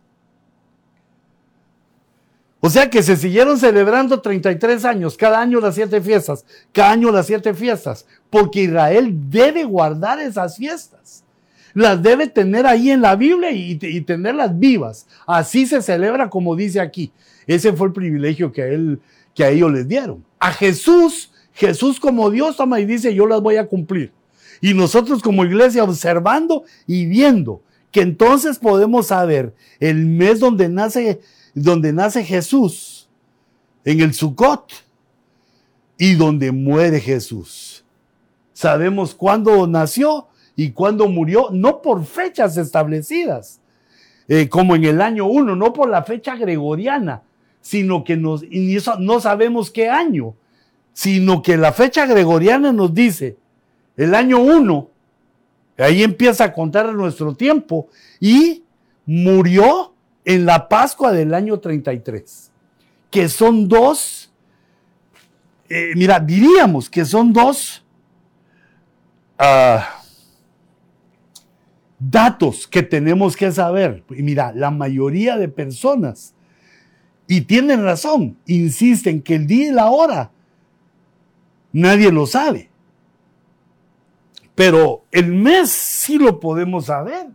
O 2.65 2.69
sea 2.69 2.89
que 2.89 3.03
se 3.03 3.17
siguieron 3.17 3.57
celebrando 3.57 4.21
33 4.21 4.85
años, 4.85 5.17
cada 5.17 5.41
año 5.41 5.59
las 5.59 5.75
siete 5.75 5.99
fiestas, 5.99 6.45
cada 6.71 6.91
año 6.91 7.11
las 7.11 7.27
siete 7.27 7.53
fiestas, 7.53 8.05
porque 8.29 8.61
Israel 8.63 9.13
debe 9.29 9.65
guardar 9.65 10.19
esas 10.19 10.55
fiestas. 10.55 11.25
Las 11.73 12.01
debe 12.01 12.27
tener 12.27 12.65
ahí 12.65 12.91
en 12.91 13.01
la 13.01 13.17
Biblia 13.17 13.51
y, 13.51 13.75
tenerlas 14.01 14.57
vivas. 14.57 15.07
Así 15.25 15.65
se 15.65 15.81
celebra 15.81 16.29
como 16.29 16.55
dice 16.55 16.79
aquí. 16.79 17.11
Ese 17.47 17.73
fue 17.73 17.87
el 17.87 17.93
privilegio 17.93 18.51
que 18.51 18.61
a, 18.61 18.67
él, 18.67 19.01
que 19.33 19.43
a 19.43 19.49
ellos 19.49 19.71
les 19.71 19.85
dieron. 19.85 20.23
A 20.39 20.53
Jesús, 20.53 21.33
Jesús 21.51 21.99
como 21.99 22.29
Dios 22.29 22.55
toma 22.55 22.79
y 22.79 22.85
dice, 22.85 23.13
yo 23.13 23.27
las 23.27 23.41
voy 23.41 23.57
a 23.57 23.67
cumplir. 23.67 24.13
Y 24.63 24.73
nosotros 24.73 25.21
como 25.21 25.43
iglesia 25.43 25.83
observando 25.83 26.63
y 26.87 27.05
viendo 27.05 27.61
que 27.91 27.99
entonces 27.99 28.57
podemos 28.57 29.07
saber 29.07 29.53
el 29.81 30.05
mes 30.05 30.39
donde 30.39 30.69
nace 30.69 31.19
donde 31.53 31.91
nace 31.91 32.23
Jesús, 32.23 33.09
en 33.83 33.99
el 33.99 34.13
Sukkot, 34.13 34.71
y 35.97 36.15
donde 36.15 36.53
muere 36.53 37.01
Jesús. 37.01 37.83
Sabemos 38.53 39.13
cuándo 39.13 39.67
nació 39.67 40.27
y 40.55 40.71
cuándo 40.71 41.09
murió, 41.09 41.49
no 41.51 41.81
por 41.81 42.05
fechas 42.05 42.55
establecidas, 42.55 43.59
eh, 44.29 44.47
como 44.47 44.77
en 44.77 44.85
el 44.85 45.01
año 45.01 45.25
1, 45.25 45.57
no 45.57 45.73
por 45.73 45.89
la 45.89 46.03
fecha 46.03 46.37
gregoriana, 46.37 47.23
sino 47.59 48.05
que 48.05 48.15
nos, 48.15 48.43
y 48.43 48.77
no 48.99 49.19
sabemos 49.19 49.71
qué 49.71 49.89
año, 49.89 50.35
sino 50.93 51.41
que 51.41 51.57
la 51.57 51.73
fecha 51.73 52.05
gregoriana 52.05 52.71
nos 52.71 52.93
dice 52.93 53.42
el 53.95 54.15
año 54.15 54.39
1, 54.39 54.89
ahí 55.77 56.03
empieza 56.03 56.45
a 56.45 56.53
contar 56.53 56.93
nuestro 56.93 57.35
tiempo, 57.35 57.89
y 58.19 58.63
murió 59.05 59.93
en 60.25 60.45
la 60.45 60.67
Pascua 60.67 61.11
del 61.11 61.33
año 61.33 61.59
33, 61.59 62.51
que 63.11 63.29
son 63.29 63.67
dos, 63.67 64.31
eh, 65.69 65.93
mira, 65.95 66.19
diríamos 66.19 66.89
que 66.89 67.05
son 67.05 67.33
dos 67.33 67.83
ah, 69.37 70.01
datos 71.99 72.67
que 72.67 72.83
tenemos 72.83 73.35
que 73.35 73.51
saber. 73.51 74.03
Y 74.09 74.23
mira, 74.23 74.51
la 74.53 74.71
mayoría 74.71 75.37
de 75.37 75.47
personas, 75.47 76.33
y 77.27 77.41
tienen 77.41 77.83
razón, 77.83 78.37
insisten 78.45 79.21
que 79.21 79.35
el 79.35 79.47
día 79.47 79.69
y 79.69 79.71
la 79.71 79.89
hora 79.89 80.31
nadie 81.71 82.11
lo 82.11 82.25
sabe. 82.25 82.69
Pero 84.55 85.03
el 85.11 85.27
mes 85.27 85.69
sí 85.69 86.17
lo 86.17 86.39
podemos 86.39 86.85
saber. 86.85 87.27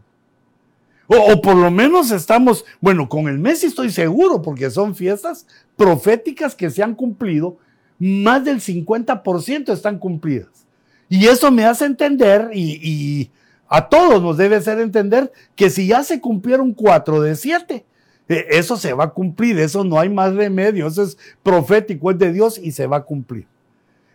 O, 1.06 1.40
por 1.40 1.56
lo 1.56 1.70
menos 1.70 2.10
estamos, 2.10 2.66
bueno, 2.80 3.08
con 3.08 3.28
el 3.28 3.38
mes 3.38 3.64
estoy 3.64 3.90
seguro, 3.90 4.42
porque 4.42 4.70
son 4.70 4.94
fiestas 4.94 5.46
proféticas 5.74 6.54
que 6.54 6.68
se 6.68 6.82
han 6.82 6.94
cumplido, 6.94 7.56
más 7.98 8.44
del 8.44 8.60
50% 8.60 9.72
están 9.72 9.98
cumplidas. 9.98 10.66
Y 11.08 11.26
eso 11.26 11.50
me 11.50 11.64
hace 11.64 11.86
entender, 11.86 12.50
y, 12.52 13.30
a 13.70 13.88
todos 13.88 14.22
nos 14.22 14.36
debe 14.36 14.56
hacer 14.56 14.80
entender, 14.80 15.32
que 15.56 15.70
si 15.70 15.86
ya 15.86 16.04
se 16.04 16.20
cumplieron 16.20 16.74
cuatro 16.74 17.22
de 17.22 17.36
siete, 17.36 17.86
e, 18.28 18.46
eso 18.50 18.76
se 18.76 18.92
va 18.92 19.04
a 19.04 19.10
cumplir, 19.10 19.58
eso 19.58 19.84
no 19.84 19.98
hay 19.98 20.10
más 20.10 20.34
remedio, 20.34 20.86
eso 20.86 21.02
es 21.02 21.16
profético, 21.42 22.10
es 22.10 22.18
de 22.18 22.32
Dios 22.32 22.58
y 22.58 22.72
se 22.72 22.86
va 22.86 22.98
a 22.98 23.04
cumplir. 23.04 23.46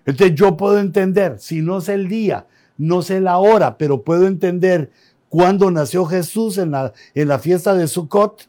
Entonces 0.06 0.36
yo 0.36 0.56
puedo 0.58 0.80
entender, 0.80 1.40
si 1.40 1.62
no 1.62 1.82
sé 1.82 1.96
el 1.96 2.08
día, 2.08 2.46
no 2.78 3.02
sé 3.02 3.22
la 3.22 3.38
hora, 3.38 3.78
pero 3.78 4.04
puedo 4.04 4.28
entender 4.28 4.92
cuando 5.30 5.72
nació 5.72 6.06
Jesús 6.06 6.58
en 6.58 6.72
la, 6.72 6.94
en 7.14 7.28
la 7.28 7.40
fiesta 7.40 7.74
de 7.74 7.88
Sukkot 7.88 8.48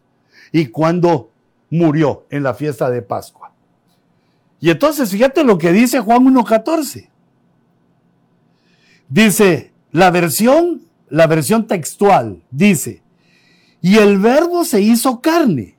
y 0.53 0.66
cuando 0.66 1.31
murió 1.70 2.27
en 2.31 2.43
la 2.43 2.55
fiesta 2.55 2.91
de 2.91 3.03
Pascua. 3.03 3.53
Y 4.61 4.70
entonces 4.70 5.11
fíjate 5.11 5.45
lo 5.45 5.59
que 5.59 5.72
dice 5.72 6.01
Juan 6.01 6.25
1.14. 6.25 7.09
Dice, 9.09 9.72
la 9.93 10.11
versión, 10.11 10.83
la 11.09 11.27
versión 11.27 11.66
textual, 11.66 12.43
dice, 12.51 13.03
y 13.81 13.99
el 13.99 14.18
verbo 14.18 14.64
se 14.64 14.81
hizo 14.81 15.20
carne 15.20 15.77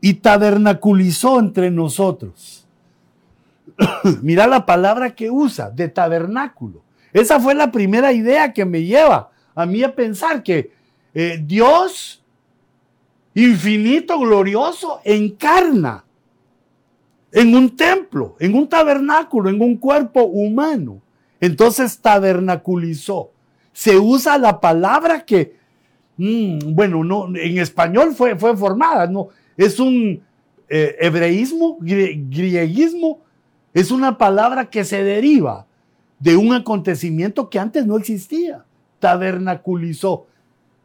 y 0.00 0.14
tabernaculizó 0.14 1.38
entre 1.38 1.70
nosotros. 1.70 2.66
Mira 4.22 4.46
la 4.46 4.64
palabra 4.64 5.14
que 5.14 5.30
usa, 5.30 5.70
de 5.70 5.88
tabernáculo. 5.88 6.82
Esa 7.12 7.40
fue 7.40 7.54
la 7.54 7.70
primera 7.70 8.12
idea 8.12 8.52
que 8.52 8.64
me 8.64 8.82
lleva 8.82 9.30
a 9.54 9.66
mí 9.66 9.82
a 9.82 9.94
pensar 9.94 10.42
que 10.42 10.70
eh, 11.12 11.42
Dios 11.44 12.20
infinito, 13.34 14.18
glorioso, 14.18 15.00
encarna 15.04 16.04
en 17.32 17.54
un 17.54 17.76
templo, 17.76 18.36
en 18.40 18.54
un 18.54 18.68
tabernáculo, 18.68 19.50
en 19.50 19.60
un 19.60 19.76
cuerpo 19.76 20.24
humano. 20.24 21.00
Entonces 21.40 21.98
tabernaculizó. 21.98 23.30
Se 23.72 23.96
usa 23.96 24.36
la 24.36 24.60
palabra 24.60 25.24
que, 25.24 25.56
mm, 26.16 26.74
bueno, 26.74 27.04
no, 27.04 27.28
en 27.36 27.58
español 27.58 28.14
fue, 28.14 28.36
fue 28.36 28.56
formada, 28.56 29.06
no, 29.06 29.28
es 29.56 29.78
un 29.78 30.22
eh, 30.68 30.96
hebreísmo, 31.00 31.78
grieguismo, 31.80 33.20
es 33.72 33.90
una 33.90 34.18
palabra 34.18 34.68
que 34.68 34.84
se 34.84 35.02
deriva 35.02 35.66
de 36.20 36.36
un 36.36 36.52
acontecimiento 36.52 37.50
que 37.50 37.58
antes 37.58 37.86
no 37.86 37.96
existía 37.96 38.64
tabernaculizó. 39.00 40.26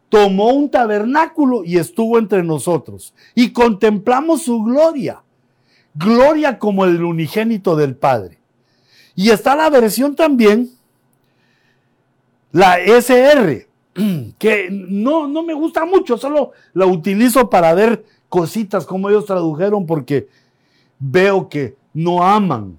Tomó 0.10 0.54
un 0.54 0.72
tabernáculo 0.72 1.64
y 1.64 1.78
estuvo 1.78 2.18
entre 2.18 2.42
nosotros. 2.42 3.14
Y 3.36 3.52
contemplamos 3.52 4.44
su 4.44 4.64
gloria. 4.64 5.22
Gloria 5.94 6.58
como 6.58 6.86
el 6.86 7.04
unigénito 7.04 7.76
del 7.76 7.96
Padre. 7.96 8.40
Y 9.16 9.30
está 9.30 9.56
la 9.56 9.70
versión 9.70 10.16
también, 10.16 10.70
la 12.52 12.80
SR, 12.80 13.68
que 14.38 14.70
no, 14.72 15.28
no 15.28 15.44
me 15.44 15.54
gusta 15.54 15.86
mucho, 15.86 16.18
solo 16.18 16.52
la 16.74 16.86
utilizo 16.86 17.50
para 17.50 17.74
ver 17.74 18.04
cositas 18.28 18.86
como 18.86 19.10
ellos 19.10 19.26
tradujeron 19.26 19.86
porque 19.86 20.28
veo 21.00 21.48
que 21.48 21.78
no 21.94 22.22
aman 22.24 22.78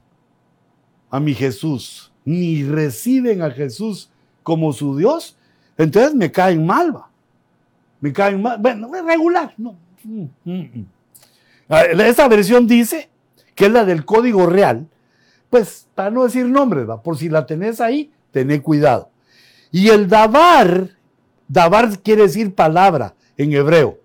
a 1.09 1.18
mi 1.20 1.32
Jesús, 1.32 2.12
ni 2.27 2.64
reciben 2.64 3.41
a 3.41 3.51
Jesús 3.51 4.11
como 4.43 4.72
su 4.72 4.97
Dios, 4.97 5.39
entonces 5.79 6.14
me 6.14 6.31
caen 6.31 6.66
mal, 6.66 6.95
va. 6.95 7.09
Me 8.01 8.12
caen 8.12 8.43
mal, 8.43 8.59
bueno, 8.61 8.91
regular, 8.93 9.55
no. 9.57 9.77
Mm, 10.03 10.24
mm, 10.45 10.61
mm. 10.61 10.87
Ah, 11.68 12.29
versión 12.29 12.66
dice 12.66 13.09
que 13.55 13.66
es 13.66 13.72
la 13.72 13.85
del 13.85 14.05
código 14.05 14.47
real, 14.47 14.89
pues 15.49 15.87
para 15.95 16.11
no 16.11 16.24
decir 16.24 16.47
nombres, 16.47 16.89
¿va? 16.89 17.03
por 17.03 17.16
si 17.16 17.29
la 17.29 17.47
tenés 17.47 17.81
ahí, 17.81 18.11
tené 18.33 18.61
cuidado. 18.61 19.11
Y 19.70 19.89
el 19.89 20.09
dabar, 20.09 20.91
dabar 21.49 22.01
quiere 22.01 22.22
decir 22.22 22.55
palabra 22.55 23.14
en 23.37 23.53
hebreo, 23.53 23.99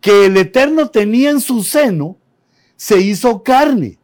que 0.00 0.26
el 0.26 0.36
Eterno 0.36 0.88
tenía 0.88 1.30
en 1.30 1.40
su 1.40 1.62
seno, 1.62 2.16
se 2.76 2.98
hizo 3.00 3.42
carne. 3.42 3.98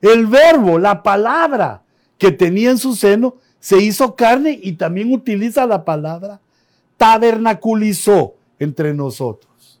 El 0.00 0.26
verbo, 0.26 0.78
la 0.78 1.02
palabra 1.02 1.82
que 2.20 2.30
tenía 2.30 2.70
en 2.70 2.78
su 2.78 2.94
seno, 2.94 3.36
se 3.58 3.82
hizo 3.82 4.14
carne 4.14 4.60
y 4.62 4.74
también 4.74 5.12
utiliza 5.12 5.66
la 5.66 5.84
palabra 5.84 6.38
tabernaculizó 6.98 8.34
entre 8.58 8.92
nosotros. 8.92 9.80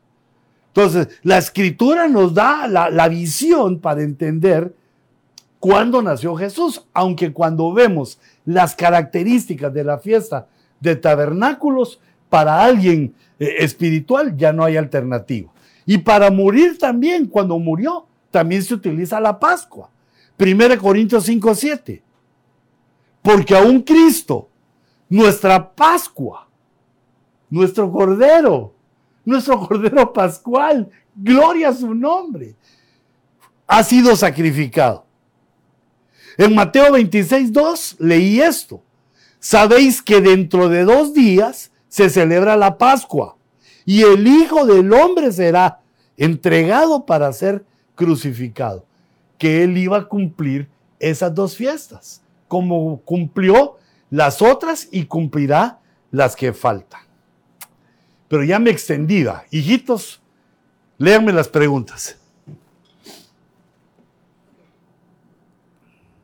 Entonces, 0.68 1.08
la 1.22 1.36
escritura 1.36 2.08
nos 2.08 2.32
da 2.32 2.66
la, 2.66 3.08
visión 3.08 3.78
para 3.78 4.02
entender 4.02 4.74
cuándo 5.58 6.00
nació 6.00 6.34
Jesús, 6.34 6.82
aunque 6.94 7.30
cuando 7.30 7.74
vemos 7.74 8.18
las 8.46 8.74
características 8.74 9.74
de 9.74 9.84
la 9.84 9.98
fiesta 9.98 10.46
de 10.80 10.96
tabernáculos, 10.96 12.00
para 12.30 12.64
alguien 12.64 13.12
eh, 13.38 13.56
espiritual 13.58 14.34
ya 14.34 14.52
no 14.54 14.64
hay 14.64 14.78
alternativa. 14.78 15.50
Y 15.84 15.98
para 15.98 16.30
morir 16.30 16.78
también, 16.78 17.26
cuando 17.26 17.58
murió, 17.58 18.06
también 18.30 18.62
se 18.62 18.72
utiliza 18.72 19.20
la 19.20 19.38
Pascua. 19.38 19.90
1 20.38 20.78
Corintios 20.78 21.24
5, 21.24 21.54
7. 21.54 22.02
Porque 23.22 23.54
aún 23.54 23.82
Cristo, 23.82 24.48
nuestra 25.08 25.72
Pascua, 25.72 26.48
nuestro 27.48 27.90
Cordero, 27.90 28.72
nuestro 29.24 29.58
Cordero 29.66 30.12
Pascual, 30.12 30.88
gloria 31.14 31.68
a 31.68 31.74
su 31.74 31.94
nombre, 31.94 32.54
ha 33.66 33.82
sido 33.82 34.16
sacrificado. 34.16 35.04
En 36.36 36.54
Mateo 36.54 36.92
26, 36.92 37.52
2 37.52 37.96
leí 37.98 38.40
esto. 38.40 38.82
Sabéis 39.38 40.02
que 40.02 40.20
dentro 40.20 40.68
de 40.68 40.84
dos 40.84 41.14
días 41.14 41.70
se 41.88 42.08
celebra 42.10 42.56
la 42.56 42.78
Pascua 42.78 43.36
y 43.84 44.02
el 44.02 44.26
Hijo 44.26 44.66
del 44.66 44.92
Hombre 44.92 45.32
será 45.32 45.80
entregado 46.16 47.06
para 47.06 47.32
ser 47.32 47.64
crucificado. 47.94 48.84
Que 49.38 49.64
él 49.64 49.76
iba 49.78 49.98
a 49.98 50.04
cumplir 50.04 50.68
esas 50.98 51.34
dos 51.34 51.56
fiestas, 51.56 52.22
como 52.50 53.00
cumplió 53.02 53.78
las 54.10 54.42
otras 54.42 54.88
y 54.90 55.04
cumplirá 55.04 55.78
las 56.10 56.34
que 56.34 56.52
faltan. 56.52 57.02
Pero 58.26 58.42
ya 58.42 58.58
me 58.58 58.70
extendida. 58.70 59.44
Hijitos, 59.52 60.20
léanme 60.98 61.32
las 61.32 61.46
preguntas. 61.46 62.18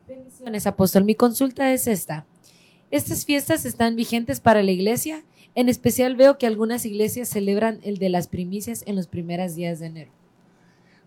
Bendiciones, 0.05 0.67
apóstol. 0.67 1.05
Mi 1.05 1.15
consulta 1.15 1.71
es 1.71 1.87
esta. 1.87 2.25
¿Estas 2.91 3.23
fiestas 3.23 3.63
están 3.63 3.95
vigentes 3.95 4.41
para 4.41 4.61
la 4.63 4.71
iglesia? 4.71 5.23
En 5.55 5.69
especial 5.69 6.17
veo 6.17 6.37
que 6.37 6.45
algunas 6.45 6.85
iglesias 6.85 7.29
celebran 7.29 7.79
el 7.83 7.99
de 7.99 8.09
las 8.09 8.27
primicias 8.27 8.83
en 8.85 8.97
los 8.97 9.07
primeros 9.07 9.55
días 9.55 9.79
de 9.79 9.85
enero. 9.85 10.11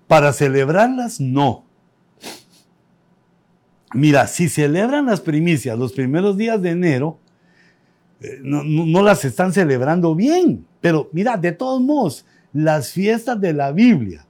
Para 0.09 0.33
celebrarlas, 0.33 1.21
no. 1.21 1.67
Mira, 3.93 4.27
si 4.27 4.49
celebran 4.49 5.07
las 5.07 5.21
primicias 5.21 5.77
los 5.79 5.93
primeros 5.93 6.37
días 6.37 6.63
de 6.63 6.71
enero, 6.71 7.19
eh, 8.21 8.39
no, 8.43 9.03
las 9.03 9.25
están 9.25 9.53
celebrando 9.53 10.15
bien. 10.15 10.67
Pero 10.81 11.09
mira, 11.13 11.37
de 11.37 11.53
todos 11.53 11.81
modos, 11.81 12.25
las 12.53 12.93
fiestas 12.93 13.41
de 13.41 13.53
la 13.53 13.73
Biblia 13.73 14.27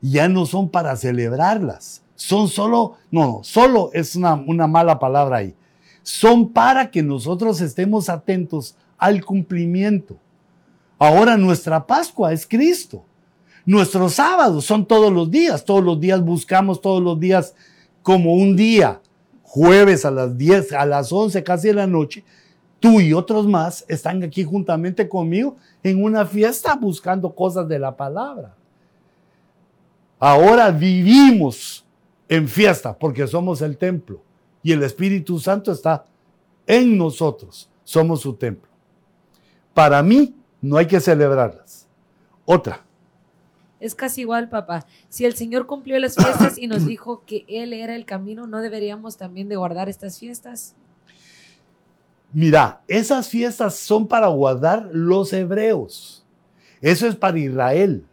ya 0.00 0.28
no 0.28 0.46
son 0.46 0.68
para 0.68 0.96
celebrarlas. 0.96 2.02
Son 2.14 2.48
solo, 2.48 2.96
no, 3.10 3.26
no, 3.26 3.40
solo 3.42 3.90
es 3.94 4.16
una, 4.16 4.34
una 4.34 4.66
mala 4.66 4.98
palabra 4.98 5.38
ahí. 5.38 5.54
Son 6.02 6.50
para 6.50 6.90
que 6.90 7.02
nosotros 7.02 7.60
estemos 7.60 8.08
atentos 8.08 8.76
al 8.98 9.24
cumplimiento. 9.24 10.18
Ahora 10.98 11.38
nuestra 11.38 11.86
Pascua 11.86 12.32
es 12.32 12.46
Cristo. 12.46 13.02
Nuestros 13.64 14.14
sábados 14.14 14.66
son 14.66 14.84
todos 14.84 15.10
los 15.10 15.30
días. 15.30 15.64
Todos 15.64 15.82
los 15.82 15.98
días 15.98 16.22
buscamos 16.22 16.80
todos 16.82 17.02
los 17.02 17.18
días 17.18 17.54
como 18.10 18.34
un 18.34 18.56
día. 18.56 19.00
Jueves 19.44 20.04
a 20.04 20.10
las 20.10 20.36
10, 20.36 20.72
a 20.72 20.84
las 20.84 21.12
11, 21.12 21.44
casi 21.44 21.68
de 21.68 21.74
la 21.74 21.86
noche. 21.86 22.24
Tú 22.80 23.00
y 23.00 23.12
otros 23.12 23.46
más 23.46 23.84
están 23.86 24.20
aquí 24.24 24.42
juntamente 24.42 25.08
conmigo 25.08 25.56
en 25.84 26.02
una 26.02 26.26
fiesta 26.26 26.74
buscando 26.74 27.32
cosas 27.32 27.68
de 27.68 27.78
la 27.78 27.96
palabra. 27.96 28.56
Ahora 30.18 30.72
vivimos 30.72 31.84
en 32.28 32.48
fiesta 32.48 32.98
porque 32.98 33.28
somos 33.28 33.62
el 33.62 33.76
templo 33.76 34.20
y 34.60 34.72
el 34.72 34.82
Espíritu 34.82 35.38
Santo 35.38 35.70
está 35.70 36.04
en 36.66 36.98
nosotros. 36.98 37.70
Somos 37.84 38.22
su 38.22 38.34
templo. 38.34 38.68
Para 39.72 40.02
mí 40.02 40.34
no 40.60 40.76
hay 40.76 40.86
que 40.86 40.98
celebrarlas. 40.98 41.86
Otra. 42.44 42.84
Es 43.80 43.94
casi 43.94 44.20
igual, 44.20 44.50
papá. 44.50 44.86
Si 45.08 45.24
el 45.24 45.34
Señor 45.34 45.66
cumplió 45.66 45.98
las 45.98 46.14
fiestas 46.14 46.58
y 46.58 46.66
nos 46.66 46.86
dijo 46.86 47.24
que 47.24 47.44
Él 47.48 47.72
era 47.72 47.96
el 47.96 48.04
camino, 48.04 48.46
¿no 48.46 48.60
deberíamos 48.60 49.16
también 49.16 49.48
de 49.48 49.56
guardar 49.56 49.88
estas 49.88 50.18
fiestas? 50.18 50.76
Mira, 52.32 52.82
esas 52.86 53.28
fiestas 53.28 53.74
son 53.74 54.06
para 54.06 54.28
guardar 54.28 54.88
los 54.92 55.32
hebreos. 55.32 56.24
Eso 56.80 57.06
es 57.06 57.16
para 57.16 57.38
Israel. 57.38 58.04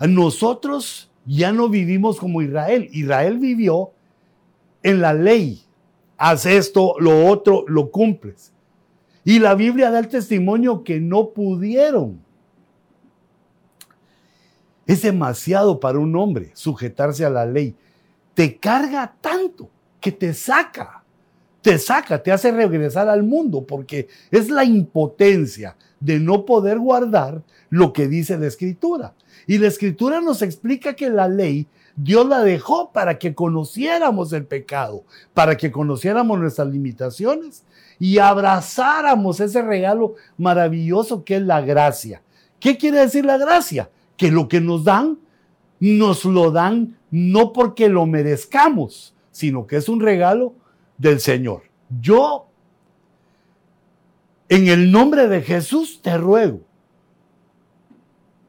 Nosotros 0.00 1.10
ya 1.24 1.52
no 1.52 1.68
vivimos 1.68 2.18
como 2.18 2.42
Israel. 2.42 2.88
Israel 2.92 3.38
vivió 3.38 3.92
en 4.82 5.00
la 5.00 5.14
ley. 5.14 5.62
Haz 6.16 6.44
esto, 6.44 6.96
lo 6.98 7.26
otro, 7.26 7.64
lo 7.68 7.90
cumples. 7.90 8.52
Y 9.24 9.38
la 9.38 9.54
Biblia 9.54 9.90
da 9.90 10.00
el 10.00 10.08
testimonio 10.08 10.82
que 10.82 11.00
no 11.00 11.30
pudieron. 11.30 12.20
Es 14.92 15.00
demasiado 15.00 15.80
para 15.80 15.98
un 15.98 16.14
hombre 16.16 16.50
sujetarse 16.52 17.24
a 17.24 17.30
la 17.30 17.46
ley. 17.46 17.74
Te 18.34 18.58
carga 18.58 19.14
tanto 19.22 19.70
que 19.98 20.12
te 20.12 20.34
saca, 20.34 21.02
te 21.62 21.78
saca, 21.78 22.22
te 22.22 22.30
hace 22.30 22.52
regresar 22.52 23.08
al 23.08 23.22
mundo 23.22 23.64
porque 23.66 24.08
es 24.30 24.50
la 24.50 24.64
impotencia 24.64 25.78
de 25.98 26.20
no 26.20 26.44
poder 26.44 26.78
guardar 26.78 27.40
lo 27.70 27.94
que 27.94 28.06
dice 28.06 28.36
la 28.36 28.48
escritura. 28.48 29.14
Y 29.46 29.56
la 29.56 29.68
escritura 29.68 30.20
nos 30.20 30.42
explica 30.42 30.92
que 30.92 31.08
la 31.08 31.26
ley 31.26 31.66
Dios 31.96 32.28
la 32.28 32.44
dejó 32.44 32.92
para 32.92 33.18
que 33.18 33.34
conociéramos 33.34 34.34
el 34.34 34.44
pecado, 34.44 35.04
para 35.32 35.56
que 35.56 35.72
conociéramos 35.72 36.38
nuestras 36.38 36.68
limitaciones 36.68 37.64
y 37.98 38.18
abrazáramos 38.18 39.40
ese 39.40 39.62
regalo 39.62 40.16
maravilloso 40.36 41.24
que 41.24 41.36
es 41.36 41.42
la 41.42 41.62
gracia. 41.62 42.20
¿Qué 42.60 42.76
quiere 42.76 42.98
decir 42.98 43.24
la 43.24 43.38
gracia? 43.38 43.88
Que 44.16 44.30
lo 44.30 44.48
que 44.48 44.60
nos 44.60 44.84
dan, 44.84 45.18
nos 45.80 46.24
lo 46.24 46.50
dan 46.50 46.96
no 47.10 47.52
porque 47.52 47.88
lo 47.88 48.06
merezcamos, 48.06 49.14
sino 49.30 49.66
que 49.66 49.76
es 49.76 49.88
un 49.88 50.00
regalo 50.00 50.54
del 50.96 51.20
Señor. 51.20 51.62
Yo, 52.00 52.46
en 54.48 54.68
el 54.68 54.90
nombre 54.90 55.28
de 55.28 55.42
Jesús, 55.42 56.00
te 56.02 56.16
ruego 56.16 56.60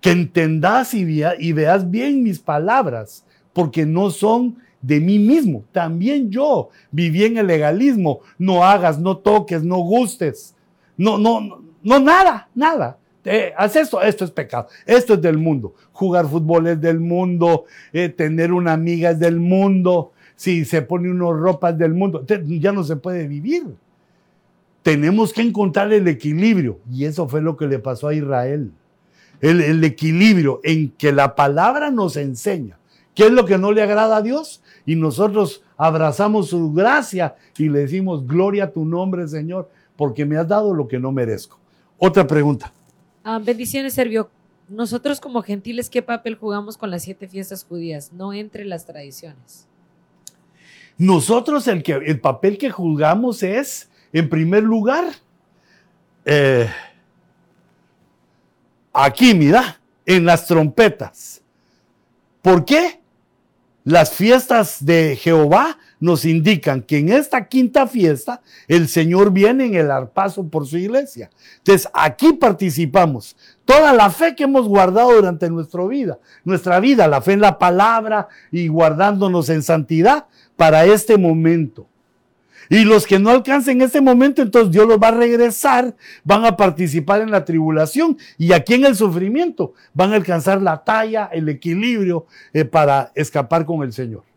que 0.03 0.11
entendas 0.11 0.93
y, 0.93 1.05
veas 1.53 1.89
bien 1.89 2.23
mis 2.23 2.37
palabras, 2.37 3.25
porque 3.53 3.85
no 3.85 4.11
son 4.11 4.57
de 4.81 4.99
mí 4.99 5.17
mismo. 5.17 5.63
También 5.71 6.29
yo 6.29 6.69
viví 6.91 7.23
en 7.23 7.37
el 7.37 7.47
legalismo. 7.47 8.19
No 8.37 8.65
hagas, 8.65 8.99
no 8.99 9.17
toques, 9.17 9.63
no 9.63 9.77
gustes. 9.77 10.55
No, 10.97 11.17
no, 11.17 11.61
no, 11.81 11.99
nada, 11.99 12.49
nada. 12.53 12.97
Eh, 13.25 13.53
haz 13.57 13.75
esto, 13.75 14.01
esto 14.01 14.25
es 14.25 14.31
pecado. 14.31 14.67
Esto 14.85 15.13
es 15.13 15.21
del 15.21 15.37
mundo. 15.37 15.75
Jugar 15.91 16.27
fútbol 16.27 16.67
es 16.67 16.81
del 16.81 16.99
mundo. 16.99 17.65
Eh, 17.91 18.09
tener 18.09 18.51
una 18.51 18.73
amiga 18.73 19.11
es 19.11 19.19
del 19.19 19.39
mundo. 19.39 20.11
Si 20.35 20.65
se 20.65 20.81
pone 20.81 21.09
unos 21.09 21.39
ropas 21.39 21.77
del 21.77 21.93
mundo, 21.93 22.25
ya 22.47 22.71
no 22.71 22.83
se 22.83 22.95
puede 22.95 23.27
vivir. 23.27 23.63
Tenemos 24.81 25.31
que 25.31 25.41
encontrar 25.41 25.93
el 25.93 26.07
equilibrio. 26.07 26.79
Y 26.91 27.05
eso 27.05 27.27
fue 27.27 27.41
lo 27.41 27.55
que 27.55 27.67
le 27.67 27.79
pasó 27.79 28.09
a 28.09 28.13
Israel. 28.13 28.71
El, 29.39 29.61
el 29.61 29.83
equilibrio 29.83 30.59
en 30.63 30.89
que 30.91 31.11
la 31.11 31.35
palabra 31.35 31.91
nos 31.91 32.17
enseña. 32.17 32.77
¿Qué 33.13 33.25
es 33.25 33.31
lo 33.31 33.45
que 33.45 33.57
no 33.57 33.71
le 33.71 33.83
agrada 33.83 34.17
a 34.17 34.21
Dios? 34.21 34.63
y 34.85 34.95
nosotros 34.95 35.63
abrazamos 35.77 36.49
su 36.49 36.71
gracia 36.73 37.35
y 37.57 37.69
le 37.69 37.79
decimos, 37.79 38.25
gloria 38.27 38.65
a 38.65 38.71
tu 38.71 38.85
nombre, 38.85 39.27
Señor, 39.27 39.69
porque 39.95 40.25
me 40.25 40.37
has 40.37 40.47
dado 40.47 40.73
lo 40.73 40.87
que 40.87 40.99
no 40.99 41.11
merezco. 41.11 41.57
Otra 41.97 42.27
pregunta. 42.27 42.73
Ah, 43.23 43.39
bendiciones, 43.39 43.93
Servio. 43.93 44.29
Nosotros 44.67 45.19
como 45.19 45.41
gentiles, 45.41 45.89
¿qué 45.89 46.01
papel 46.01 46.35
jugamos 46.35 46.77
con 46.77 46.91
las 46.91 47.03
siete 47.03 47.27
fiestas 47.27 47.63
judías? 47.63 48.11
No 48.11 48.33
entre 48.33 48.65
las 48.65 48.85
tradiciones. 48.85 49.67
Nosotros 50.97 51.67
el, 51.67 51.83
que, 51.83 51.93
el 51.93 52.19
papel 52.19 52.57
que 52.57 52.69
jugamos 52.69 53.43
es, 53.43 53.89
en 54.11 54.29
primer 54.29 54.63
lugar, 54.63 55.05
eh, 56.25 56.69
aquí, 58.91 59.33
mira, 59.33 59.79
en 60.05 60.25
las 60.25 60.45
trompetas. 60.45 61.41
¿Por 62.41 62.65
qué? 62.65 63.01
Las 63.83 64.13
fiestas 64.13 64.85
de 64.85 65.15
Jehová 65.15 65.77
nos 66.03 66.25
indican 66.25 66.81
que 66.81 66.97
en 66.97 67.07
esta 67.07 67.47
quinta 67.47 67.87
fiesta 67.87 68.41
el 68.67 68.89
Señor 68.89 69.31
viene 69.31 69.67
en 69.67 69.75
el 69.75 69.89
arpazo 69.89 70.45
por 70.45 70.67
su 70.67 70.77
iglesia. 70.77 71.29
Entonces 71.59 71.89
aquí 71.93 72.33
participamos. 72.33 73.37
Toda 73.63 73.93
la 73.93 74.09
fe 74.09 74.35
que 74.35 74.43
hemos 74.43 74.67
guardado 74.67 75.13
durante 75.13 75.49
nuestra 75.49 75.81
vida, 75.85 76.19
nuestra 76.43 76.81
vida, 76.81 77.07
la 77.07 77.21
fe 77.21 77.31
en 77.31 77.39
la 77.39 77.57
palabra 77.57 78.27
y 78.51 78.67
guardándonos 78.67 79.47
en 79.47 79.63
santidad 79.63 80.25
para 80.57 80.83
este 80.83 81.17
momento. 81.17 81.87
Y 82.69 82.83
los 82.83 83.07
que 83.07 83.17
no 83.17 83.29
alcancen 83.29 83.81
ese 83.81 84.01
momento, 84.01 84.41
entonces 84.41 84.73
Dios 84.73 84.85
los 84.85 84.97
va 84.97 85.07
a 85.07 85.11
regresar, 85.11 85.95
van 86.25 86.43
a 86.43 86.57
participar 86.57 87.21
en 87.21 87.31
la 87.31 87.45
tribulación 87.45 88.17
y 88.37 88.51
aquí 88.51 88.73
en 88.73 88.83
el 88.83 88.97
sufrimiento 88.97 89.73
van 89.93 90.11
a 90.11 90.17
alcanzar 90.17 90.61
la 90.61 90.83
talla, 90.83 91.29
el 91.31 91.47
equilibrio 91.47 92.25
eh, 92.51 92.65
para 92.65 93.13
escapar 93.15 93.65
con 93.65 93.83
el 93.83 93.93
Señor. 93.93 94.32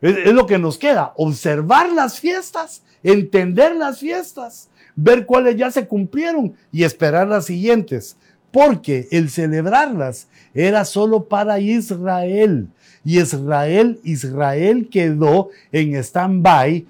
Es, 0.00 0.32
lo 0.32 0.46
que 0.46 0.58
nos 0.58 0.78
queda, 0.78 1.12
observar 1.16 1.90
las 1.92 2.20
fiestas, 2.20 2.82
entender 3.02 3.74
las 3.74 3.98
fiestas, 3.98 4.68
ver 4.94 5.26
cuáles 5.26 5.56
ya 5.56 5.70
se 5.70 5.86
cumplieron 5.86 6.54
y 6.70 6.84
esperar 6.84 7.28
las 7.28 7.46
siguientes. 7.46 8.16
Porque 8.50 9.08
el 9.10 9.30
celebrarlas 9.30 10.28
era 10.54 10.84
solo 10.84 11.24
para 11.24 11.60
Israel. 11.60 12.68
Y 13.04 13.20
Israel, 13.20 14.00
Israel 14.04 14.88
quedó 14.90 15.50
en 15.72 15.94
stand-by. 15.94 16.86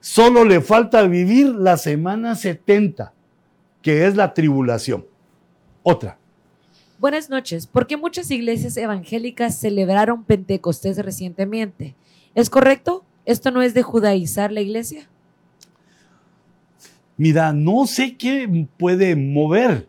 Solo 0.00 0.44
le 0.44 0.60
falta 0.60 1.02
vivir 1.02 1.48
la 1.48 1.76
semana 1.76 2.34
70, 2.34 3.12
que 3.82 4.06
es 4.06 4.16
la 4.16 4.34
tribulación. 4.34 5.04
Otra. 5.82 6.18
Buenas 6.98 7.28
noches. 7.28 7.66
¿Por 7.66 7.86
qué 7.86 7.96
muchas 7.96 8.30
iglesias 8.30 8.76
evangélicas 8.76 9.58
celebraron 9.58 10.24
Pentecostés 10.24 10.98
recientemente? 10.98 11.96
¿Es 12.34 12.50
correcto? 12.50 13.04
¿Esto 13.24 13.50
no 13.50 13.62
es 13.62 13.74
de 13.74 13.82
judaizar 13.82 14.50
la 14.52 14.60
iglesia? 14.60 15.08
Mira, 17.16 17.52
no 17.52 17.86
sé 17.86 18.16
qué 18.16 18.66
puede 18.78 19.14
mover 19.14 19.86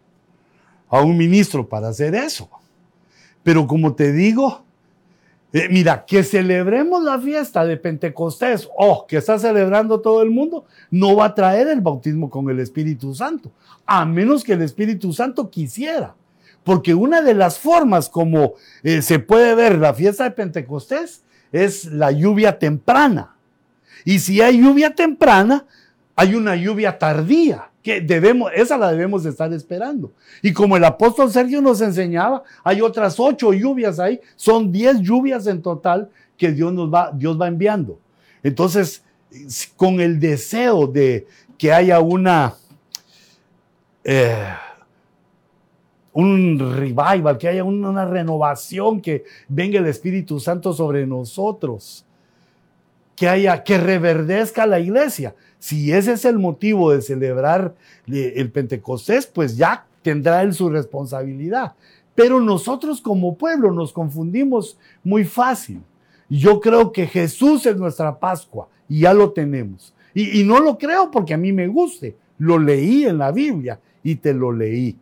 a 0.89 1.01
un 1.01 1.17
ministro 1.17 1.67
para 1.67 1.87
hacer 1.87 2.13
eso. 2.13 2.49
Pero 3.41 3.65
como 3.65 3.95
te 3.95 4.11
digo, 4.11 4.63
eh, 5.51 5.67
mira, 5.69 6.05
que 6.05 6.23
celebremos 6.23 7.03
la 7.03 7.19
fiesta 7.19 7.65
de 7.65 7.77
Pentecostés, 7.77 8.69
oh, 8.77 9.05
que 9.07 9.17
está 9.17 9.39
celebrando 9.39 10.01
todo 10.01 10.21
el 10.21 10.31
mundo, 10.31 10.65
no 10.91 11.15
va 11.15 11.25
a 11.25 11.35
traer 11.35 11.67
el 11.67 11.81
bautismo 11.81 12.29
con 12.29 12.49
el 12.49 12.59
Espíritu 12.59 13.13
Santo, 13.13 13.51
a 13.85 14.05
menos 14.05 14.43
que 14.43 14.53
el 14.53 14.61
Espíritu 14.61 15.13
Santo 15.13 15.49
quisiera. 15.49 16.15
Porque 16.63 16.93
una 16.93 17.21
de 17.21 17.33
las 17.33 17.59
formas 17.59 18.09
como 18.09 18.53
eh, 18.83 19.01
se 19.01 19.19
puede 19.19 19.53
ver 19.53 19.77
la 19.77 19.93
fiesta 19.93 20.23
de 20.23 20.31
Pentecostés 20.31 21.23
es 21.53 21.85
la 21.85 22.11
lluvia 22.11 22.59
temprana. 22.59 23.35
Y 24.03 24.19
si 24.19 24.41
hay 24.41 24.61
lluvia 24.61 24.93
temprana, 24.93 25.65
hay 26.15 26.35
una 26.35 26.55
lluvia 26.55 26.97
tardía, 26.97 27.69
que 27.81 28.01
debemos, 28.01 28.51
esa 28.55 28.77
la 28.77 28.91
debemos 28.91 29.25
estar 29.25 29.51
esperando. 29.53 30.11
Y 30.41 30.51
como 30.51 30.75
el 30.75 30.83
apóstol 30.83 31.31
Sergio 31.31 31.61
nos 31.61 31.79
enseñaba, 31.81 32.43
hay 32.63 32.81
otras 32.81 33.19
ocho 33.19 33.53
lluvias 33.53 33.99
ahí, 33.99 34.19
son 34.35 34.71
diez 34.71 34.99
lluvias 34.99 35.47
en 35.47 35.61
total 35.61 36.09
que 36.37 36.51
Dios 36.51 36.73
nos 36.73 36.93
va, 36.93 37.11
Dios 37.13 37.39
va 37.39 37.47
enviando. 37.47 37.99
Entonces, 38.41 39.03
con 39.75 40.01
el 40.01 40.19
deseo 40.19 40.87
de 40.87 41.27
que 41.57 41.71
haya 41.71 41.99
una, 41.99 42.55
eh, 44.03 44.45
un 46.13 46.59
revival, 46.59 47.37
que 47.37 47.47
haya 47.47 47.63
una 47.63 48.05
renovación, 48.05 49.01
que 49.01 49.23
venga 49.47 49.79
el 49.79 49.87
Espíritu 49.87 50.39
Santo 50.39 50.73
sobre 50.73 51.05
nosotros, 51.07 52.05
que 53.15 53.27
haya, 53.27 53.63
que 53.63 53.77
reverdezca 53.77 54.65
la 54.65 54.79
iglesia. 54.79 55.35
Si 55.59 55.91
ese 55.91 56.13
es 56.13 56.25
el 56.25 56.39
motivo 56.39 56.91
de 56.91 57.01
celebrar 57.01 57.73
el 58.07 58.51
Pentecostés, 58.51 59.25
pues 59.25 59.57
ya 59.57 59.85
tendrá 60.01 60.41
él 60.43 60.53
su 60.53 60.69
responsabilidad. 60.69 61.73
Pero 62.15 62.39
nosotros 62.39 63.01
como 63.01 63.35
pueblo 63.35 63.71
nos 63.71 63.91
confundimos 63.91 64.77
muy 65.03 65.23
fácil. 65.23 65.81
Yo 66.29 66.59
creo 66.59 66.91
que 66.91 67.07
Jesús 67.07 67.65
es 67.65 67.75
nuestra 67.77 68.19
Pascua 68.19 68.67
y 68.87 69.01
ya 69.01 69.13
lo 69.13 69.31
tenemos. 69.31 69.93
Y, 70.13 70.41
y 70.41 70.43
no 70.43 70.59
lo 70.59 70.77
creo 70.77 71.09
porque 71.09 71.33
a 71.33 71.37
mí 71.37 71.51
me 71.51 71.67
guste. 71.67 72.15
Lo 72.37 72.59
leí 72.59 73.05
en 73.05 73.17
la 73.17 73.31
Biblia 73.31 73.79
y 74.03 74.15
te 74.15 74.33
lo 74.33 74.51
leí. 74.51 74.97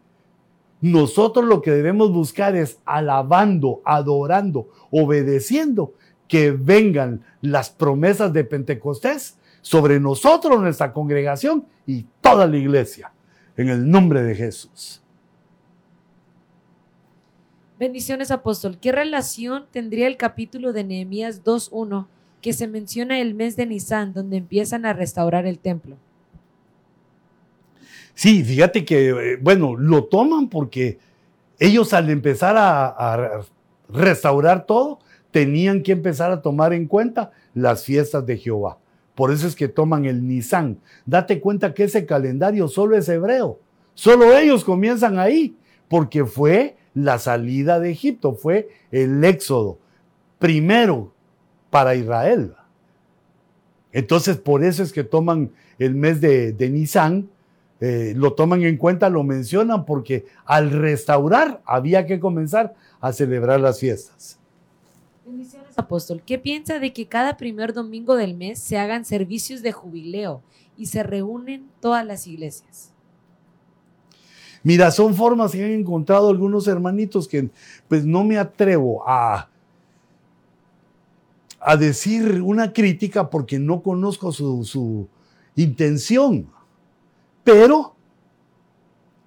Nosotros 0.82 1.46
lo 1.46 1.62
que 1.62 1.72
debemos 1.72 2.12
buscar 2.12 2.56
es 2.56 2.80
alabando, 2.86 3.82
adorando, 3.86 4.68
obedeciendo, 4.90 5.94
que 6.28 6.52
vengan 6.52 7.24
las 7.42 7.70
promesas 7.70 8.34
de 8.34 8.44
Pentecostés 8.44 9.38
sobre 9.62 10.00
nosotros, 10.00 10.60
nuestra 10.60 10.92
congregación 10.92 11.66
y 11.86 12.06
toda 12.20 12.48
la 12.48 12.58
iglesia. 12.58 13.12
En 13.56 13.70
el 13.70 13.90
nombre 13.90 14.24
de 14.24 14.34
Jesús. 14.34 15.02
Bendiciones, 17.78 18.32
apóstol. 18.32 18.78
¿Qué 18.80 18.92
relación 18.92 19.66
tendría 19.72 20.08
el 20.08 20.18
capítulo 20.18 20.72
de 20.72 20.84
Nehemías 20.84 21.44
2.1 21.44 22.08
que 22.42 22.54
se 22.54 22.68
menciona 22.68 23.20
el 23.20 23.34
mes 23.34 23.56
de 23.56 23.66
Nisan, 23.66 24.14
donde 24.14 24.38
empiezan 24.38 24.86
a 24.86 24.94
restaurar 24.94 25.46
el 25.46 25.60
templo? 25.60 25.98
Sí, 28.14 28.44
fíjate 28.44 28.86
que, 28.86 29.10
eh, 29.10 29.38
bueno, 29.42 29.76
lo 29.76 30.06
toman 30.06 30.50
porque 30.50 31.00
ellos 31.60 31.94
al 31.94 32.10
empezar 32.10 32.56
a, 32.58 33.44
restaurar 33.88 34.66
todo, 34.66 35.00
tenían 35.32 35.84
que 35.84 35.92
empezar 35.92 36.32
a 36.32 36.42
tomar 36.42 36.74
en 36.74 36.88
cuenta 36.88 37.32
las 37.54 37.84
fiestas 37.84 38.26
de 38.26 38.38
Jehová. 38.38 38.78
Por 39.16 39.32
eso 39.32 39.48
es 39.48 39.56
que 39.56 39.68
toman 39.68 40.06
el 40.06 40.26
Nisan. 40.26 40.80
Date 41.06 41.40
cuenta 41.42 41.74
que 41.74 41.84
ese 41.84 42.06
calendario 42.06 42.68
solo 42.68 42.96
es 42.96 43.10
hebreo. 43.10 43.60
Solo 43.94 44.38
ellos 44.38 44.64
comienzan 44.64 45.20
ahí, 45.20 45.56
porque 45.90 46.26
fue 46.26 46.78
la 46.94 47.20
salida 47.20 47.80
de 47.80 47.92
Egipto, 47.92 48.34
fue 48.34 48.70
el 48.92 49.24
éxodo. 49.24 49.78
Primero 50.40 51.14
para 51.70 51.96
Israel. 51.96 52.56
Entonces, 53.92 54.38
por 54.38 54.64
eso 54.64 54.82
es 54.84 54.94
que 54.94 55.04
toman 55.04 55.52
el 55.78 55.96
mes 55.96 56.22
de, 56.22 56.54
de 56.54 56.70
Nisan 56.70 57.30
eh, 57.82 58.14
lo 58.16 58.34
toman 58.34 58.62
en 58.62 58.78
cuenta, 58.78 59.10
lo 59.10 59.24
mencionan, 59.24 59.86
porque 59.86 60.26
al 60.46 60.70
restaurar 60.70 61.62
había 61.66 62.06
que 62.06 62.20
comenzar 62.20 62.76
a 63.00 63.12
celebrar 63.12 63.60
las 63.60 63.80
fiestas. 63.80 64.38
Bendiciones, 65.26 65.78
apóstol. 65.78 66.22
¿Qué 66.24 66.38
piensa 66.38 66.78
de 66.78 66.94
que 66.94 67.08
cada 67.08 67.38
primer 67.38 67.74
domingo 67.74 68.16
del 68.16 68.36
mes 68.36 68.60
se 68.60 68.78
hagan 68.78 69.04
servicios 69.04 69.64
de 69.64 69.72
jubileo 69.72 70.44
y 70.78 70.86
se 70.86 71.02
reúnen 71.02 71.70
todas 71.80 72.06
las 72.06 72.28
iglesias? 72.28 72.94
Mira, 74.62 74.92
son 74.92 75.16
formas 75.16 75.52
que 75.52 75.66
han 75.66 75.72
encontrado 75.72 76.30
algunos 76.30 76.68
hermanitos 76.68 77.28
que 77.28 77.50
pues 77.88 78.06
no 78.06 78.24
me 78.24 78.38
atrevo 78.38 79.04
a, 79.08 79.50
a 81.60 81.78
decir 81.78 82.44
una 82.44 82.72
crítica 82.72 83.28
porque 83.28 83.58
no 83.58 83.82
conozco 83.82 84.32
su, 84.32 84.64
su 84.64 85.08
intención. 85.56 86.48
Pero 87.44 87.96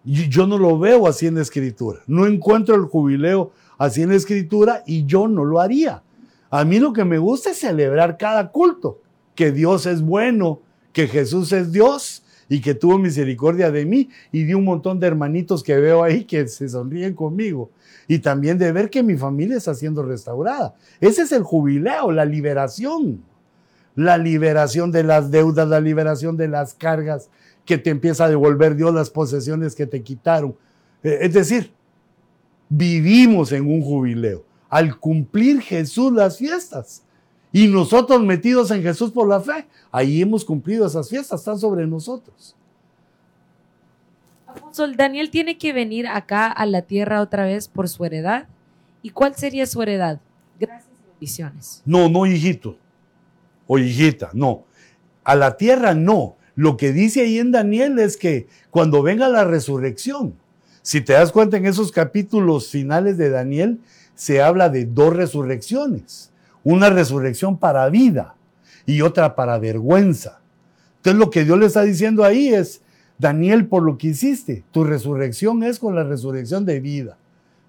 yo 0.05 0.47
no 0.47 0.59
lo 0.59 0.79
veo 0.79 1.07
así 1.07 1.27
en 1.27 1.37
la 1.37 1.43
escritura. 1.43 2.01
No 2.07 2.27
encuentro 2.27 2.75
el 2.75 2.83
jubileo 2.83 3.53
así 3.79 4.03
en 4.03 4.11
la 4.11 4.17
escritura 4.17 4.83
y 4.87 5.05
yo 5.07 5.29
no 5.29 5.45
lo 5.45 5.61
haría. 5.61 6.03
A 6.51 6.65
mí 6.65 6.79
lo 6.79 6.93
que 6.93 7.05
me 7.05 7.19
gusta 7.19 7.51
es 7.51 7.59
celebrar 7.59 8.17
cada 8.17 8.51
culto, 8.53 9.01
que 9.35 9.51
Dios 9.51 9.87
es 9.87 10.03
bueno, 10.03 10.61
que 10.93 11.09
Jesús 11.09 11.53
es 11.53 11.73
Dios 11.73 12.23
y 12.49 12.61
que 12.61 12.75
tuvo 12.75 12.99
misericordia 12.99 13.71
de 13.71 13.85
mí 13.85 14.11
y 14.31 14.45
de 14.45 14.55
un 14.55 14.65
montón 14.65 15.01
de 15.01 15.07
hermanitos 15.07 15.63
que 15.63 15.77
veo 15.77 16.05
ahí 16.05 16.25
que 16.25 16.47
se 16.47 16.69
sonríen 16.69 17.15
conmigo. 17.15 17.71
Y 18.07 18.19
también 18.19 18.59
de 18.59 18.71
ver 18.71 18.91
que 18.91 19.03
mi 19.03 19.17
familia 19.17 19.57
está 19.57 19.75
siendo 19.75 20.03
restaurada. 20.03 20.75
Ese 21.01 21.23
es 21.23 21.33
el 21.33 21.43
jubileo, 21.43 22.13
la 22.13 22.25
liberación. 22.25 23.25
La 23.97 24.19
liberación 24.19 24.93
de 24.93 25.05
las 25.05 25.31
deudas, 25.31 25.69
la 25.69 25.81
liberación 25.81 26.37
de 26.37 26.49
las 26.49 26.75
cargas, 26.75 27.31
que 27.65 27.79
te 27.79 27.91
empieza 27.91 28.25
a 28.25 28.29
devolver 28.29 28.77
Dios 28.77 28.95
las 28.95 29.11
posesiones 29.11 29.75
que 29.75 29.87
te 29.87 30.03
quitaron. 30.03 30.57
Eh, 31.03 31.19
es 31.23 31.33
decir, 31.33 31.73
vivimos 32.69 33.53
en 33.53 33.67
un 33.67 33.83
jubileo 33.83 34.45
al 34.69 34.99
cumplir 34.99 35.61
Jesús 35.61 36.13
las 36.13 36.39
fiestas. 36.39 37.05
Y 37.53 37.69
nosotros 37.69 38.21
metidos 38.23 38.73
en 38.73 38.83
Jesús 38.83 39.13
por 39.13 39.29
la 39.29 39.41
fe, 39.41 39.67
ahí 39.93 40.21
hemos 40.21 40.45
cumplido 40.45 40.85
esas 40.87 41.09
fiestas, 41.09 41.41
están 41.41 41.59
sobre 41.59 41.87
nosotros. 41.87 42.57
Apóstol, 44.49 44.97
Daniel 44.97 45.31
tiene 45.31 45.57
que 45.59 45.73
venir 45.73 46.09
acá 46.09 46.49
a 46.49 46.67
la 46.67 46.83
tierra 46.83 47.21
otra 47.21 47.45
vez 47.45 47.69
por 47.69 47.89
su 47.89 48.05
heredad. 48.05 48.49
¿Y 49.03 49.11
cuál 49.11 49.37
sería 49.37 49.67
su 49.67 49.81
heredad? 49.83 50.21
Gracias 50.59 50.91
y 51.01 51.11
bendiciones. 51.11 51.83
No, 51.85 52.09
no, 52.09 52.27
hijito. 52.27 52.77
O 53.69 53.79
hijita, 53.79 54.31
no. 54.33 54.65
A 55.23 55.37
la 55.37 55.57
tierra 55.57 55.95
no. 55.95 56.37
Lo 56.57 56.77
que 56.77 56.93
dice 56.93 57.23
ahí 57.23 57.39
en 57.39 57.53
Daniel 57.53 57.99
es 57.99 58.17
que 58.17 58.47
cuando 58.71 59.03
venga 59.03 59.29
la 59.29 59.45
resurrección, 59.45 60.35
si 60.83 61.01
te 61.01 61.15
das 61.15 61.33
cuenta 61.33 61.57
en 61.57 61.67
esos 61.67 61.91
capítulos 61.91 62.69
finales 62.69 63.17
de 63.17 63.31
Daniel, 63.31 63.81
se 64.15 64.43
habla 64.43 64.69
de 64.69 64.85
dos 64.85 65.15
resurrecciones. 65.15 66.31
Una 66.63 66.91
resurrección 66.91 67.59
para 67.59 67.89
vida 67.89 68.37
y 68.87 69.01
otra 69.01 69.35
para 69.35 69.59
vergüenza. 69.59 70.41
Entonces 70.99 71.19
lo 71.19 71.31
que 71.31 71.45
Dios 71.45 71.59
le 71.59 71.67
está 71.67 71.83
diciendo 71.83 72.25
ahí 72.25 72.49
es, 72.49 72.83
Daniel, 73.19 73.67
por 73.67 73.83
lo 73.83 73.99
que 73.99 74.09
hiciste, 74.09 74.65
tu 74.71 74.85
resurrección 74.85 75.63
es 75.63 75.79
con 75.79 75.95
la 75.95 76.05
resurrección 76.05 76.65
de 76.65 76.81
vida. 76.81 77.17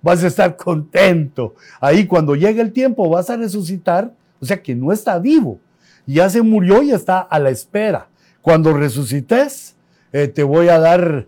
Vas 0.02 0.24
a 0.24 0.28
estar 0.28 0.56
contento. 0.56 1.56
Ahí 1.80 2.06
cuando 2.06 2.36
llegue 2.36 2.62
el 2.62 2.72
tiempo 2.72 3.10
vas 3.10 3.30
a 3.30 3.38
resucitar, 3.38 4.14
o 4.40 4.46
sea 4.46 4.62
que 4.62 4.76
no 4.76 4.92
está 4.92 5.20
vivo. 5.20 5.60
Ya 6.06 6.30
se 6.30 6.42
murió 6.42 6.84
y 6.84 6.92
está 6.92 7.20
a 7.20 7.40
la 7.40 7.50
espera. 7.50 8.08
Cuando 8.46 8.74
resucites, 8.74 9.76
eh, 10.14 10.28
te 10.28 10.44
voy 10.44 10.68
a 10.68 10.78
dar 10.78 11.28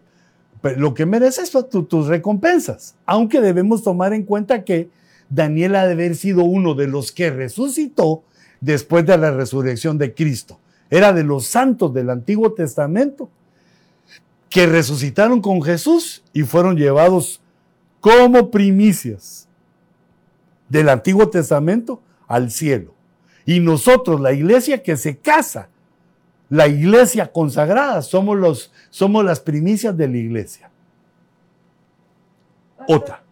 lo 0.77 0.93
que 0.93 1.07
mereces 1.07 1.51
tus 1.71 2.05
recompensas. 2.05 2.93
Aunque 3.07 3.41
debemos 3.41 3.81
tomar 3.81 4.13
en 4.13 4.21
cuenta 4.21 4.63
que 4.63 4.91
Daniel 5.27 5.77
ha 5.77 5.87
de 5.87 5.93
haber 5.93 6.15
sido 6.15 6.43
uno 6.43 6.75
de 6.75 6.85
los 6.85 7.11
que 7.11 7.31
resucitó 7.31 8.21
después 8.61 9.03
de 9.07 9.17
la 9.17 9.31
resurrección 9.31 9.97
de 9.97 10.13
Cristo. 10.13 10.59
Era 10.91 11.11
de 11.11 11.23
los 11.23 11.47
santos 11.47 11.91
del 11.91 12.11
Antiguo 12.11 12.53
Testamento 12.53 13.31
que 14.47 14.67
resucitaron 14.67 15.41
con 15.41 15.63
Jesús 15.63 16.23
y 16.33 16.43
fueron 16.43 16.77
llevados 16.77 17.41
como 17.99 18.51
primicias 18.51 19.47
del 20.69 20.89
Antiguo 20.89 21.29
Testamento 21.29 21.99
al 22.27 22.51
cielo. 22.51 22.93
Y 23.43 23.59
nosotros, 23.59 24.21
la 24.21 24.33
iglesia 24.33 24.83
que 24.83 24.97
se 24.97 25.17
casa 25.17 25.69
la 26.49 26.67
iglesia 26.67 27.31
consagrada, 27.31 28.01
somos, 28.01 28.37
los, 28.37 28.71
somos 28.89 29.23
las 29.25 29.39
primicias 29.39 29.95
de 29.97 30.07
la 30.07 30.17
iglesia. 30.17 30.69
Otra. 32.87 33.23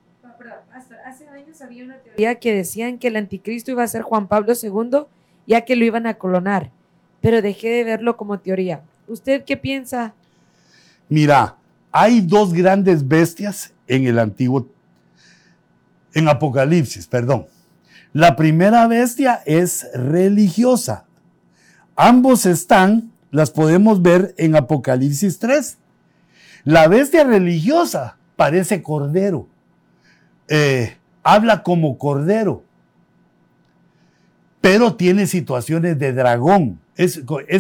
Hace 1.06 1.28
años 1.28 1.62
había 1.62 1.86
una 1.86 1.98
teoría 1.98 2.36
que 2.36 2.54
decían 2.54 2.98
que 2.98 3.08
el 3.08 3.16
anticristo 3.16 3.72
iba 3.72 3.84
a 3.84 3.88
ser 3.88 4.02
Juan 4.02 4.28
Pablo 4.28 4.54
II, 4.62 5.06
ya 5.48 5.62
que 5.62 5.76
lo 5.76 5.86
iban 5.86 6.08
a 6.08 6.16
colonar, 6.16 6.72
pero 7.22 7.42
dejé 7.42 7.70
de 7.70 7.84
verlo 7.84 8.18
como 8.18 8.40
teoría. 8.40 8.82
¿Usted 9.08 9.46
qué 9.46 9.56
piensa? 9.56 10.14
Mira, 11.08 11.56
hay 11.92 12.22
dos 12.22 12.54
grandes 12.54 13.08
bestias 13.08 13.74
en 13.88 14.06
el 14.08 14.20
antiguo, 14.20 14.68
en 16.14 16.28
Apocalipsis, 16.28 17.08
perdón. 17.08 17.46
La 18.12 18.36
primera 18.36 18.88
bestia 18.88 19.42
es 19.46 19.88
religiosa, 19.94 21.06
Ambos 21.96 22.46
están, 22.46 23.12
las 23.32 23.52
podemos 23.52 24.02
ver 24.02 24.36
en 24.38 24.56
Apocalipsis 24.56 25.40
3. 25.40 25.78
La 26.66 26.88
bestia 26.88 27.24
religiosa 27.24 28.18
parece 28.36 28.84
cordero, 28.84 29.48
eh, 30.50 30.98
habla 31.24 31.64
como 31.64 31.98
cordero, 31.98 32.64
pero 34.60 34.96
tiene 34.96 35.26
situaciones 35.26 35.98
de 35.98 36.12
dragón. 36.12 36.80
Es, 36.98 37.18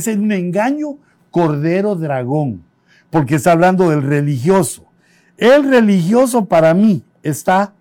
un 0.07 0.31
engaño 0.31 0.97
cordero-dragón, 1.31 2.63
porque 3.09 3.35
está 3.35 3.53
hablando 3.53 3.89
del 3.89 4.01
religioso. 4.01 4.85
El 5.37 5.69
religioso 5.69 6.45
para 6.45 6.73
mí 6.73 7.03
está, 7.23 7.73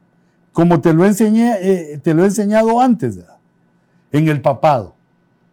como 0.52 0.80
te 0.80 0.92
lo, 0.92 1.04
enseñé, 1.04 1.56
eh, 1.60 2.00
te 2.02 2.14
lo 2.14 2.22
he 2.22 2.26
enseñado 2.26 2.80
antes, 2.80 3.18
en 4.12 4.28
el 4.28 4.40
papado 4.40 4.93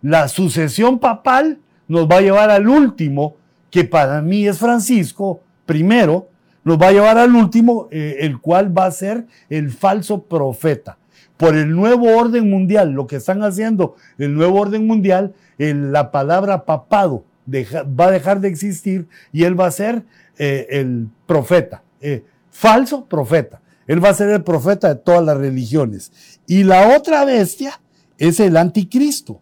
la 0.02 0.28
sucesión 0.28 1.00
papal 1.00 1.60
nos 1.88 2.08
va 2.10 2.18
a 2.18 2.22
llevar 2.22 2.50
al 2.50 2.68
último, 2.68 3.36
que 3.70 3.84
para 3.84 4.22
mí 4.22 4.48
es 4.48 4.58
Francisco, 4.60 5.42
primero, 5.66 6.30
nos 6.64 6.80
va 6.80 6.88
a 6.88 6.92
llevar 6.92 7.18
al 7.18 7.36
último, 7.36 7.88
eh, 7.92 8.18
el 8.22 8.40
cual 8.40 8.78
va 8.78 8.86
a 8.86 8.92
ser 8.92 9.26
el 9.50 9.72
falso 9.72 10.24
profeta. 10.24 10.98
Por 11.38 11.56
el 11.56 11.76
nuevo 11.76 12.16
orden 12.18 12.50
mundial, 12.50 12.92
lo 12.92 13.08
que 13.08 13.16
están 13.16 13.42
haciendo 13.44 13.96
el 14.20 14.36
nuevo 14.36 14.60
orden 14.60 14.86
mundial, 14.86 15.34
la 15.58 16.12
palabra 16.12 16.66
papado 16.66 17.26
va 17.50 18.06
a 18.06 18.12
dejar 18.12 18.42
de 18.42 18.48
existir 18.48 19.08
y 19.32 19.44
él 19.44 19.60
va 19.60 19.68
a 19.68 19.72
ser 19.72 20.04
eh, 20.38 20.68
el 20.70 21.08
profeta, 21.26 21.84
eh, 22.00 22.24
falso 22.52 23.06
profeta. 23.06 23.62
Él 23.88 24.04
va 24.04 24.10
a 24.10 24.14
ser 24.14 24.30
el 24.30 24.44
profeta 24.44 24.90
de 24.90 24.96
todas 24.96 25.24
las 25.24 25.38
religiones. 25.38 26.40
Y 26.48 26.64
la 26.64 26.96
otra 26.96 27.26
bestia 27.26 27.82
es 28.18 28.40
el 28.40 28.56
anticristo. 28.56 29.42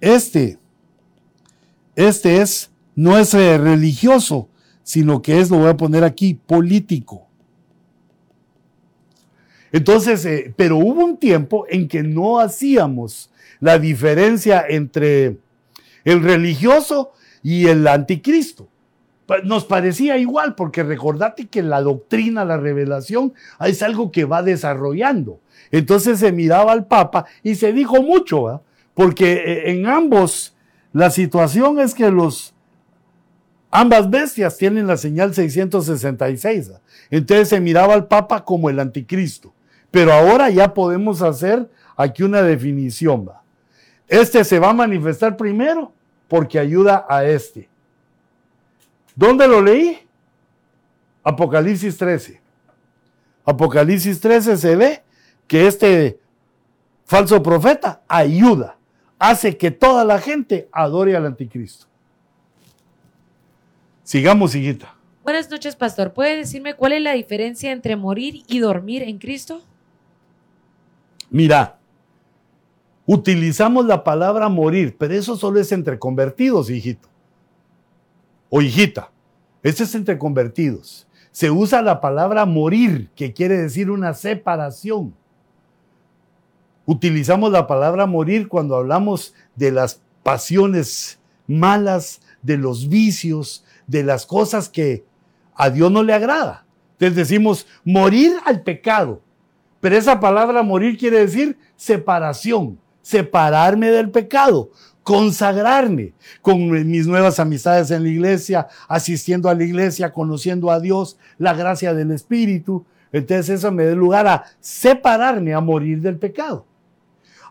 Este, 0.00 0.58
este 1.94 2.40
es, 2.40 2.70
no 2.94 3.18
es 3.18 3.34
eh, 3.34 3.58
religioso, 3.58 4.48
sino 4.82 5.22
que 5.22 5.40
es, 5.40 5.50
lo 5.50 5.58
voy 5.58 5.68
a 5.68 5.76
poner 5.76 6.04
aquí, 6.04 6.34
político. 6.34 7.28
Entonces, 9.72 10.24
eh, 10.24 10.52
pero 10.56 10.78
hubo 10.78 11.04
un 11.04 11.18
tiempo 11.18 11.66
en 11.68 11.86
que 11.86 12.02
no 12.02 12.40
hacíamos 12.40 13.30
la 13.60 13.78
diferencia 13.78 14.64
entre 14.68 15.38
el 16.04 16.22
religioso 16.22 17.12
y 17.42 17.66
el 17.66 17.86
anticristo. 17.86 18.68
Nos 19.44 19.64
parecía 19.64 20.18
igual, 20.18 20.56
porque 20.56 20.82
recordate 20.82 21.46
que 21.46 21.62
la 21.62 21.82
doctrina, 21.82 22.44
la 22.44 22.56
revelación, 22.56 23.32
es 23.64 23.80
algo 23.82 24.10
que 24.10 24.24
va 24.24 24.42
desarrollando. 24.42 25.38
Entonces 25.70 26.18
se 26.18 26.32
miraba 26.32 26.72
al 26.72 26.86
Papa 26.86 27.26
y 27.44 27.54
se 27.54 27.72
dijo 27.72 28.02
mucho, 28.02 28.44
¿verdad? 28.44 28.62
Porque 29.00 29.32
eh, 29.32 29.70
en 29.70 29.86
ambos 29.86 30.54
la 30.92 31.08
situación 31.08 31.80
es 31.80 31.94
que 31.94 32.10
los 32.10 32.52
ambas 33.70 34.10
bestias 34.10 34.58
tienen 34.58 34.86
la 34.86 34.98
señal 34.98 35.32
666. 35.32 36.72
Entonces 37.10 37.48
se 37.48 37.60
miraba 37.60 37.94
al 37.94 38.08
Papa 38.08 38.44
como 38.44 38.68
el 38.68 38.78
anticristo. 38.78 39.54
Pero 39.90 40.12
ahora 40.12 40.50
ya 40.50 40.74
podemos 40.74 41.22
hacer 41.22 41.70
aquí 41.96 42.24
una 42.24 42.42
definición. 42.42 43.30
Este 44.06 44.44
se 44.44 44.58
va 44.58 44.68
a 44.68 44.74
manifestar 44.74 45.34
primero 45.34 45.94
porque 46.28 46.58
ayuda 46.58 47.06
a 47.08 47.24
este. 47.24 47.70
¿Dónde 49.16 49.48
lo 49.48 49.62
leí? 49.62 49.98
Apocalipsis 51.24 51.96
13. 51.96 52.38
Apocalipsis 53.46 54.20
13 54.20 54.58
se 54.58 54.76
ve 54.76 55.02
que 55.46 55.66
este 55.66 56.20
falso 57.06 57.42
profeta 57.42 58.02
ayuda 58.06 58.76
hace 59.20 59.56
que 59.58 59.70
toda 59.70 60.02
la 60.04 60.18
gente 60.18 60.68
adore 60.72 61.14
al 61.14 61.26
anticristo. 61.26 61.86
Sigamos, 64.02 64.54
hijita. 64.54 64.96
Buenas 65.22 65.48
noches, 65.50 65.76
pastor. 65.76 66.14
¿Puede 66.14 66.38
decirme 66.38 66.74
cuál 66.74 66.94
es 66.94 67.02
la 67.02 67.12
diferencia 67.12 67.70
entre 67.70 67.94
morir 67.94 68.42
y 68.48 68.58
dormir 68.58 69.02
en 69.02 69.18
Cristo? 69.18 69.62
Mira, 71.28 71.78
utilizamos 73.06 73.84
la 73.84 74.02
palabra 74.02 74.48
morir, 74.48 74.96
pero 74.98 75.14
eso 75.14 75.36
solo 75.36 75.60
es 75.60 75.70
entre 75.70 75.98
convertidos, 75.98 76.70
hijito. 76.70 77.08
O 78.48 78.62
hijita. 78.62 79.12
Eso 79.62 79.84
es 79.84 79.94
entre 79.94 80.18
convertidos. 80.18 81.06
Se 81.30 81.50
usa 81.50 81.82
la 81.82 82.00
palabra 82.00 82.46
morir, 82.46 83.10
que 83.14 83.34
quiere 83.34 83.58
decir 83.58 83.90
una 83.90 84.14
separación. 84.14 85.14
Utilizamos 86.86 87.52
la 87.52 87.66
palabra 87.66 88.06
morir 88.06 88.48
cuando 88.48 88.76
hablamos 88.76 89.34
de 89.54 89.70
las 89.70 90.00
pasiones 90.22 91.18
malas, 91.46 92.20
de 92.42 92.56
los 92.56 92.88
vicios, 92.88 93.64
de 93.86 94.02
las 94.02 94.26
cosas 94.26 94.68
que 94.68 95.04
a 95.54 95.70
Dios 95.70 95.90
no 95.90 96.02
le 96.02 96.14
agrada. 96.14 96.64
Entonces 96.92 97.16
decimos 97.16 97.66
morir 97.84 98.32
al 98.44 98.62
pecado. 98.62 99.20
Pero 99.80 99.96
esa 99.96 100.20
palabra 100.20 100.62
morir 100.62 100.98
quiere 100.98 101.20
decir 101.20 101.58
separación, 101.76 102.78
separarme 103.00 103.90
del 103.90 104.10
pecado, 104.10 104.70
consagrarme 105.02 106.12
con 106.42 106.70
mis 106.70 107.06
nuevas 107.06 107.40
amistades 107.40 107.90
en 107.90 108.02
la 108.02 108.10
iglesia, 108.10 108.68
asistiendo 108.86 109.48
a 109.48 109.54
la 109.54 109.64
iglesia, 109.64 110.12
conociendo 110.12 110.70
a 110.70 110.80
Dios, 110.80 111.16
la 111.38 111.54
gracia 111.54 111.94
del 111.94 112.10
Espíritu. 112.10 112.84
Entonces 113.12 113.48
eso 113.48 113.72
me 113.72 113.86
da 113.86 113.94
lugar 113.94 114.26
a 114.26 114.44
separarme, 114.60 115.54
a 115.54 115.60
morir 115.60 116.00
del 116.00 116.18
pecado. 116.18 116.66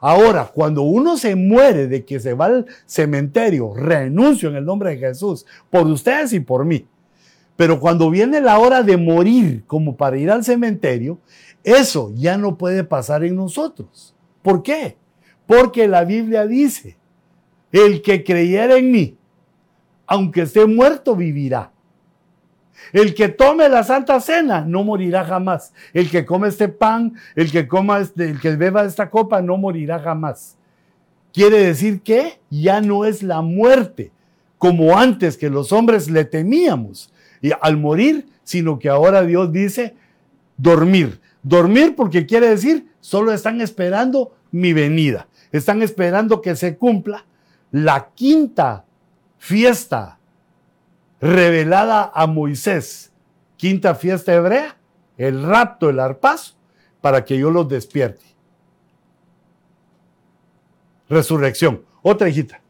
Ahora, 0.01 0.49
cuando 0.53 0.83
uno 0.83 1.17
se 1.17 1.35
muere 1.35 1.87
de 1.87 2.05
que 2.05 2.19
se 2.19 2.33
va 2.33 2.45
al 2.45 2.65
cementerio, 2.85 3.73
renuncio 3.73 4.49
en 4.49 4.55
el 4.55 4.65
nombre 4.65 4.91
de 4.91 4.97
Jesús 4.97 5.45
por 5.69 5.85
ustedes 5.87 6.33
y 6.33 6.39
por 6.39 6.65
mí. 6.65 6.87
Pero 7.55 7.79
cuando 7.79 8.09
viene 8.09 8.39
la 8.39 8.57
hora 8.59 8.83
de 8.83 8.95
morir 8.95 9.65
como 9.67 9.97
para 9.97 10.17
ir 10.17 10.31
al 10.31 10.45
cementerio, 10.45 11.19
eso 11.63 12.13
ya 12.15 12.37
no 12.37 12.57
puede 12.57 12.85
pasar 12.85 13.25
en 13.25 13.35
nosotros. 13.35 14.15
¿Por 14.41 14.63
qué? 14.63 14.95
Porque 15.45 15.87
la 15.87 16.05
Biblia 16.05 16.47
dice, 16.47 16.97
el 17.71 18.01
que 18.01 18.23
creyera 18.23 18.77
en 18.77 18.91
mí, 18.91 19.17
aunque 20.07 20.43
esté 20.43 20.65
muerto, 20.65 21.15
vivirá. 21.15 21.73
El 22.93 23.13
que 23.13 23.29
tome 23.29 23.69
la 23.69 23.83
Santa 23.83 24.19
Cena 24.19 24.61
no 24.61 24.83
morirá 24.83 25.25
jamás. 25.25 25.73
El 25.93 26.09
que 26.09 26.25
come 26.25 26.47
este 26.47 26.69
pan, 26.69 27.13
el 27.35 27.51
que 27.51 27.67
coma 27.67 27.99
este, 27.99 28.29
el 28.29 28.39
que 28.39 28.55
beba 28.55 28.83
esta 28.83 29.09
copa 29.09 29.41
no 29.41 29.57
morirá 29.57 29.99
jamás. 29.99 30.57
Quiere 31.33 31.59
decir 31.59 32.01
que 32.01 32.39
ya 32.49 32.81
no 32.81 33.05
es 33.05 33.21
la 33.21 33.41
muerte 33.41 34.11
como 34.57 34.97
antes 34.97 35.37
que 35.37 35.49
los 35.49 35.71
hombres 35.71 36.09
le 36.09 36.25
temíamos 36.25 37.13
y 37.41 37.51
al 37.61 37.77
morir, 37.77 38.27
sino 38.43 38.79
que 38.79 38.89
ahora 38.89 39.23
Dios 39.23 39.51
dice 39.51 39.95
dormir. 40.57 41.21
Dormir 41.43 41.95
porque 41.95 42.25
quiere 42.25 42.49
decir 42.49 42.87
solo 42.99 43.31
están 43.31 43.61
esperando 43.61 44.33
mi 44.51 44.73
venida. 44.73 45.27
Están 45.51 45.81
esperando 45.81 46.41
que 46.41 46.55
se 46.55 46.77
cumpla 46.77 47.25
la 47.71 48.09
quinta 48.13 48.85
fiesta 49.37 50.18
revelada 51.21 52.11
a 52.13 52.27
Moisés, 52.27 53.11
quinta 53.57 53.95
fiesta 53.95 54.33
hebrea, 54.33 54.77
el 55.17 55.43
rapto, 55.43 55.89
el 55.89 55.99
arpazo, 55.99 56.55
para 57.01 57.25
que 57.25 57.37
yo 57.37 57.51
los 57.51 57.67
despierte. 57.67 58.25
Resurrección. 61.09 61.83
Otra 62.01 62.29
hijita. 62.29 62.61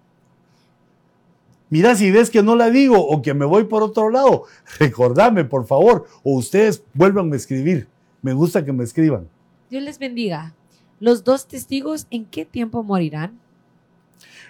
Mira, 1.70 1.96
si 1.96 2.10
ves 2.10 2.32
que 2.32 2.42
no 2.42 2.56
la 2.56 2.72
digo 2.72 2.98
o 3.00 3.22
que 3.22 3.36
me 3.36 3.46
voy 3.46 3.66
por 3.66 3.84
otro 3.84 4.10
lado, 4.10 4.46
recordame, 4.80 5.46
por 5.46 5.68
favor, 5.68 6.08
o 6.24 6.36
ustedes 6.36 6.84
vuelvan 6.94 7.32
a 7.32 7.36
escribir. 7.36 7.88
Me 8.22 8.34
gusta 8.34 8.66
que 8.66 8.74
me 8.74 8.84
escriban. 8.84 9.30
Dios 9.70 9.84
les 9.84 10.00
bendiga. 10.00 10.56
¿Los 11.00 11.24
dos 11.24 11.48
testigos 11.48 12.08
en 12.10 12.26
qué 12.26 12.44
tiempo 12.44 12.84
morirán? 12.84 13.40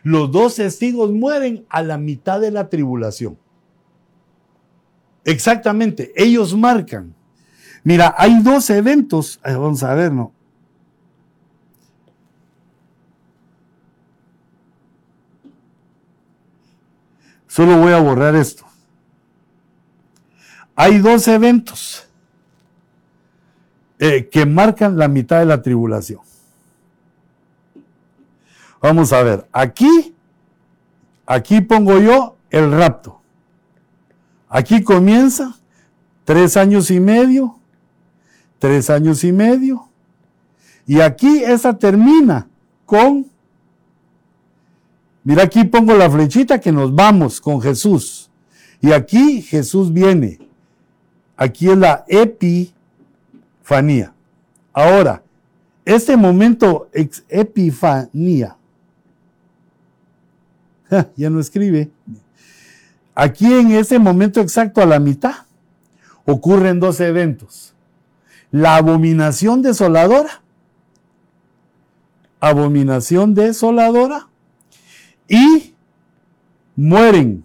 Los 0.02 0.32
dos 0.32 0.56
testigos 0.56 1.12
mueren 1.12 1.66
a 1.70 1.84
la 1.84 1.97
mitad 1.97 2.39
de 2.39 2.52
la 2.52 2.70
tribulación. 2.70 3.38
Exactamente, 5.24 6.11
ellos 6.15 6.55
marcan. 6.55 7.13
Mira, 7.84 8.13
hay 8.17 8.41
dos 8.41 8.70
eventos, 8.70 9.39
vamos 9.43 9.84
a 9.84 9.93
ver, 9.93 10.11
¿no? 10.11 10.34
Solo 17.47 17.78
voy 17.78 17.91
a 17.91 17.99
borrar 17.99 18.36
esto. 18.36 18.63
Hay 20.76 20.99
dos 20.99 21.28
eventos 21.28 22.07
eh, 23.97 24.30
que 24.30 24.45
marcan 24.45 24.97
la 24.97 25.07
mitad 25.07 25.39
de 25.39 25.45
la 25.45 25.61
tribulación. 25.61 26.22
Vamos 28.82 29.11
a 29.11 29.24
ver, 29.24 29.47
aquí, 29.51 30.15
aquí 31.26 31.59
pongo 31.59 31.99
yo 31.99 32.38
el 32.49 32.72
rapto. 32.72 33.18
Aquí 34.50 34.84
comienza 34.84 35.56
tres 36.26 36.58
años 36.58 36.89
y 36.89 37.00
medio, 37.00 37.60
tres 38.58 38.89
años 38.89 39.24
y 39.24 39.32
medio, 39.32 39.88
y 40.88 41.00
aquí 41.02 41.43
esa 41.43 41.78
termina 41.78 42.47
con, 42.86 43.28
mira 45.24 45.43
aquí 45.43 45.64
pongo 45.64 45.93
la 45.93 46.10
flechita 46.10 46.60
que 46.60 46.72
nos 46.72 46.93
vamos 46.93 47.39
con 47.39 47.62
Jesús. 47.62 48.30
Y 48.82 48.91
aquí 48.91 49.43
Jesús 49.43 49.93
viene. 49.93 50.39
Aquí 51.38 51.70
es 51.70 51.78
la 51.78 52.06
epifanía. 52.08 52.82
Ahora, 54.74 55.22
este 55.86 56.18
momento 56.18 56.89
epifanía, 57.30 58.58
ya 61.16 61.30
no 61.30 61.39
escribe. 61.39 61.91
Aquí 63.20 63.53
en 63.53 63.72
ese 63.72 63.99
momento 63.99 64.39
exacto 64.39 64.82
a 64.82 64.86
la 64.86 64.97
mitad 64.97 65.45
ocurren 66.24 66.80
dos 66.80 67.01
eventos. 67.01 67.74
La 68.49 68.78
abominación 68.78 69.61
desoladora, 69.61 70.41
abominación 72.39 73.34
desoladora 73.34 74.30
y 75.28 75.76
mueren 76.78 77.43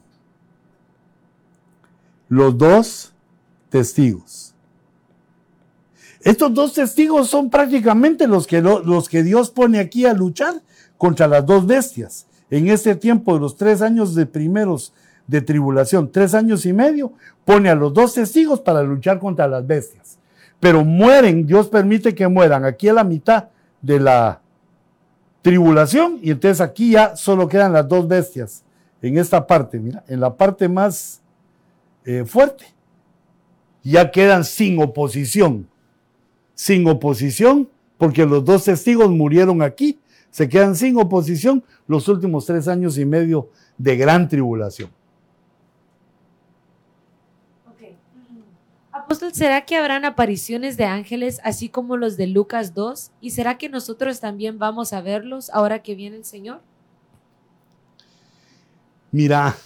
los 2.28 2.56
dos 2.56 3.12
testigos. 3.68 4.54
Estos 6.20 6.54
dos 6.54 6.74
testigos 6.74 7.28
son 7.28 7.50
prácticamente 7.50 8.28
los 8.28 8.46
que, 8.46 8.62
los 8.62 9.08
que 9.08 9.24
Dios 9.24 9.50
pone 9.50 9.80
aquí 9.80 10.06
a 10.06 10.14
luchar 10.14 10.62
contra 10.98 11.26
las 11.26 11.44
dos 11.44 11.66
bestias. 11.66 12.28
En 12.48 12.68
este 12.68 12.94
tiempo 12.94 13.34
de 13.34 13.40
los 13.40 13.56
tres 13.56 13.82
años 13.82 14.14
de 14.14 14.24
primeros 14.26 14.92
de 15.26 15.40
tribulación, 15.40 16.10
tres 16.10 16.34
años 16.34 16.66
y 16.66 16.72
medio, 16.72 17.12
pone 17.44 17.70
a 17.70 17.74
los 17.74 17.92
dos 17.92 18.14
testigos 18.14 18.60
para 18.60 18.82
luchar 18.82 19.18
contra 19.18 19.48
las 19.48 19.66
bestias. 19.66 20.18
Pero 20.60 20.84
mueren, 20.84 21.46
Dios 21.46 21.68
permite 21.68 22.14
que 22.14 22.28
mueran 22.28 22.64
aquí 22.64 22.88
a 22.88 22.92
la 22.92 23.04
mitad 23.04 23.48
de 23.80 24.00
la 24.00 24.40
tribulación 25.42 26.18
y 26.22 26.30
entonces 26.30 26.60
aquí 26.60 26.92
ya 26.92 27.16
solo 27.16 27.48
quedan 27.48 27.72
las 27.72 27.86
dos 27.86 28.08
bestias 28.08 28.64
en 29.02 29.18
esta 29.18 29.46
parte, 29.46 29.78
mira, 29.78 30.02
en 30.08 30.20
la 30.20 30.34
parte 30.34 30.66
más 30.66 31.20
eh, 32.06 32.24
fuerte. 32.24 32.64
Ya 33.82 34.10
quedan 34.10 34.44
sin 34.44 34.82
oposición, 34.82 35.68
sin 36.54 36.88
oposición, 36.88 37.68
porque 37.98 38.24
los 38.24 38.42
dos 38.46 38.64
testigos 38.64 39.10
murieron 39.10 39.60
aquí, 39.60 40.00
se 40.30 40.48
quedan 40.48 40.74
sin 40.74 40.96
oposición 40.96 41.62
los 41.86 42.08
últimos 42.08 42.46
tres 42.46 42.66
años 42.66 42.96
y 42.96 43.04
medio 43.04 43.50
de 43.76 43.96
gran 43.96 44.26
tribulación. 44.26 44.88
Apóstol, 49.04 49.34
¿será 49.34 49.66
que 49.66 49.76
habrán 49.76 50.06
apariciones 50.06 50.78
de 50.78 50.86
ángeles 50.86 51.38
así 51.44 51.68
como 51.68 51.98
los 51.98 52.16
de 52.16 52.26
Lucas 52.26 52.72
2? 52.72 53.10
¿Y 53.20 53.32
será 53.32 53.58
que 53.58 53.68
nosotros 53.68 54.18
también 54.18 54.58
vamos 54.58 54.94
a 54.94 55.02
verlos 55.02 55.50
ahora 55.50 55.82
que 55.82 55.94
viene 55.94 56.16
el 56.16 56.24
Señor? 56.24 56.62
Mira, 59.12 59.58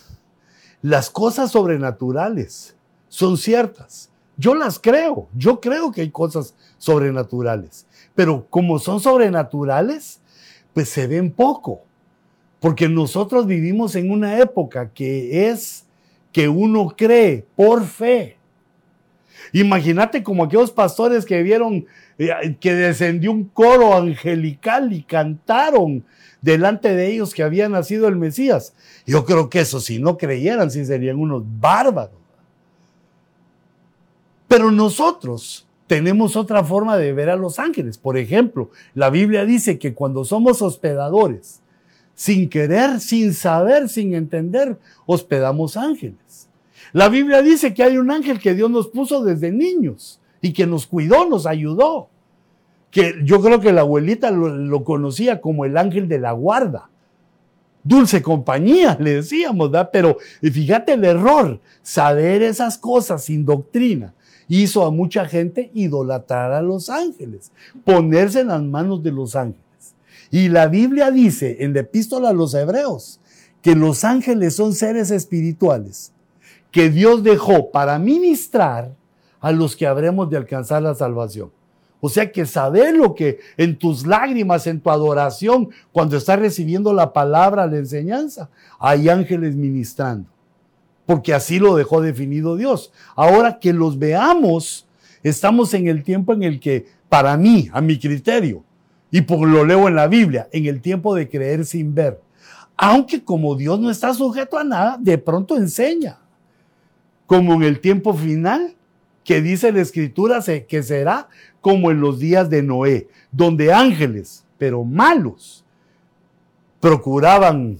las 0.82 1.08
cosas 1.08 1.52
sobrenaturales 1.52 2.74
son 3.08 3.36
ciertas. 3.36 4.10
Yo 4.36 4.56
las 4.56 4.76
creo, 4.76 5.28
yo 5.32 5.60
creo 5.60 5.92
que 5.92 6.00
hay 6.00 6.10
cosas 6.10 6.56
sobrenaturales, 6.76 7.86
pero 8.16 8.44
como 8.50 8.80
son 8.80 8.98
sobrenaturales, 8.98 10.20
pues 10.74 10.88
se 10.88 11.06
ven 11.06 11.30
poco, 11.30 11.82
porque 12.58 12.88
nosotros 12.88 13.46
vivimos 13.46 13.94
en 13.94 14.10
una 14.10 14.36
época 14.40 14.90
que 14.92 15.48
es 15.48 15.84
que 16.32 16.48
uno 16.48 16.92
cree 16.96 17.46
por 17.54 17.84
fe 17.84 18.37
Imagínate 19.52 20.22
como 20.22 20.44
aquellos 20.44 20.70
pastores 20.70 21.24
que 21.24 21.42
vieron 21.42 21.86
eh, 22.18 22.56
que 22.60 22.74
descendió 22.74 23.32
un 23.32 23.44
coro 23.44 23.96
angelical 23.96 24.92
y 24.92 25.02
cantaron 25.02 26.04
delante 26.40 26.94
de 26.94 27.12
ellos 27.12 27.34
que 27.34 27.42
había 27.42 27.68
nacido 27.68 28.08
el 28.08 28.16
Mesías. 28.16 28.74
Yo 29.06 29.24
creo 29.24 29.48
que 29.50 29.60
eso, 29.60 29.80
si 29.80 29.98
no 29.98 30.16
creyeran, 30.16 30.70
sí 30.70 30.84
serían 30.84 31.18
unos 31.18 31.42
bárbaros. 31.60 32.18
Pero 34.46 34.70
nosotros 34.70 35.66
tenemos 35.86 36.36
otra 36.36 36.64
forma 36.64 36.96
de 36.96 37.12
ver 37.12 37.30
a 37.30 37.36
los 37.36 37.58
ángeles. 37.58 37.98
Por 37.98 38.16
ejemplo, 38.16 38.70
la 38.94 39.10
Biblia 39.10 39.44
dice 39.44 39.78
que 39.78 39.94
cuando 39.94 40.24
somos 40.24 40.62
hospedadores, 40.62 41.60
sin 42.14 42.48
querer, 42.48 43.00
sin 43.00 43.32
saber, 43.32 43.88
sin 43.88 44.14
entender, 44.14 44.78
hospedamos 45.06 45.76
ángeles. 45.76 46.47
La 46.92 47.08
Biblia 47.08 47.42
dice 47.42 47.74
que 47.74 47.82
hay 47.82 47.98
un 47.98 48.10
ángel 48.10 48.38
que 48.38 48.54
Dios 48.54 48.70
nos 48.70 48.88
puso 48.88 49.22
desde 49.22 49.52
niños 49.52 50.20
y 50.40 50.52
que 50.52 50.66
nos 50.66 50.86
cuidó, 50.86 51.28
nos 51.28 51.46
ayudó. 51.46 52.08
Que 52.90 53.14
yo 53.24 53.40
creo 53.42 53.60
que 53.60 53.72
la 53.72 53.82
abuelita 53.82 54.30
lo, 54.30 54.84
conocía 54.84 55.40
como 55.40 55.64
el 55.64 55.76
ángel 55.76 56.08
de 56.08 56.18
la 56.18 56.32
guarda. 56.32 56.88
Dulce 57.84 58.22
compañía, 58.22 58.96
le 59.00 59.14
decíamos, 59.16 59.70
¿verdad? 59.70 59.90
Pero 59.92 60.16
fíjate 60.40 60.94
el 60.94 61.04
error, 61.04 61.60
saber 61.82 62.42
esas 62.42 62.78
cosas 62.78 63.24
sin 63.24 63.44
doctrina 63.44 64.14
hizo 64.48 64.84
a 64.84 64.90
mucha 64.90 65.26
gente 65.26 65.70
idolatrar 65.74 66.52
a 66.52 66.62
los 66.62 66.88
ángeles, 66.88 67.52
ponerse 67.84 68.40
en 68.40 68.48
las 68.48 68.62
manos 68.62 69.02
de 69.02 69.12
los 69.12 69.36
ángeles. 69.36 69.62
Y 70.30 70.48
la 70.48 70.66
Biblia 70.66 71.10
dice 71.10 71.58
en 71.60 71.74
la 71.74 71.80
epístola 71.80 72.30
a 72.30 72.34
los 72.34 72.54
hebreos 72.54 73.20
que 73.62 73.74
los 73.74 74.04
ángeles 74.04 74.56
son 74.56 74.74
seres 74.74 75.10
espirituales 75.10 76.12
que 76.70 76.90
Dios 76.90 77.22
dejó 77.22 77.70
para 77.70 77.98
ministrar 77.98 78.94
a 79.40 79.52
los 79.52 79.76
que 79.76 79.86
habremos 79.86 80.28
de 80.30 80.36
alcanzar 80.36 80.82
la 80.82 80.94
salvación. 80.94 81.50
O 82.00 82.08
sea 82.08 82.30
que 82.30 82.46
saber 82.46 82.96
lo 82.96 83.14
que 83.14 83.40
en 83.56 83.76
tus 83.76 84.06
lágrimas, 84.06 84.66
en 84.66 84.80
tu 84.80 84.90
adoración, 84.90 85.70
cuando 85.90 86.16
estás 86.16 86.38
recibiendo 86.38 86.92
la 86.92 87.12
palabra, 87.12 87.66
la 87.66 87.76
enseñanza, 87.76 88.50
hay 88.78 89.08
ángeles 89.08 89.56
ministrando. 89.56 90.28
Porque 91.06 91.34
así 91.34 91.58
lo 91.58 91.74
dejó 91.74 92.00
definido 92.00 92.56
Dios. 92.56 92.92
Ahora 93.16 93.58
que 93.58 93.72
los 93.72 93.98
veamos, 93.98 94.86
estamos 95.22 95.74
en 95.74 95.88
el 95.88 96.04
tiempo 96.04 96.32
en 96.32 96.42
el 96.42 96.60
que, 96.60 96.86
para 97.08 97.36
mí, 97.36 97.68
a 97.72 97.80
mi 97.80 97.98
criterio, 97.98 98.62
Y 99.10 99.22
por 99.22 99.48
lo 99.48 99.64
leo 99.64 99.88
en 99.88 99.94
la 99.94 100.06
Biblia, 100.06 100.48
en 100.52 100.66
el 100.66 100.82
tiempo 100.82 101.14
de 101.14 101.30
creer 101.30 101.64
sin 101.64 101.94
ver. 101.94 102.20
Aunque 102.76 103.24
como 103.24 103.56
Dios 103.56 103.80
no 103.80 103.90
está 103.90 104.12
sujeto 104.12 104.58
a 104.58 104.64
nada, 104.64 104.98
de 105.00 105.16
pronto 105.16 105.56
enseña. 105.56 106.18
Como 107.28 107.54
en 107.54 107.62
el 107.62 107.78
tiempo 107.80 108.12
final, 108.12 108.74
que 109.22 109.42
dice 109.42 109.70
la 109.70 109.82
escritura 109.82 110.42
que 110.66 110.82
será 110.82 111.28
como 111.60 111.90
en 111.90 112.00
los 112.00 112.18
días 112.18 112.48
de 112.48 112.62
Noé, 112.62 113.08
donde 113.30 113.72
ángeles, 113.72 114.46
pero 114.56 114.84
malos, 114.84 115.66
procuraban 116.80 117.78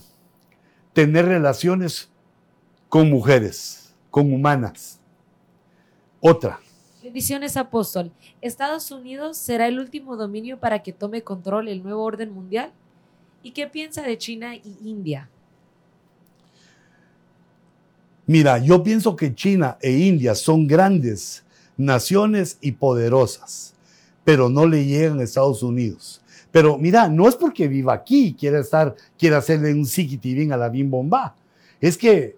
tener 0.93 1.25
relaciones 1.25 2.11
con 2.91 3.09
mujeres, 3.09 3.95
con 4.11 4.31
humanas. 4.31 5.01
Otra. 6.21 6.61
Bendiciones, 7.03 7.57
apóstol. 7.57 8.13
¿Estados 8.43 8.91
Unidos 8.91 9.39
será 9.39 9.69
el 9.69 9.79
último 9.79 10.17
dominio 10.17 10.61
para 10.61 10.83
que 10.83 10.93
tome 10.93 11.23
control 11.23 11.69
el 11.69 11.83
nuevo 11.83 12.03
orden 12.03 12.31
mundial? 12.31 12.73
¿Y 13.43 13.53
qué 13.53 13.67
piensa 13.69 14.03
de 14.03 14.19
China 14.19 14.55
y 14.55 14.77
India? 14.85 15.31
Mira, 18.29 18.59
yo 18.59 18.83
pienso 18.83 19.17
que 19.17 19.35
China 19.35 19.79
e 19.81 19.91
India 19.91 20.35
son 20.35 20.67
grandes 20.67 21.45
naciones 21.79 22.59
y 22.61 22.73
poderosas, 22.73 23.73
pero 24.23 24.51
no 24.51 24.67
le 24.67 24.85
llegan 24.85 25.19
a 25.19 25.23
Estados 25.23 25.63
Unidos. 25.63 26.21
Pero 26.53 26.77
mira, 26.77 27.09
no 27.09 27.27
es 27.27 27.37
porque 27.37 27.69
viva 27.69 27.95
aquí, 27.95 28.37
quiera 28.39 28.61
estar, 28.61 28.95
quiera 29.19 29.39
hacerle 29.39 29.73
un 29.73 29.89
bien 30.21 30.53
a 30.53 30.59
la 30.59 30.69
bim 30.69 30.91
bomba. 30.91 31.35
Es 31.81 31.97
que, 31.97 32.37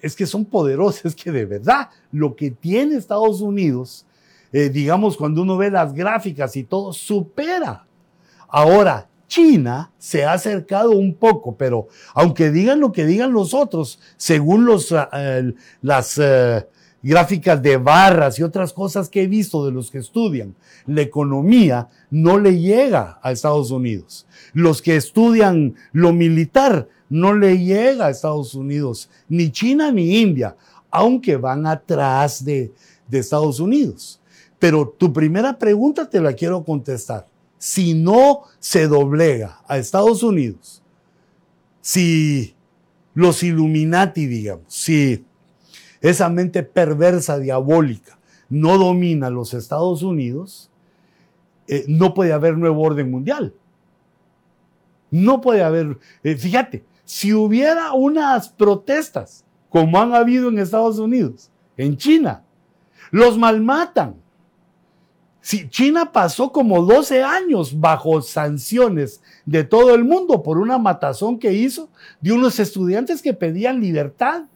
es 0.00 0.14
que 0.14 0.26
son 0.26 0.44
poderosos, 0.44 1.04
es 1.06 1.16
que 1.16 1.32
de 1.32 1.44
verdad 1.44 1.90
lo 2.12 2.36
que 2.36 2.52
tiene 2.52 2.94
Estados 2.94 3.40
Unidos, 3.40 4.06
eh, 4.52 4.68
digamos, 4.68 5.16
cuando 5.16 5.42
uno 5.42 5.56
ve 5.56 5.72
las 5.72 5.92
gráficas 5.92 6.54
y 6.54 6.62
todo, 6.62 6.92
supera. 6.92 7.84
Ahora, 8.46 9.08
China 9.28 9.92
se 9.98 10.24
ha 10.24 10.32
acercado 10.32 10.90
un 10.92 11.14
poco, 11.14 11.56
pero 11.56 11.88
aunque 12.14 12.50
digan 12.50 12.80
lo 12.80 12.92
que 12.92 13.06
digan 13.06 13.32
los 13.32 13.54
otros, 13.54 14.00
según 14.16 14.64
los, 14.64 14.94
eh, 15.12 15.54
las 15.82 16.18
eh, 16.18 16.66
gráficas 17.02 17.60
de 17.62 17.76
barras 17.76 18.38
y 18.38 18.42
otras 18.42 18.72
cosas 18.72 19.08
que 19.08 19.22
he 19.22 19.26
visto 19.26 19.64
de 19.64 19.72
los 19.72 19.90
que 19.90 19.98
estudian, 19.98 20.54
la 20.86 21.02
economía 21.02 21.88
no 22.10 22.38
le 22.38 22.58
llega 22.60 23.18
a 23.22 23.32
Estados 23.32 23.70
Unidos. 23.70 24.26
Los 24.52 24.82
que 24.82 24.96
estudian 24.96 25.74
lo 25.92 26.12
militar 26.12 26.88
no 27.08 27.34
le 27.34 27.58
llega 27.58 28.06
a 28.06 28.10
Estados 28.10 28.54
Unidos, 28.54 29.10
ni 29.28 29.50
China 29.50 29.92
ni 29.92 30.20
India, 30.20 30.56
aunque 30.90 31.36
van 31.36 31.66
atrás 31.66 32.44
de, 32.44 32.72
de 33.08 33.18
Estados 33.18 33.60
Unidos. 33.60 34.20
Pero 34.58 34.88
tu 34.88 35.12
primera 35.12 35.58
pregunta 35.58 36.08
te 36.08 36.20
la 36.20 36.32
quiero 36.32 36.64
contestar. 36.64 37.26
Si 37.58 37.94
no 37.94 38.42
se 38.58 38.86
doblega 38.86 39.60
a 39.66 39.78
Estados 39.78 40.22
Unidos, 40.22 40.82
si 41.80 42.54
los 43.14 43.42
Illuminati, 43.42 44.26
digamos, 44.26 44.66
si 44.68 45.24
esa 46.00 46.28
mente 46.28 46.62
perversa, 46.62 47.38
diabólica, 47.38 48.18
no 48.48 48.78
domina 48.78 49.30
los 49.30 49.54
Estados 49.54 50.02
Unidos, 50.02 50.70
eh, 51.68 51.84
no 51.88 52.14
puede 52.14 52.32
haber 52.32 52.56
nuevo 52.56 52.82
orden 52.82 53.10
mundial. 53.10 53.54
No 55.10 55.40
puede 55.40 55.62
haber, 55.62 55.98
eh, 56.22 56.36
fíjate, 56.36 56.84
si 57.04 57.32
hubiera 57.32 57.92
unas 57.92 58.48
protestas 58.48 59.44
como 59.70 59.98
han 60.00 60.14
habido 60.14 60.48
en 60.48 60.58
Estados 60.58 60.98
Unidos, 60.98 61.50
en 61.76 61.96
China, 61.96 62.44
los 63.10 63.38
malmatan. 63.38 64.16
Si 65.46 65.68
China 65.68 66.10
pasó 66.10 66.50
como 66.50 66.82
12 66.82 67.22
años 67.22 67.78
bajo 67.78 68.20
sanciones 68.20 69.22
de 69.44 69.62
todo 69.62 69.94
el 69.94 70.02
mundo 70.02 70.42
por 70.42 70.58
una 70.58 70.76
matazón 70.76 71.38
que 71.38 71.52
hizo 71.52 71.88
de 72.20 72.32
unos 72.32 72.58
estudiantes 72.58 73.22
que 73.22 73.32
pedían 73.32 73.80
libertad 73.80 74.46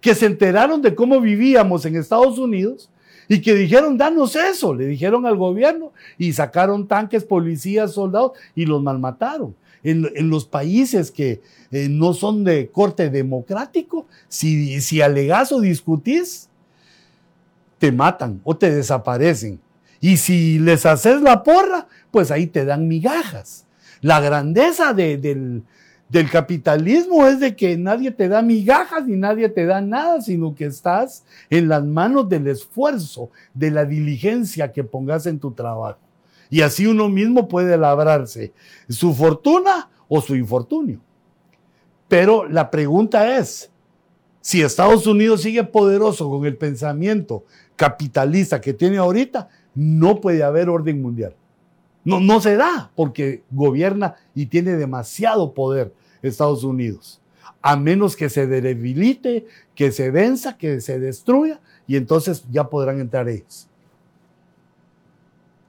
que 0.00 0.16
se 0.16 0.26
enteraron 0.26 0.82
de 0.82 0.92
cómo 0.96 1.20
vivíamos 1.20 1.84
en 1.84 1.94
Estados 1.94 2.36
Unidos 2.36 2.90
y 3.28 3.40
que 3.40 3.54
dijeron, 3.54 3.96
danos 3.96 4.34
eso, 4.34 4.74
le 4.74 4.86
dijeron 4.86 5.24
al 5.24 5.36
gobierno 5.36 5.92
y 6.18 6.32
sacaron 6.32 6.88
tanques, 6.88 7.22
policías, 7.22 7.92
soldados 7.92 8.32
y 8.56 8.66
los 8.66 8.82
malmataron. 8.82 9.54
En, 9.84 10.28
los 10.28 10.46
países 10.46 11.12
que 11.12 11.40
eh, 11.70 11.86
no 11.88 12.12
son 12.12 12.42
de 12.42 12.70
corte 12.70 13.08
democrático, 13.08 14.08
si, 14.26 14.80
si 14.80 15.00
o 15.00 15.60
discutís, 15.60 16.47
te 17.78 17.92
matan 17.92 18.40
o 18.44 18.56
te 18.56 18.70
desaparecen. 18.70 19.60
Y 20.00 20.16
si 20.16 20.58
les 20.58 20.86
haces 20.86 21.20
la 21.22 21.42
porra, 21.42 21.88
pues 22.10 22.30
ahí 22.30 22.46
te 22.46 22.64
dan 22.64 22.86
migajas. 22.86 23.66
La 24.00 24.20
grandeza 24.20 24.92
del, 24.92 25.64
del 26.08 26.30
capitalismo 26.30 27.26
es 27.26 27.40
de 27.40 27.56
que 27.56 27.76
nadie 27.76 28.10
te 28.10 28.28
da 28.28 28.42
migajas 28.42 29.06
ni 29.06 29.16
nadie 29.16 29.48
te 29.48 29.66
da 29.66 29.80
nada, 29.80 30.20
sino 30.20 30.54
que 30.54 30.66
estás 30.66 31.24
en 31.50 31.68
las 31.68 31.84
manos 31.84 32.28
del 32.28 32.46
esfuerzo, 32.46 33.30
de 33.54 33.70
la 33.70 33.84
diligencia 33.84 34.72
que 34.72 34.84
pongas 34.84 35.26
en 35.26 35.38
tu 35.38 35.52
trabajo. 35.52 35.98
Y 36.50 36.62
así 36.62 36.86
uno 36.86 37.08
mismo 37.08 37.48
puede 37.48 37.76
labrarse 37.76 38.52
su 38.88 39.14
fortuna 39.14 39.90
o 40.08 40.20
su 40.20 40.34
infortunio. 40.34 41.00
Pero 42.08 42.48
la 42.48 42.70
pregunta 42.70 43.36
es, 43.36 43.70
si 44.40 44.62
Estados 44.62 45.06
Unidos 45.06 45.42
sigue 45.42 45.64
poderoso 45.64 46.30
con 46.30 46.46
el 46.46 46.56
pensamiento 46.56 47.44
capitalista 47.78 48.60
que 48.60 48.74
tiene 48.74 48.98
ahorita, 48.98 49.48
no 49.74 50.20
puede 50.20 50.42
haber 50.42 50.68
orden 50.68 51.00
mundial. 51.00 51.34
No, 52.04 52.20
no 52.20 52.40
se 52.40 52.56
da 52.56 52.90
porque 52.96 53.44
gobierna 53.50 54.16
y 54.34 54.46
tiene 54.46 54.72
demasiado 54.72 55.54
poder 55.54 55.94
Estados 56.20 56.64
Unidos. 56.64 57.20
A 57.62 57.76
menos 57.76 58.16
que 58.16 58.28
se 58.28 58.46
debilite, 58.46 59.46
que 59.74 59.92
se 59.92 60.10
venza, 60.10 60.58
que 60.58 60.80
se 60.80 60.98
destruya, 60.98 61.60
y 61.86 61.96
entonces 61.96 62.44
ya 62.50 62.68
podrán 62.68 63.00
entrar 63.00 63.28
ellos. 63.28 63.68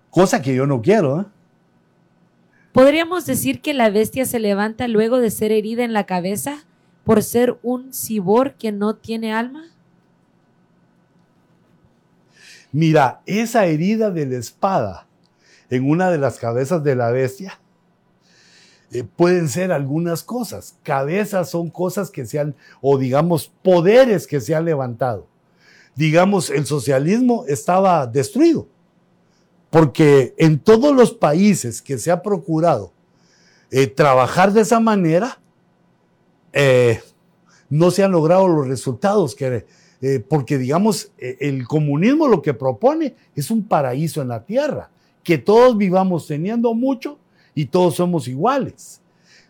Cosa 0.10 0.41
que 0.41 0.56
yo 0.56 0.65
no 0.65 0.81
quiero. 0.81 1.22
¿eh? 1.22 1.26
¿Podríamos 2.72 3.26
decir 3.26 3.61
que 3.61 3.73
la 3.73 3.90
bestia 3.90 4.26
se 4.26 4.40
levanta 4.40 4.88
luego 4.88 5.19
de 5.19 5.30
ser 5.30 5.52
herida 5.52 5.84
en 5.84 5.94
la 5.94 6.06
cabeza 6.06 6.65
por 7.03 7.22
ser 7.22 7.60
un 7.61 7.94
cibor 7.94 8.56
que 8.56 8.72
no 8.72 8.95
tiene 8.95 9.31
alma? 9.34 9.65
Mira, 12.71 13.21
esa 13.25 13.65
herida 13.65 14.11
de 14.11 14.25
la 14.25 14.37
espada 14.37 15.07
en 15.69 15.89
una 15.89 16.11
de 16.11 16.17
las 16.17 16.37
cabezas 16.37 16.83
de 16.83 16.95
la 16.95 17.11
bestia 17.11 17.59
eh, 18.91 19.03
pueden 19.03 19.49
ser 19.49 19.71
algunas 19.71 20.23
cosas. 20.23 20.75
Cabezas 20.83 21.49
son 21.49 21.69
cosas 21.69 22.09
que 22.09 22.25
se 22.25 22.39
han, 22.39 22.55
o 22.81 22.97
digamos, 22.97 23.51
poderes 23.63 24.25
que 24.27 24.41
se 24.41 24.55
han 24.55 24.65
levantado. 24.65 25.27
Digamos, 25.95 26.49
el 26.49 26.65
socialismo 26.65 27.45
estaba 27.47 28.07
destruido, 28.07 28.67
porque 29.69 30.33
en 30.37 30.59
todos 30.59 30.95
los 30.95 31.13
países 31.13 31.81
que 31.81 31.97
se 31.97 32.09
ha 32.09 32.21
procurado 32.21 32.93
eh, 33.69 33.87
trabajar 33.87 34.53
de 34.53 34.61
esa 34.61 34.79
manera, 34.79 35.39
eh, 36.53 37.01
no 37.69 37.91
se 37.91 38.03
han 38.03 38.11
logrado 38.11 38.47
los 38.47 38.67
resultados 38.67 39.35
que, 39.35 39.65
porque 40.30 40.57
digamos, 40.57 41.11
el 41.17 41.67
comunismo 41.67 42.27
lo 42.27 42.41
que 42.41 42.53
propone 42.53 43.15
es 43.35 43.51
un 43.51 43.63
paraíso 43.63 44.21
en 44.21 44.30
la 44.30 44.45
tierra, 44.45 44.89
que 45.23 45.38
todos 45.38 45.77
vivamos 45.77 46.26
teniendo 46.26 46.73
mucho 46.73 47.19
y 47.53 47.65
todos 47.65 47.95
somos 47.95 48.27
iguales. 48.27 49.01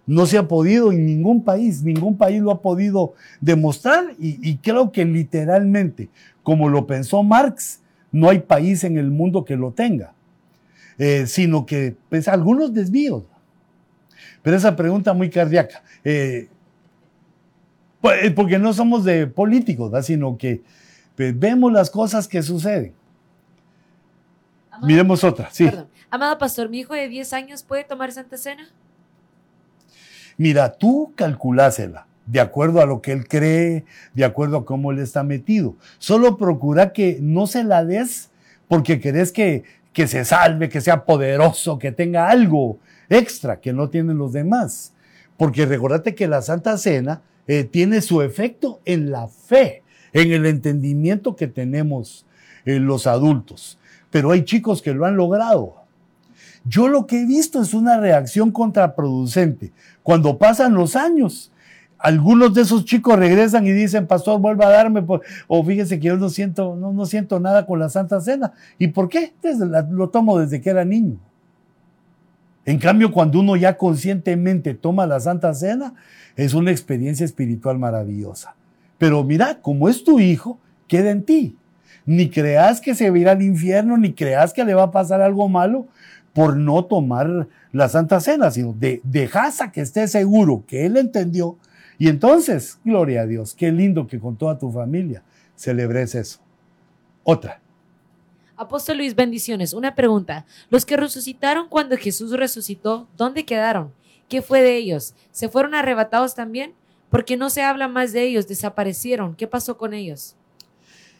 No 0.09 0.26
se 0.26 0.39
ha 0.39 0.47
podido 0.47 0.91
en 0.91 1.05
ningún 1.05 1.43
país, 1.43 1.84
ningún 1.84 2.17
país 2.17 2.41
lo 2.41 2.49
ha 2.49 2.63
podido 2.63 3.13
demostrar 3.39 4.15
y, 4.17 4.57
creo 4.57 4.91
que 4.91 5.05
literalmente, 5.05 6.09
como 6.41 6.67
lo 6.67 6.88
pensó 6.88 7.21
Marx, 7.21 7.81
no 8.11 8.27
hay 8.27 8.39
país 8.39 8.84
en 8.84 8.97
el 8.97 9.11
mundo 9.11 9.45
que 9.45 9.55
lo 9.55 9.71
tenga, 9.71 10.15
eh, 10.97 11.27
sino 11.27 11.67
que 11.67 11.95
pues, 12.09 12.27
algunos 12.27 12.73
desvíos. 12.73 13.23
Pero 14.41 14.57
esa 14.57 14.76
pregunta 14.76 15.13
muy 15.13 15.30
cardíaca, 15.30 15.84
eh, 16.03 16.47
pues, 18.01 18.26
eh, 18.26 18.31
porque 18.31 18.57
no 18.59 18.73
somos 18.73 19.03
de 19.03 19.27
políticos, 19.27 20.05
sino 20.05 20.38
que 20.38 20.61
pues, 21.15 21.38
vemos 21.38 21.71
las 21.71 21.89
cosas 21.89 22.27
que 22.27 22.41
suceden. 22.41 22.93
Miremos 24.81 25.23
otra, 25.23 25.49
sí. 25.51 25.69
Amado 26.09 26.38
pastor, 26.38 26.69
mi 26.69 26.80
hijo 26.80 26.93
de 26.93 27.07
10 27.07 27.34
años 27.34 27.63
puede 27.63 27.84
tomar 27.84 28.11
Santa 28.11 28.38
Cena. 28.38 28.69
Mira, 30.38 30.71
tú 30.71 31.11
calculásela 31.15 32.07
de 32.26 32.39
acuerdo 32.39 32.81
a 32.81 32.85
lo 32.85 33.01
que 33.01 33.11
él 33.11 33.27
cree, 33.27 33.85
de 34.13 34.23
acuerdo 34.23 34.57
a 34.57 34.65
cómo 34.65 34.91
él 34.91 34.99
está 34.99 35.23
metido. 35.23 35.76
Solo 35.97 36.38
procura 36.38 36.93
que 36.93 37.17
no 37.21 37.47
se 37.47 37.63
la 37.63 37.84
des 37.84 38.30
porque 38.67 38.99
querés 38.99 39.31
que, 39.31 39.63
que 39.93 40.07
se 40.07 40.23
salve, 40.23 40.69
que 40.69 40.80
sea 40.80 41.05
poderoso, 41.05 41.80
que 41.80 41.91
tenga 41.91 42.30
algo 42.30 42.77
extra 43.09 43.59
que 43.59 43.73
no 43.73 43.89
tienen 43.89 44.17
los 44.17 44.31
demás. 44.31 44.93
Porque 45.38 45.65
recordate 45.65 46.15
que 46.15 46.27
la 46.27 46.41
Santa 46.41 46.77
Cena 46.77 47.21
eh, 47.49 47.63
tiene 47.63 48.01
su 48.01 48.21
efecto 48.21 48.80
en 48.85 49.09
la 49.09 49.27
fe, 49.27 49.81
en 50.13 50.31
el 50.31 50.45
entendimiento 50.45 51.35
que 51.35 51.47
tenemos 51.47 52.27
eh, 52.63 52.77
los 52.80 53.07
adultos. 53.07 53.80
Pero 54.11 54.30
hay 54.30 54.45
chicos 54.45 54.84
que 54.84 54.93
lo 54.93 55.07
han 55.07 55.17
logrado. 55.17 55.73
Yo 56.63 56.88
lo 56.88 57.07
que 57.07 57.23
he 57.23 57.26
visto 57.26 57.59
es 57.59 57.73
una 57.73 57.99
reacción 57.99 58.51
contraproducente. 58.51 59.71
Cuando 60.03 60.38
pasan 60.38 60.76
los 60.76 60.95
años, 60.95 61.51
algunos 61.97 62.53
de 62.53 62.61
esos 62.61 62.85
chicos 62.85 63.17
regresan 63.17 63.65
y 63.65 63.71
dicen, 63.71 64.05
pastor, 64.05 64.39
vuelva 64.39 64.67
a 64.67 64.69
darme, 64.69 65.03
o 65.47 65.63
fíjese 65.63 65.99
que 65.99 66.09
yo 66.09 66.17
no 66.17 66.30
siento, 66.30 66.76
no, 66.76 66.93
no 66.93 67.07
siento 67.07 67.39
nada 67.39 67.65
con 67.65 67.80
la 67.80 67.89
Santa 67.89 68.21
Cena. 68.21 68.53
¿Y 68.77 68.89
por 68.89 69.09
qué? 69.09 69.34
lo 69.89 70.09
tomo 70.09 70.38
desde 70.38 70.61
que 70.61 70.69
era 70.69 70.85
niño. 70.85 71.17
En 72.69 72.77
cambio, 72.77 73.11
cuando 73.11 73.39
uno 73.39 73.55
ya 73.55 73.77
conscientemente 73.77 74.75
toma 74.75 75.07
la 75.07 75.19
Santa 75.19 75.55
Cena, 75.55 75.95
es 76.35 76.53
una 76.53 76.69
experiencia 76.69 77.25
espiritual 77.25 77.79
maravillosa. 77.79 78.53
Pero 78.99 79.23
mira, 79.23 79.59
como 79.59 79.89
es 79.89 80.03
tu 80.03 80.19
hijo, 80.19 80.59
queda 80.87 81.09
en 81.09 81.23
ti. 81.23 81.57
Ni 82.05 82.29
creas 82.29 82.79
que 82.79 82.93
se 82.93 83.09
va 83.09 83.15
a 83.15 83.19
ir 83.19 83.27
al 83.27 83.41
infierno, 83.41 83.97
ni 83.97 84.13
creas 84.13 84.53
que 84.53 84.63
le 84.63 84.75
va 84.75 84.83
a 84.83 84.91
pasar 84.91 85.19
algo 85.19 85.49
malo 85.49 85.87
por 86.31 86.57
no 86.57 86.85
tomar 86.85 87.47
la 87.71 87.89
Santa 87.89 88.19
Cena, 88.19 88.51
sino 88.51 88.73
de, 88.73 89.01
dejas 89.03 89.61
a 89.61 89.71
que 89.71 89.81
esté 89.81 90.07
seguro 90.07 90.63
que 90.67 90.85
él 90.85 90.97
entendió 90.97 91.57
y 91.97 92.07
entonces, 92.07 92.77
gloria 92.85 93.21
a 93.21 93.25
Dios, 93.25 93.55
qué 93.55 93.71
lindo 93.71 94.05
que 94.05 94.19
con 94.19 94.37
toda 94.37 94.59
tu 94.59 94.71
familia 94.71 95.23
celebres 95.55 96.13
eso. 96.13 96.39
Otra. 97.23 97.61
Apóstol 98.60 98.98
Luis, 98.98 99.15
bendiciones. 99.15 99.72
Una 99.72 99.95
pregunta. 99.95 100.45
Los 100.69 100.86
que 100.86 100.98
resucitaron 100.98 101.69
cuando 101.69 101.95
Jesús 101.95 102.31
resucitó, 102.31 103.07
¿dónde 103.15 103.45
quedaron? 103.45 103.94
¿Qué 104.27 104.41
fue 104.41 104.61
de 104.61 104.76
ellos? 104.76 105.15
¿Se 105.31 105.48
fueron 105.48 105.73
arrebatados 105.73 106.36
también? 106.36 106.73
Porque 107.10 107.38
no 107.38 107.49
se 107.49 107.61
habla 107.61 107.88
más 107.88 108.11
de 108.11 108.23
ellos, 108.23 108.49
desaparecieron. 108.49 109.34
¿Qué 109.34 109.48
pasó 109.48 109.77
con 109.77 109.94
ellos? 109.94 110.36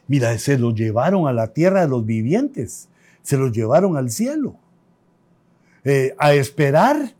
Mira, 0.06 0.38
se 0.38 0.58
los 0.58 0.76
llevaron 0.76 1.30
a 1.30 1.32
la 1.32 1.54
tierra 1.54 1.80
de 1.80 1.88
los 1.88 2.06
vivientes, 2.06 2.90
se 3.22 3.38
los 3.38 3.54
llevaron 3.54 3.96
al 3.96 4.12
cielo, 4.12 4.58
eh, 5.86 6.16
a 6.20 6.34
esperar 6.34 7.16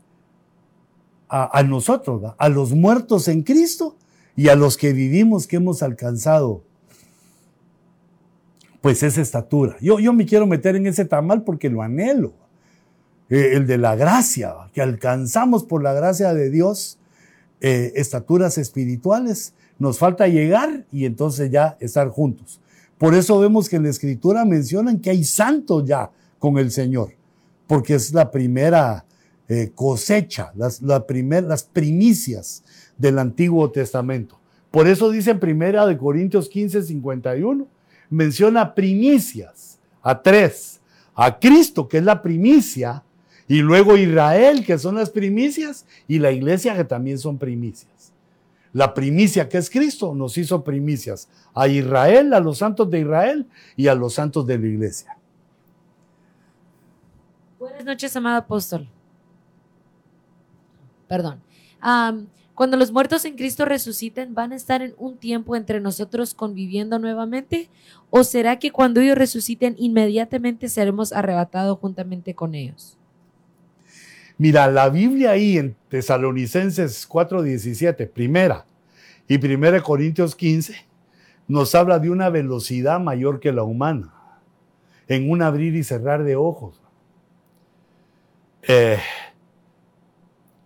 a, 1.30 1.62
nosotros, 1.62 2.34
a 2.36 2.48
los 2.50 2.72
muertos 2.72 3.26
en 3.26 3.42
Cristo 3.42 3.96
y 4.36 4.48
a 4.48 4.54
los 4.54 4.76
que 4.76 4.92
vivimos 4.92 5.46
que 5.46 5.56
hemos 5.56 5.82
alcanzado 5.82 6.62
pues 8.80 9.02
esa 9.02 9.20
estatura. 9.20 9.76
Yo, 9.80 9.98
yo 9.98 10.12
me 10.12 10.26
quiero 10.26 10.46
meter 10.46 10.76
en 10.76 10.86
ese 10.86 11.04
tamal 11.04 11.42
porque 11.42 11.68
lo 11.68 11.82
anhelo. 11.82 12.32
Eh, 13.28 13.52
el 13.54 13.66
de 13.66 13.78
la 13.78 13.94
gracia, 13.94 14.54
que 14.72 14.82
alcanzamos 14.82 15.64
por 15.64 15.82
la 15.82 15.92
gracia 15.92 16.34
de 16.34 16.50
Dios 16.50 16.98
eh, 17.60 17.92
estaturas 17.94 18.58
espirituales. 18.58 19.54
Nos 19.78 19.98
falta 19.98 20.26
llegar 20.26 20.84
y 20.90 21.04
entonces 21.04 21.50
ya 21.50 21.76
estar 21.80 22.08
juntos. 22.08 22.60
Por 22.98 23.14
eso 23.14 23.38
vemos 23.38 23.68
que 23.68 23.76
en 23.76 23.84
la 23.84 23.90
escritura 23.90 24.44
mencionan 24.44 24.98
que 24.98 25.10
hay 25.10 25.24
santos 25.24 25.84
ya 25.86 26.10
con 26.38 26.58
el 26.58 26.70
Señor, 26.70 27.12
porque 27.66 27.94
es 27.94 28.12
la 28.12 28.30
primera 28.30 29.04
eh, 29.48 29.70
cosecha, 29.74 30.52
las, 30.54 30.82
la 30.82 31.04
las 31.42 31.62
primicias 31.62 32.62
del 32.98 33.18
Antiguo 33.18 33.70
Testamento. 33.70 34.38
Por 34.70 34.86
eso 34.86 35.10
dice 35.10 35.30
en 35.30 35.40
primera 35.40 35.86
de 35.86 35.96
Corintios 35.96 36.48
15, 36.48 36.82
51, 36.82 37.66
menciona 38.10 38.74
primicias 38.74 39.78
a 40.02 40.20
tres, 40.20 40.80
a 41.14 41.38
Cristo, 41.38 41.88
que 41.88 41.98
es 41.98 42.04
la 42.04 42.20
primicia, 42.20 43.02
y 43.48 43.60
luego 43.60 43.96
Israel, 43.96 44.64
que 44.64 44.78
son 44.78 44.96
las 44.96 45.10
primicias, 45.10 45.86
y 46.06 46.18
la 46.18 46.30
iglesia, 46.30 46.76
que 46.76 46.84
también 46.84 47.18
son 47.18 47.38
primicias. 47.38 48.12
La 48.72 48.92
primicia 48.92 49.48
que 49.48 49.58
es 49.58 49.70
Cristo 49.70 50.14
nos 50.14 50.36
hizo 50.36 50.62
primicias 50.62 51.28
a 51.54 51.66
Israel, 51.66 52.34
a 52.34 52.40
los 52.40 52.58
santos 52.58 52.88
de 52.90 53.00
Israel 53.00 53.46
y 53.76 53.88
a 53.88 53.94
los 53.94 54.14
santos 54.14 54.46
de 54.46 54.58
la 54.58 54.66
iglesia. 54.66 55.16
Buenas 57.58 57.84
noches, 57.84 58.14
amado 58.14 58.36
apóstol 58.36 58.86
perdón. 61.10 61.42
Cuando 62.54 62.76
los 62.76 62.92
muertos 62.92 63.24
en 63.24 63.36
Cristo 63.36 63.64
resuciten, 63.64 64.34
¿van 64.34 64.52
a 64.52 64.56
estar 64.56 64.82
en 64.82 64.94
un 64.98 65.16
tiempo 65.16 65.56
entre 65.56 65.80
nosotros 65.80 66.34
conviviendo 66.34 66.98
nuevamente? 66.98 67.70
¿O 68.10 68.24
será 68.24 68.58
que 68.58 68.70
cuando 68.70 69.00
ellos 69.00 69.16
resuciten, 69.16 69.76
inmediatamente 69.78 70.68
seremos 70.68 71.12
arrebatados 71.12 71.78
juntamente 71.78 72.34
con 72.34 72.54
ellos? 72.54 72.98
Mira, 74.36 74.68
la 74.68 74.88
Biblia 74.88 75.32
ahí 75.32 75.58
en 75.58 75.76
Tesalonicenses 75.88 77.06
4:17, 77.06 78.06
primera, 78.06 78.64
y 79.28 79.38
primera 79.38 79.82
Corintios 79.82 80.34
15, 80.34 80.74
nos 81.46 81.74
habla 81.74 81.98
de 81.98 82.10
una 82.10 82.30
velocidad 82.30 83.00
mayor 83.00 83.38
que 83.38 83.52
la 83.52 83.64
humana, 83.64 84.12
en 85.08 85.30
un 85.30 85.42
abrir 85.42 85.74
y 85.76 85.84
cerrar 85.84 86.24
de 86.24 86.36
ojos. 86.36 86.80
Eh, 88.62 88.98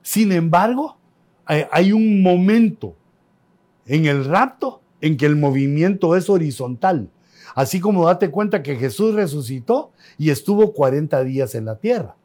sin 0.02 0.30
embargo, 0.32 0.98
hay 1.46 1.92
un 1.92 2.22
momento 2.22 2.96
en 3.86 4.06
el 4.06 4.24
rapto 4.24 4.80
en 5.00 5.16
que 5.16 5.26
el 5.26 5.36
movimiento 5.36 6.16
es 6.16 6.30
horizontal. 6.30 7.10
Así 7.54 7.80
como 7.80 8.06
date 8.06 8.30
cuenta 8.30 8.62
que 8.62 8.76
Jesús 8.76 9.14
resucitó 9.14 9.92
y 10.18 10.30
estuvo 10.30 10.72
40 10.72 11.22
días 11.24 11.54
en 11.54 11.66
la 11.66 11.76
tierra. 11.76 12.16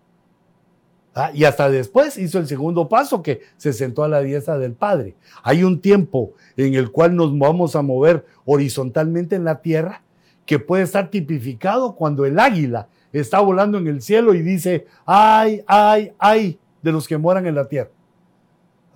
Ah, 1.14 1.32
y 1.34 1.44
hasta 1.44 1.70
después 1.70 2.18
hizo 2.18 2.40
el 2.40 2.48
segundo 2.48 2.88
paso 2.88 3.22
que 3.22 3.42
se 3.58 3.74
sentó 3.74 4.04
a 4.04 4.08
la 4.08 4.22
diestra 4.22 4.58
del 4.58 4.74
Padre. 4.74 5.16
Hay 5.44 5.64
un 5.64 5.82
tiempo 5.82 6.34
en 6.56 6.76
el 6.76 6.92
cual 6.92 7.16
nos 7.16 7.38
vamos 7.38 7.76
a 7.76 7.82
mover 7.82 8.26
horizontalmente 8.46 9.36
en 9.36 9.44
la 9.44 9.62
tierra 9.62 10.04
que 10.46 10.60
puede 10.60 10.84
estar 10.84 11.10
tipificado 11.10 11.96
cuando 11.96 12.26
el 12.26 12.40
águila 12.40 12.88
está 13.12 13.40
volando 13.40 13.78
en 13.78 13.88
el 13.88 14.02
cielo 14.02 14.34
y 14.34 14.42
dice, 14.42 14.88
ay, 15.06 15.64
ay, 15.68 16.14
ay, 16.20 16.60
de 16.82 16.92
los 16.92 17.08
que 17.08 17.18
moran 17.18 17.46
en 17.46 17.56
la 17.56 17.68
tierra. 17.68 17.92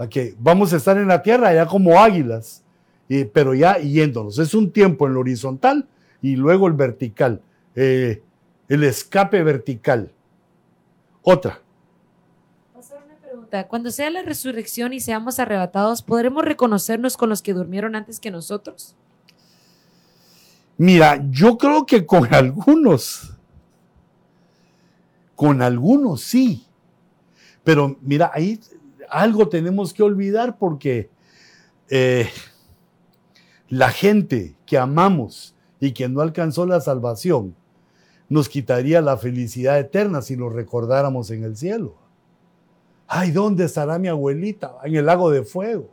Que 0.10 0.36
vamos 0.40 0.74
a 0.74 0.78
estar 0.78 0.98
en 0.98 1.08
la 1.08 1.22
tierra 1.22 1.54
ya 1.54 1.66
como 1.66 2.00
águilas, 2.00 2.64
pero 3.34 3.54
ya 3.54 3.78
yéndonos. 3.78 4.40
Es 4.40 4.54
un 4.54 4.72
tiempo 4.72 5.08
en 5.08 5.14
lo 5.14 5.20
horizontal 5.22 5.88
y 6.22 6.36
luego 6.36 6.68
el 6.68 6.74
vertical, 6.74 7.42
eh, 7.76 8.22
el 8.70 8.84
escape 8.84 9.44
vertical. 9.44 10.12
Otra. 11.22 11.62
Una 12.74 13.16
pregunta. 13.22 13.68
Cuando 13.68 13.92
sea 13.92 14.10
la 14.10 14.24
resurrección 14.24 14.94
y 14.94 15.00
seamos 15.00 15.40
arrebatados, 15.40 16.02
¿podremos 16.02 16.44
reconocernos 16.44 17.18
con 17.18 17.30
los 17.30 17.42
que 17.42 17.54
durmieron 17.54 17.96
antes 17.96 18.20
que 18.20 18.32
nosotros? 18.32 18.96
Mira, 20.78 21.24
yo 21.30 21.58
creo 21.58 21.86
que 21.86 22.06
con 22.06 22.26
algunos, 22.34 23.38
con 25.36 25.62
algunos 25.62 26.22
sí, 26.22 26.66
pero 27.64 27.98
mira, 28.02 28.32
ahí 28.34 28.60
algo 29.14 29.48
tenemos 29.48 29.94
que 29.94 30.02
olvidar 30.02 30.58
porque 30.58 31.10
eh, 31.90 32.28
la 33.70 33.90
gente 33.92 34.56
que 34.66 34.78
amamos 34.78 35.56
y 35.80 35.92
que 35.92 36.10
no 36.10 36.22
alcanzó 36.22 36.66
la 36.66 36.82
salvación 36.82 37.56
nos 38.28 38.50
quitaría 38.50 39.02
la 39.02 39.18
felicidad 39.18 39.80
eterna 39.80 40.24
si 40.24 40.36
lo 40.36 40.50
recordáramos 40.50 41.30
en 41.30 41.44
el 41.44 41.56
cielo. 41.56 41.96
Ay, 43.08 43.30
¿dónde 43.30 43.66
estará 43.66 44.00
mi 44.00 44.08
abuelita? 44.08 44.78
En 44.84 44.96
el 44.96 45.06
lago 45.06 45.30
de 45.30 45.44
fuego. 45.44 45.92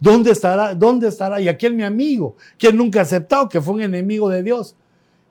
¿Dónde 0.00 0.32
estará? 0.32 0.74
¿Dónde 0.74 1.06
estará? 1.06 1.40
Y 1.40 1.46
aquel 1.46 1.74
mi 1.74 1.84
amigo, 1.84 2.34
que 2.58 2.72
nunca 2.72 3.00
ha 3.00 3.02
aceptado, 3.02 3.48
que 3.48 3.60
fue 3.60 3.74
un 3.74 3.82
enemigo 3.82 4.28
de 4.28 4.42
Dios. 4.42 4.74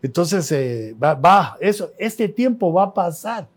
Entonces, 0.02 0.50
eh, 0.54 0.96
va, 1.02 1.16
va, 1.16 1.58
eso, 1.60 1.92
este 1.98 2.30
tiempo 2.30 2.72
va 2.72 2.84
a 2.84 2.94
pasar. 2.94 3.50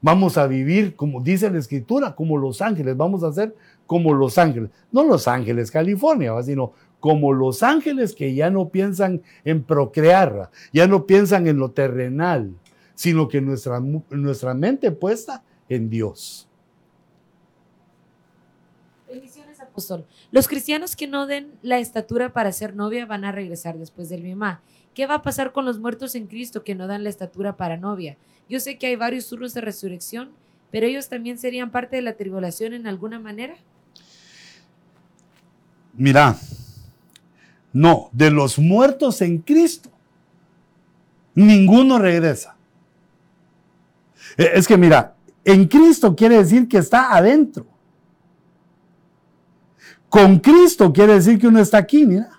Vamos 0.00 0.38
a 0.38 0.46
vivir, 0.46 0.94
como 0.94 1.20
dice 1.20 1.50
la 1.50 1.58
escritura, 1.58 2.14
como 2.14 2.36
los 2.36 2.62
ángeles. 2.62 2.96
Vamos 2.96 3.24
a 3.24 3.32
ser 3.32 3.54
como 3.86 4.14
los 4.14 4.38
ángeles. 4.38 4.70
No 4.92 5.02
los 5.02 5.26
ángeles 5.26 5.70
California, 5.70 6.40
sino 6.42 6.72
como 7.00 7.32
los 7.32 7.62
ángeles 7.62 8.14
que 8.14 8.34
ya 8.34 8.50
no 8.50 8.68
piensan 8.68 9.22
en 9.44 9.62
procrear, 9.62 10.50
ya 10.72 10.86
no 10.86 11.06
piensan 11.06 11.46
en 11.46 11.58
lo 11.58 11.70
terrenal, 11.70 12.54
sino 12.94 13.28
que 13.28 13.40
nuestra, 13.40 13.80
nuestra 13.80 14.54
mente 14.54 14.90
puesta 14.90 15.44
en 15.68 15.88
Dios. 15.88 16.48
Bendiciones, 19.08 19.60
apóstol. 19.60 20.06
Los 20.30 20.48
cristianos 20.48 20.96
que 20.96 21.06
no 21.06 21.26
den 21.26 21.52
la 21.62 21.78
estatura 21.78 22.32
para 22.32 22.52
ser 22.52 22.74
novia 22.74 23.06
van 23.06 23.24
a 23.24 23.32
regresar 23.32 23.78
después 23.78 24.08
del 24.08 24.22
Mimá. 24.22 24.60
¿Qué 24.94 25.06
va 25.06 25.14
a 25.14 25.22
pasar 25.22 25.52
con 25.52 25.64
los 25.64 25.78
muertos 25.78 26.14
en 26.14 26.26
Cristo 26.26 26.64
que 26.64 26.74
no 26.74 26.86
dan 26.88 27.04
la 27.04 27.10
estatura 27.10 27.56
para 27.56 27.76
novia? 27.76 28.16
Yo 28.48 28.60
sé 28.60 28.78
que 28.78 28.86
hay 28.86 28.96
varios 28.96 29.28
turnos 29.28 29.54
de 29.54 29.60
resurrección, 29.60 30.30
pero 30.70 30.86
ellos 30.86 31.08
también 31.08 31.38
serían 31.38 31.70
parte 31.70 31.96
de 31.96 32.02
la 32.02 32.16
tribulación 32.16 32.72
en 32.72 32.86
alguna 32.86 33.18
manera. 33.18 33.56
Mira, 35.94 36.36
no, 37.72 38.08
de 38.12 38.30
los 38.30 38.58
muertos 38.58 39.20
en 39.20 39.38
Cristo, 39.38 39.90
ninguno 41.34 41.98
regresa. 41.98 42.56
E, 44.36 44.50
es 44.54 44.66
que 44.66 44.76
mira, 44.76 45.14
en 45.44 45.66
Cristo 45.66 46.14
quiere 46.14 46.38
decir 46.38 46.68
que 46.68 46.78
está 46.78 47.14
adentro. 47.16 47.66
Con 50.08 50.38
Cristo 50.38 50.92
quiere 50.92 51.14
decir 51.14 51.38
que 51.38 51.48
uno 51.48 51.60
está 51.60 51.78
aquí, 51.78 52.06
mira. 52.06 52.30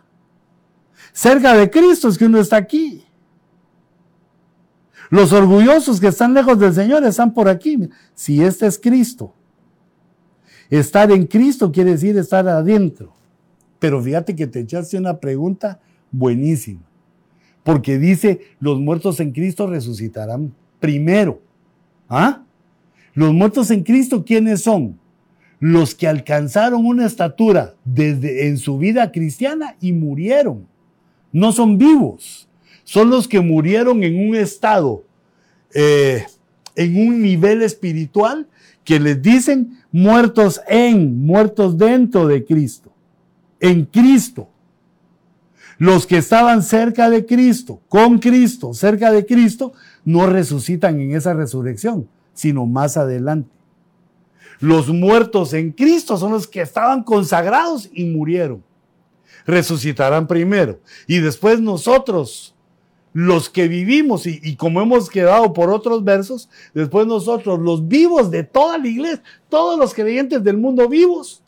Cerca 1.14 1.53
de 1.53 1.69
Cristo 1.69 2.07
es 2.07 2.18
que 2.18 2.26
uno 2.26 2.40
está 2.40 2.57
aquí. 2.57 3.06
Los 5.10 5.34
orgullosos 5.34 5.99
que 5.99 6.07
están 6.07 6.34
lejos 6.34 6.60
del 6.60 6.73
Señor 6.73 7.03
están 7.03 7.34
por 7.34 7.49
aquí. 7.49 7.90
Si 8.14 8.44
este 8.44 8.68
es 8.68 8.77
Cristo, 8.77 9.34
estar 10.69 11.11
en 11.11 11.26
Cristo 11.26 11.72
quiere 11.72 11.91
decir 11.91 12.18
estar 12.18 12.48
adentro. 12.48 13.14
Pero 13.80 14.02
fíjate 14.02 14.36
que 14.36 14.45
te 14.45 14.60
echaste 14.60 14.98
una 14.98 15.19
pregunta 15.19 15.80
buenísima. 16.11 16.81
Porque 17.64 17.98
dice, 17.98 18.41
los 18.60 18.80
muertos 18.80 19.19
en 19.19 19.31
Cristo 19.31 19.68
resucitarán 19.68 20.53
primero. 20.80 21.41
¿Ah? 22.07 22.44
Los 23.14 23.34
muertos 23.34 23.72
en 23.72 23.84
Cristo, 23.84 24.23
¿quiénes 24.26 24.61
son? 24.61 24.99
Los 25.60 25.94
que 25.95 26.07
alcanzaron 26.07 26.86
una 26.86 27.06
estatura 27.06 27.76
desde 27.84 28.48
en 28.48 28.57
su 28.57 28.77
vida 28.77 29.11
cristiana 29.11 29.76
y 29.81 29.91
murieron. 29.91 30.68
No 31.31 31.52
son 31.52 31.77
vivos. 31.77 32.48
Son 32.90 33.11
los 33.11 33.28
que 33.28 33.40
murieron 33.40 34.03
en 34.03 34.28
un 34.28 34.34
estado, 34.34 35.03
eh, 35.76 36.26
en 36.76 37.07
un 37.07 37.22
nivel 37.22 37.61
espiritual 37.61 38.48
que 38.84 38.99
les 38.99 39.22
dicen 39.22 39.78
muertos 39.91 40.60
en, 40.68 41.24
muertos 41.24 41.78
dentro 41.78 42.26
de 42.26 42.44
Cristo. 42.44 42.91
En 43.60 43.86
Cristo. 43.86 44.49
Los 45.78 46.07
que 46.07 46.18
estaban 46.18 46.64
cerca 46.64 47.11
de 47.11 47.28
Cristo, 47.28 47.80
con 47.90 48.18
Cristo, 48.18 48.74
cerca 48.74 49.11
de 49.11 49.24
Cristo, 49.24 49.72
no 50.03 50.26
resucitan 50.26 50.99
en 50.99 51.16
esa 51.16 51.36
resurrección, 51.36 52.10
sino 52.34 52.66
más 52.66 52.98
adelante. 52.98 53.52
Los 54.60 54.88
muertos 54.88 55.53
en 55.53 55.74
Cristo 55.74 56.18
son 56.18 56.32
los 56.32 56.48
que 56.48 56.61
estaban 56.61 57.03
consagrados 57.03 57.88
y 57.94 58.06
murieron. 58.06 58.64
Resucitarán 59.45 60.26
primero. 60.26 60.80
Y 61.06 61.20
después 61.20 61.61
nosotros, 61.61 62.56
los 63.14 63.49
que 63.49 63.68
vivimos, 63.68 64.27
y, 64.27 64.56
como 64.56 64.81
hemos 64.81 65.10
quedado 65.10 65.52
por 65.53 65.69
otros 65.69 66.03
versos, 66.03 66.49
después 66.73 67.07
nosotros, 67.07 67.60
los 67.60 67.88
vivos 67.88 68.30
de 68.30 68.44
toda 68.44 68.77
la 68.77 68.88
iglesia, 68.88 69.23
todos 69.49 69.80
los 69.80 69.94
creyentes 69.94 70.44
del 70.44 70.57
mundo 70.57 70.88
vivos, 70.88 71.41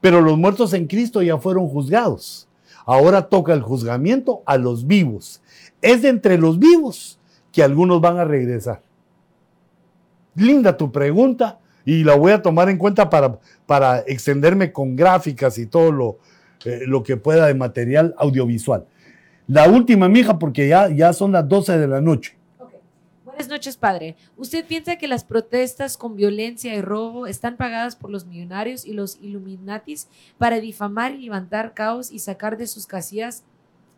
pero 0.00 0.20
los 0.20 0.38
muertos 0.38 0.72
en 0.72 0.86
Cristo 0.86 1.22
ya 1.22 1.38
fueron 1.38 1.68
juzgados. 1.68 2.48
Ahora 2.84 3.28
toca 3.28 3.52
el 3.52 3.62
juzgamiento 3.62 4.42
a 4.46 4.56
los 4.56 4.86
vivos. 4.86 5.40
Es 5.80 6.02
de 6.02 6.08
entre 6.08 6.38
los 6.38 6.58
vivos 6.58 7.18
que 7.52 7.62
algunos 7.62 8.00
van 8.00 8.18
a 8.18 8.24
regresar. 8.24 8.82
Linda 10.34 10.76
tu 10.76 10.90
pregunta 10.90 11.60
y 11.84 12.04
la 12.04 12.16
voy 12.16 12.32
a 12.32 12.42
tomar 12.42 12.68
en 12.68 12.78
cuenta 12.78 13.10
para, 13.10 13.38
para 13.66 14.00
extenderme 14.00 14.72
con 14.72 14.96
gráficas 14.96 15.58
y 15.58 15.66
todo 15.66 15.92
lo, 15.92 16.18
eh, 16.64 16.82
lo 16.86 17.02
que 17.02 17.16
pueda 17.16 17.46
de 17.46 17.54
material 17.54 18.14
audiovisual. 18.18 18.86
La 19.48 19.68
última, 19.68 20.08
mija, 20.08 20.38
porque 20.38 20.68
ya, 20.68 20.88
ya 20.88 21.12
son 21.12 21.32
las 21.32 21.48
12 21.48 21.78
de 21.78 21.88
la 21.88 22.00
noche. 22.00 22.36
Buenas 23.24 23.48
noches, 23.48 23.76
padre. 23.76 24.14
¿Usted 24.36 24.64
piensa 24.64 24.96
que 24.96 25.08
las 25.08 25.24
protestas 25.24 25.96
con 25.96 26.16
violencia 26.16 26.74
y 26.74 26.80
robo 26.80 27.26
están 27.26 27.56
pagadas 27.56 27.96
por 27.96 28.10
los 28.10 28.26
millonarios 28.26 28.84
y 28.84 28.92
los 28.92 29.18
Illuminatis 29.20 30.06
para 30.38 30.60
difamar 30.60 31.14
y 31.14 31.22
levantar 31.22 31.72
caos 31.74 32.12
y 32.12 32.18
sacar 32.18 32.56
de 32.56 32.66
sus 32.66 32.86
casillas, 32.86 33.42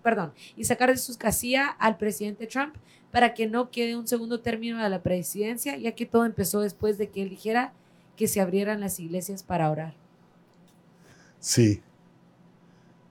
perdón, 0.02 0.32
y 0.56 0.64
sacar 0.64 0.90
de 0.90 0.96
sus 0.96 1.16
casillas 1.16 1.70
al 1.78 1.96
presidente 1.98 2.46
Trump 2.46 2.76
para 3.10 3.34
que 3.34 3.46
no 3.46 3.70
quede 3.70 3.96
un 3.96 4.06
segundo 4.06 4.40
término 4.40 4.82
de 4.82 4.88
la 4.88 5.02
presidencia, 5.02 5.76
ya 5.76 5.92
que 5.92 6.06
todo 6.06 6.24
empezó 6.24 6.60
después 6.60 6.96
de 6.96 7.10
que 7.10 7.22
él 7.22 7.28
dijera 7.28 7.72
que 8.16 8.28
se 8.28 8.40
abrieran 8.40 8.80
las 8.80 9.00
iglesias 9.00 9.42
para 9.42 9.70
orar? 9.70 9.94
Sí, 11.38 11.82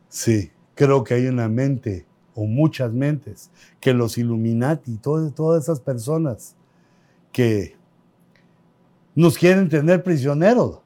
sí, 0.08 0.52
creo 0.74 1.04
que 1.04 1.14
hay 1.16 1.28
una 1.28 1.50
mente 1.50 2.06
o 2.36 2.46
muchas 2.46 2.92
mentes, 2.92 3.50
que 3.80 3.94
los 3.94 4.18
Illuminati, 4.18 4.98
todas, 4.98 5.64
esas 5.64 5.80
personas 5.80 6.56
que 7.32 7.76
nos 9.16 9.38
quieren 9.38 9.70
tener 9.70 10.04
prisioneros, 10.04 10.80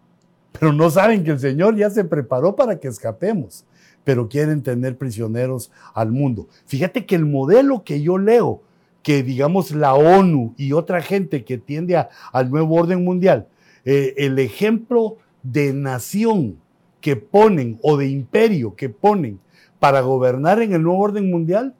pero 0.52 0.74
no 0.74 0.90
saben 0.90 1.24
que 1.24 1.32
el 1.32 1.40
Señor 1.40 1.76
ya 1.76 1.90
se 1.90 2.04
preparó 2.04 2.56
para 2.56 2.80
que 2.80 2.88
escapemos, 2.88 3.66
pero 4.04 4.28
quieren 4.28 4.64
tener 4.64 4.98
prisioneros 4.98 5.72
al 5.94 6.12
mundo. 6.12 6.48
Fíjate 6.66 7.06
que 7.06 7.16
el 7.16 7.26
modelo 7.26 7.84
que 7.84 8.02
yo 8.02 8.18
leo, 8.18 8.62
que 9.04 9.24
digamos 9.24 9.72
la 9.72 9.94
ONU 9.94 10.54
y 10.58 10.74
otra 10.74 11.02
gente 11.02 11.46
que 11.46 11.58
tiende 11.58 12.06
al 12.32 12.50
nuevo 12.50 12.76
orden 12.76 13.04
mundial, 13.04 13.48
eh, 13.86 14.14
el 14.18 14.40
ejemplo 14.40 15.18
de 15.44 15.72
nación 15.74 16.58
que 17.00 17.16
ponen 17.16 17.80
o 17.84 17.96
de 17.96 18.10
imperio 18.10 18.76
que 18.76 18.90
ponen 18.90 19.40
para 19.80 20.02
gobernar 20.02 20.62
en 20.62 20.74
el 20.74 20.84
nuevo 20.84 21.00
orden 21.00 21.30
mundial 21.30 21.76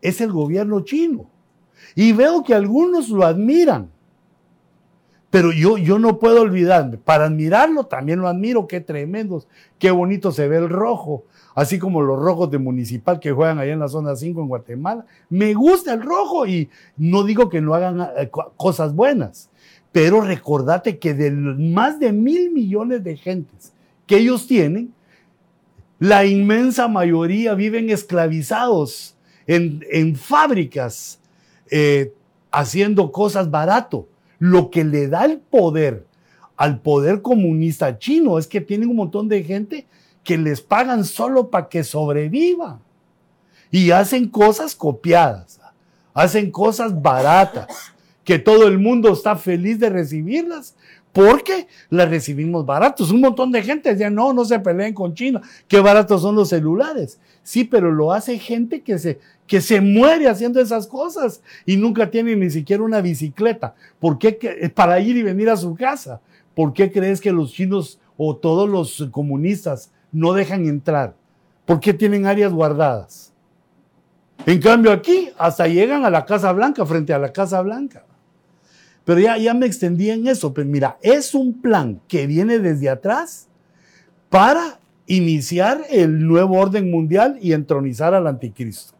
es 0.00 0.20
el 0.20 0.32
gobierno 0.32 0.80
chino. 0.80 1.26
Y 1.94 2.12
veo 2.12 2.42
que 2.42 2.54
algunos 2.54 3.08
lo 3.08 3.24
admiran. 3.24 3.90
Pero 5.30 5.50
yo, 5.50 5.78
yo 5.78 5.98
no 5.98 6.18
puedo 6.18 6.42
olvidarme. 6.42 6.96
Para 6.96 7.24
admirarlo 7.24 7.86
también 7.86 8.20
lo 8.20 8.28
admiro. 8.28 8.68
Qué 8.68 8.80
tremendos. 8.80 9.48
Qué 9.78 9.90
bonito 9.90 10.30
se 10.30 10.46
ve 10.46 10.58
el 10.58 10.68
rojo. 10.68 11.24
Así 11.54 11.78
como 11.78 12.02
los 12.02 12.20
rojos 12.20 12.50
de 12.50 12.58
municipal 12.58 13.18
que 13.18 13.32
juegan 13.32 13.58
allá 13.58 13.72
en 13.72 13.80
la 13.80 13.88
zona 13.88 14.14
5 14.14 14.40
en 14.40 14.48
Guatemala. 14.48 15.06
Me 15.28 15.54
gusta 15.54 15.92
el 15.92 16.02
rojo 16.02 16.46
y 16.46 16.70
no 16.96 17.24
digo 17.24 17.48
que 17.48 17.60
no 17.60 17.74
hagan 17.74 18.00
eh, 18.16 18.30
cosas 18.56 18.94
buenas. 18.94 19.50
Pero 19.90 20.20
recordate 20.20 20.98
que 20.98 21.14
de 21.14 21.30
más 21.30 21.98
de 21.98 22.12
mil 22.12 22.50
millones 22.50 23.02
de 23.02 23.16
gentes 23.16 23.72
que 24.06 24.18
ellos 24.18 24.46
tienen, 24.46 24.92
la 25.98 26.24
inmensa 26.24 26.88
mayoría 26.88 27.54
viven 27.54 27.90
esclavizados 27.90 29.16
en, 29.46 30.16
fábricas, 30.16 31.20
eh, 31.70 32.12
haciendo 32.50 33.12
cosas 33.12 33.50
barato. 33.50 34.08
Lo 34.38 34.70
que 34.70 34.84
le 34.84 35.08
da 35.08 35.24
el 35.24 35.38
poder 35.38 36.06
al 36.56 36.80
poder 36.80 37.22
comunista 37.22 37.98
chino 37.98 38.38
es 38.38 38.46
que 38.46 38.60
tienen 38.60 38.88
un 38.88 38.96
montón 38.96 39.28
de 39.28 39.42
gente 39.42 39.86
que 40.22 40.38
les 40.38 40.60
pagan 40.60 41.04
solo 41.04 41.50
para 41.50 41.68
que 41.68 41.84
sobrevivan. 41.84 42.80
Y 43.70 43.90
hacen 43.90 44.28
cosas 44.28 44.74
copiadas, 44.74 45.60
hacen 46.12 46.50
cosas 46.50 47.02
baratas, 47.02 47.66
que 48.22 48.38
todo 48.38 48.68
el 48.68 48.78
mundo 48.78 49.12
está 49.12 49.36
feliz 49.36 49.78
de 49.80 49.90
recibirlas 49.90 50.76
porque 51.14 51.68
la 51.90 52.06
recibimos 52.06 52.66
baratos. 52.66 53.12
Un 53.12 53.20
montón 53.20 53.52
de 53.52 53.62
gente 53.62 53.88
decía, 53.88 54.10
no, 54.10 54.32
no 54.32 54.44
se 54.44 54.58
peleen 54.58 54.92
con 54.92 55.14
China, 55.14 55.40
qué 55.68 55.78
baratos 55.78 56.20
son 56.20 56.34
los 56.34 56.48
celulares. 56.48 57.20
Sí, 57.44 57.62
pero 57.62 57.92
lo 57.92 58.12
hace 58.12 58.36
gente 58.36 58.82
que 58.82 58.98
se, 58.98 59.20
que 59.46 59.60
se 59.60 59.80
muere 59.80 60.28
haciendo 60.28 60.60
esas 60.60 60.88
cosas 60.88 61.40
y 61.64 61.76
nunca 61.76 62.10
tiene 62.10 62.34
ni 62.34 62.50
siquiera 62.50 62.82
una 62.82 63.00
bicicleta. 63.00 63.76
¿Por 64.00 64.18
qué? 64.18 64.72
Para 64.74 64.98
ir 64.98 65.16
y 65.16 65.22
venir 65.22 65.48
a 65.48 65.56
su 65.56 65.76
casa. 65.76 66.20
¿Por 66.52 66.72
qué 66.72 66.90
crees 66.90 67.20
que 67.20 67.30
los 67.30 67.52
chinos 67.52 68.00
o 68.16 68.34
todos 68.34 68.68
los 68.68 69.08
comunistas 69.12 69.92
no 70.10 70.32
dejan 70.32 70.66
entrar? 70.66 71.14
¿Por 71.64 71.78
qué 71.78 71.94
tienen 71.94 72.26
áreas 72.26 72.52
guardadas? 72.52 73.32
En 74.46 74.60
cambio 74.60 74.90
aquí 74.90 75.30
hasta 75.38 75.68
llegan 75.68 76.04
a 76.04 76.10
la 76.10 76.26
Casa 76.26 76.50
Blanca, 76.50 76.84
frente 76.84 77.14
a 77.14 77.20
la 77.20 77.32
Casa 77.32 77.62
Blanca. 77.62 78.04
Pero 79.04 79.20
ya, 79.20 79.36
ya 79.36 79.54
me 79.54 79.66
extendí 79.66 80.10
en 80.10 80.26
eso. 80.26 80.54
Pero 80.54 80.68
mira, 80.68 80.98
es 81.02 81.34
un 81.34 81.60
plan 81.60 82.00
que 82.08 82.26
viene 82.26 82.58
desde 82.58 82.88
atrás 82.88 83.48
para 84.30 84.78
iniciar 85.06 85.82
el 85.90 86.26
nuevo 86.26 86.58
orden 86.58 86.90
mundial 86.90 87.38
y 87.40 87.52
entronizar 87.52 88.14
al 88.14 88.26
anticristo. 88.26 88.94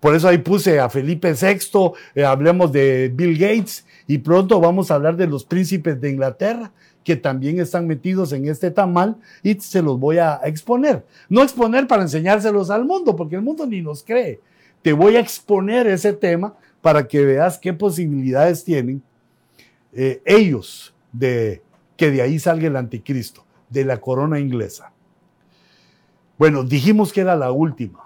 Por 0.00 0.14
eso 0.14 0.28
ahí 0.28 0.38
puse 0.38 0.78
a 0.78 0.88
Felipe 0.88 1.32
VI, 1.32 1.92
eh, 2.14 2.24
hablemos 2.24 2.70
de 2.70 3.10
Bill 3.12 3.36
Gates 3.38 3.84
y 4.06 4.18
pronto 4.18 4.60
vamos 4.60 4.90
a 4.90 4.94
hablar 4.94 5.16
de 5.16 5.26
los 5.26 5.44
príncipes 5.44 6.00
de 6.00 6.10
Inglaterra 6.10 6.70
que 7.02 7.16
también 7.16 7.60
están 7.60 7.86
metidos 7.86 8.32
en 8.32 8.48
este 8.48 8.70
tamal 8.70 9.16
y 9.42 9.54
se 9.54 9.80
los 9.80 9.98
voy 9.98 10.18
a 10.18 10.40
exponer. 10.44 11.04
No 11.28 11.42
exponer 11.42 11.86
para 11.86 12.02
enseñárselos 12.02 12.68
al 12.68 12.84
mundo, 12.84 13.14
porque 13.14 13.36
el 13.36 13.42
mundo 13.42 13.64
ni 13.64 13.80
nos 13.80 14.02
cree. 14.02 14.40
Te 14.82 14.92
voy 14.92 15.16
a 15.16 15.20
exponer 15.20 15.86
ese 15.86 16.12
tema 16.12 16.54
para 16.86 17.08
que 17.08 17.24
veas 17.24 17.58
qué 17.58 17.72
posibilidades 17.72 18.62
tienen 18.62 19.02
eh, 19.92 20.22
ellos 20.24 20.94
de 21.10 21.60
que 21.96 22.12
de 22.12 22.22
ahí 22.22 22.38
salga 22.38 22.68
el 22.68 22.76
anticristo, 22.76 23.44
de 23.68 23.84
la 23.84 24.00
corona 24.00 24.38
inglesa. 24.38 24.92
Bueno, 26.38 26.62
dijimos 26.62 27.12
que 27.12 27.22
era 27.22 27.34
la 27.34 27.50
última. 27.50 28.04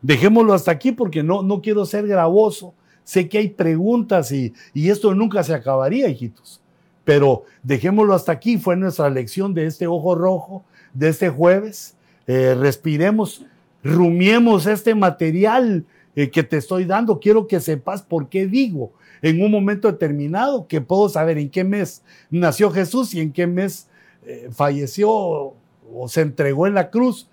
Dejémoslo 0.00 0.54
hasta 0.54 0.70
aquí 0.70 0.90
porque 0.90 1.22
no, 1.22 1.42
no 1.42 1.60
quiero 1.60 1.84
ser 1.84 2.06
gravoso. 2.06 2.72
Sé 3.04 3.28
que 3.28 3.36
hay 3.36 3.50
preguntas 3.50 4.32
y, 4.32 4.54
esto 4.72 5.14
nunca 5.14 5.42
se 5.42 5.52
acabaría, 5.52 6.08
hijitos. 6.08 6.62
Pero 7.04 7.44
dejémoslo 7.62 8.14
hasta 8.14 8.32
aquí. 8.32 8.56
Fue 8.56 8.74
nuestra 8.74 9.10
lección 9.10 9.52
de 9.52 9.66
este 9.66 9.86
ojo 9.86 10.14
rojo, 10.14 10.64
de 10.94 11.10
este 11.10 11.28
jueves. 11.28 11.94
Eh, 12.26 12.56
respiremos, 12.58 13.44
rumiemos 13.84 14.64
este 14.64 14.94
material 14.94 15.84
eh, 16.16 16.30
que 16.30 16.42
te 16.42 16.56
estoy 16.56 16.86
dando. 16.86 17.20
Quiero 17.20 17.46
que 17.46 17.60
sepas 17.60 18.02
por 18.02 18.30
qué 18.30 18.46
digo 18.46 18.92
en 19.20 19.42
un 19.42 19.50
momento 19.50 19.86
determinado 19.92 20.66
que 20.66 20.80
puedo 20.80 21.10
saber 21.10 21.36
en 21.36 21.50
qué 21.50 21.62
mes 21.62 22.02
nació 22.30 22.70
Jesús 22.70 23.14
y 23.14 23.20
en 23.20 23.32
qué 23.32 23.46
mes 23.46 23.88
eh, 24.24 24.48
falleció 24.50 25.10
o 25.10 26.08
se 26.08 26.22
entregó 26.22 26.66
en 26.66 26.74
la 26.74 26.90
cruz, 26.90 27.28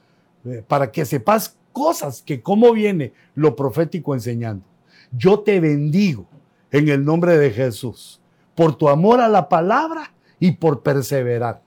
eh, 0.45 0.64
para 0.68 0.91
que 0.91 1.05
sepas 1.05 1.57
cosas 1.72 2.22
que 2.22 2.41
cómo 2.41 2.73
viene 2.73 3.14
lo 3.35 3.55
profético 3.55 4.14
enseñando. 4.14 4.65
Yo 5.11 5.39
te 5.39 5.61
bendigo 5.61 6.26
en 6.72 6.89
el 6.89 7.05
nombre 7.05 7.38
de 7.38 7.51
Jesús 7.51 8.19
por 8.53 8.76
tu 8.77 8.89
amor 8.89 9.22
a 9.22 9.30
la 9.30 9.47
palabra 9.47 10.14
y 10.39 10.51
por 10.51 10.84
perseverar. 10.84 11.61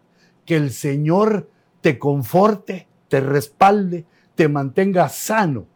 Que 0.45 0.57
el 0.57 0.71
Señor 0.71 1.49
te 1.81 1.99
conforte, 1.99 2.87
te 3.09 3.21
respalde, 3.21 4.05
te 4.35 4.49
mantenga 4.49 5.09
sano 5.09 5.67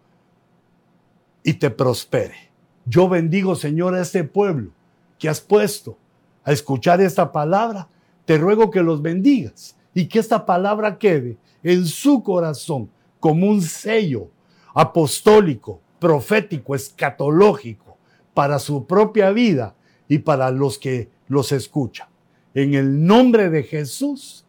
y 1.43 1.55
te 1.55 1.71
prospere. 1.71 2.51
Yo 2.87 3.09
bendigo, 3.09 3.55
Señor, 3.55 3.95
a 3.95 4.03
este 4.03 4.25
pueblo 4.25 4.73
que 5.19 5.29
has 5.29 5.41
puesto 5.41 5.97
a 6.45 6.53
escuchar 6.53 7.01
esta 7.01 7.31
palabra. 7.33 7.89
Te 8.25 8.39
ruego 8.39 8.71
que 8.71 8.83
los 8.83 9.03
bendigas 9.03 9.77
y 9.95 10.07
que 10.07 10.19
esta 10.19 10.47
palabra 10.47 10.99
quede 10.99 11.37
en 11.63 11.87
su 11.87 12.23
corazón 12.23 12.91
como 13.19 13.47
un 13.47 13.63
sello 13.63 14.31
apostólico, 14.75 15.81
profético, 15.99 16.75
escatológico 16.75 17.97
para 18.35 18.59
su 18.59 18.87
propia 18.87 19.31
vida 19.31 19.75
y 20.09 20.19
para 20.19 20.51
los 20.51 20.79
que 20.79 21.11
los 21.29 21.53
escuchan. 21.53 22.09
En 22.55 22.75
el 22.75 23.05
nombre 23.05 23.51
de 23.51 23.63
Jesús, 23.63 24.45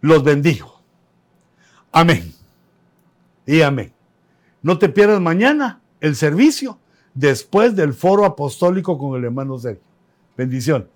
los 0.00 0.22
bendigo. 0.22 0.80
Amén. 1.92 2.32
Y 3.46 3.62
amén. 3.62 3.92
No 4.62 4.78
te 4.78 4.88
pierdas 4.88 5.20
mañana 5.20 5.80
el 6.00 6.16
servicio 6.16 6.78
después 7.14 7.76
del 7.76 7.94
foro 7.94 8.24
apostólico 8.24 8.98
con 8.98 9.18
el 9.18 9.24
hermano 9.24 9.58
Sergio. 9.58 9.82
Bendiciones. 10.36 10.88